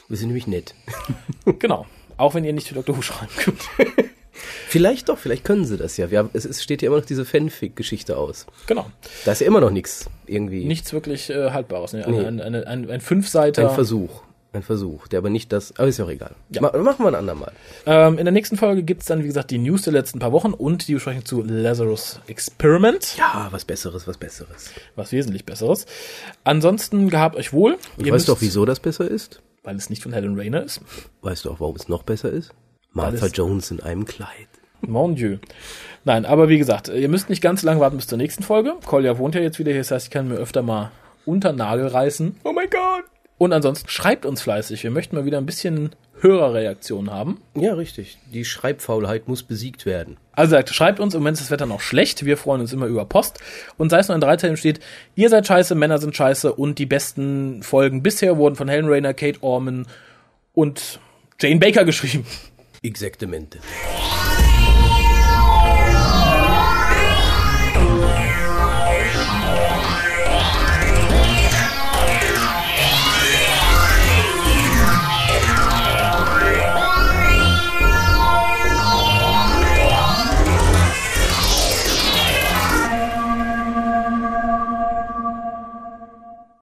Wir 0.09 0.16
sind 0.16 0.29
nämlich 0.29 0.47
nett. 0.47 0.75
genau. 1.59 1.87
Auch 2.18 2.35
wenn 2.35 2.44
ihr 2.44 2.52
nicht 2.52 2.68
für 2.68 2.74
Dr. 2.74 2.96
Who 2.96 3.02
schreiben 3.02 3.33
könnt. 3.38 3.61
Vielleicht 4.68 5.09
doch, 5.09 5.18
vielleicht 5.18 5.44
können 5.44 5.64
sie 5.64 5.76
das 5.76 5.96
ja. 5.96 6.11
Wir 6.11 6.18
haben, 6.18 6.31
es, 6.33 6.44
es 6.44 6.62
steht 6.62 6.83
ja 6.83 6.88
immer 6.88 6.98
noch 6.98 7.07
diese 7.07 7.24
Fanfic-Geschichte 7.24 8.16
aus. 8.16 8.46
Genau. 8.66 8.87
Da 9.24 9.33
ist 9.33 9.40
ja 9.40 9.46
immer 9.46 9.61
noch 9.61 9.70
nichts 9.70 10.11
irgendwie. 10.26 10.64
Nichts 10.64 10.92
wirklich 10.92 11.31
äh, 11.31 11.50
Haltbares. 11.50 11.92
Ne? 11.92 12.04
Nee. 12.07 12.24
Ein, 12.24 12.40
ein, 12.40 12.54
ein, 12.54 12.90
ein, 12.90 13.00
Fünfseiter. 13.00 13.68
Ein 13.70 13.74
Versuch. 13.74 14.22
Ein 14.52 14.62
Versuch, 14.62 15.09
der 15.09 15.18
aber 15.18 15.28
nicht 15.28 15.52
das, 15.52 15.78
aber 15.78 15.88
ist 15.88 15.98
ja 15.98 16.04
auch 16.04 16.11
egal. 16.11 16.35
Ja. 16.50 16.62
Ma 16.62 16.76
machen 16.78 17.04
wir 17.04 17.09
ein 17.09 17.14
andermal. 17.14 17.52
Ähm, 17.85 18.18
in 18.18 18.24
der 18.24 18.33
nächsten 18.33 18.57
Folge 18.57 18.83
gibt's 18.83 19.07
dann, 19.07 19.22
wie 19.22 19.26
gesagt, 19.26 19.50
die 19.50 19.59
News 19.59 19.83
der 19.83 19.92
letzten 19.92 20.20
paar 20.20 20.33
Wochen 20.33 20.52
und 20.52 20.88
die 20.88 20.94
Besprechung 20.94 21.24
zu 21.24 21.42
Lazarus 21.42 22.20
Experiment. 22.28 23.16
Ja, 23.18 23.48
was 23.50 23.64
Besseres, 23.64 24.07
was 24.07 24.16
Besseres. 24.16 24.70
Was 24.96 25.12
wesentlich 25.12 25.44
Besseres. 25.44 25.85
Ansonsten 26.44 27.11
gehabt 27.11 27.37
euch 27.37 27.52
wohl. 27.52 27.76
Und 27.98 28.11
weißt 28.11 28.28
du 28.28 28.33
auch, 28.33 28.40
wieso 28.40 28.64
das 28.64 28.81
besser 28.81 29.09
ist? 29.09 29.42
Weil 29.62 29.77
es 29.77 29.90
nicht 29.90 30.03
von 30.03 30.12
Helen 30.12 30.38
Rayner 30.38 30.62
ist. 30.62 30.81
Weißt 31.23 31.44
du 31.44 31.51
auch, 31.51 31.61
warum 31.61 31.77
es 31.77 31.88
noch 31.88 32.03
besser 32.03 32.31
ist? 32.31 32.55
Martha 32.92 33.27
Jones 33.27 33.71
in 33.71 33.81
einem 33.81 34.05
Kleid. 34.05 34.49
Mon 34.81 35.14
Dieu. 35.14 35.38
Nein, 36.05 36.25
aber 36.25 36.49
wie 36.49 36.59
gesagt, 36.59 36.88
ihr 36.88 37.09
müsst 37.09 37.29
nicht 37.29 37.42
ganz 37.42 37.62
lange 37.62 37.81
warten 37.81 37.97
bis 37.97 38.07
zur 38.07 38.18
nächsten 38.18 38.42
Folge. 38.42 38.75
Kolja 38.87 39.18
wohnt 39.18 39.35
ja 39.35 39.40
jetzt 39.40 39.59
wieder 39.59 39.73
hier, 39.73 39.81
das 39.81 39.90
heißt, 39.90 40.07
ich 40.07 40.11
kann 40.11 40.29
mir 40.29 40.37
öfter 40.37 40.62
mal 40.62 40.90
unter 41.27 41.53
Nagel 41.53 41.88
reißen. 41.88 42.37
Oh 42.44 42.53
mein 42.53 42.71
Gott! 42.71 43.05
Und 43.38 43.53
ansonsten 43.53 43.88
schreibt 43.88 44.27
uns 44.27 44.42
fleißig. 44.42 44.83
Wir 44.83 44.90
möchten 44.90 45.16
mal 45.16 45.24
wieder 45.24 45.38
ein 45.38 45.46
bisschen 45.46 45.90
Hörerreaktionen 46.20 47.12
haben. 47.12 47.40
Ja, 47.55 47.74
richtig. 47.74 48.18
Die 48.33 48.44
Schreibfaulheit 48.44 49.29
muss 49.29 49.44
besiegt 49.44 49.87
werden. 49.87 50.16
Also 50.33 50.51
sagt, 50.51 50.70
schreibt 50.70 50.98
uns, 50.98 51.14
im 51.14 51.20
Moment 51.20 51.37
ist 51.37 51.44
das 51.44 51.51
Wetter 51.53 51.66
noch 51.66 51.81
schlecht. 51.81 52.24
Wir 52.24 52.37
freuen 52.37 52.61
uns 52.61 52.72
immer 52.72 52.87
über 52.87 53.05
Post. 53.05 53.38
Und 53.77 53.90
sei 53.90 54.01
es 54.01 54.09
nur 54.09 54.16
in 54.16 54.20
Dreizeilen 54.20 54.57
steht, 54.57 54.81
ihr 55.14 55.29
seid 55.29 55.46
scheiße, 55.46 55.77
Männer 55.77 55.98
sind 55.98 56.16
scheiße 56.16 56.53
und 56.53 56.79
die 56.81 56.87
besten 56.87 57.62
Folgen 57.62 58.03
bisher 58.03 58.37
wurden 58.37 58.57
von 58.57 58.68
Helen 58.68 58.88
Rayner, 58.88 59.14
Kate 59.14 59.42
Orman 59.42 59.87
und 60.55 60.98
Jane 61.40 61.61
Baker 61.61 61.85
geschrieben. 61.85 62.27
Exactamente. 62.83 63.59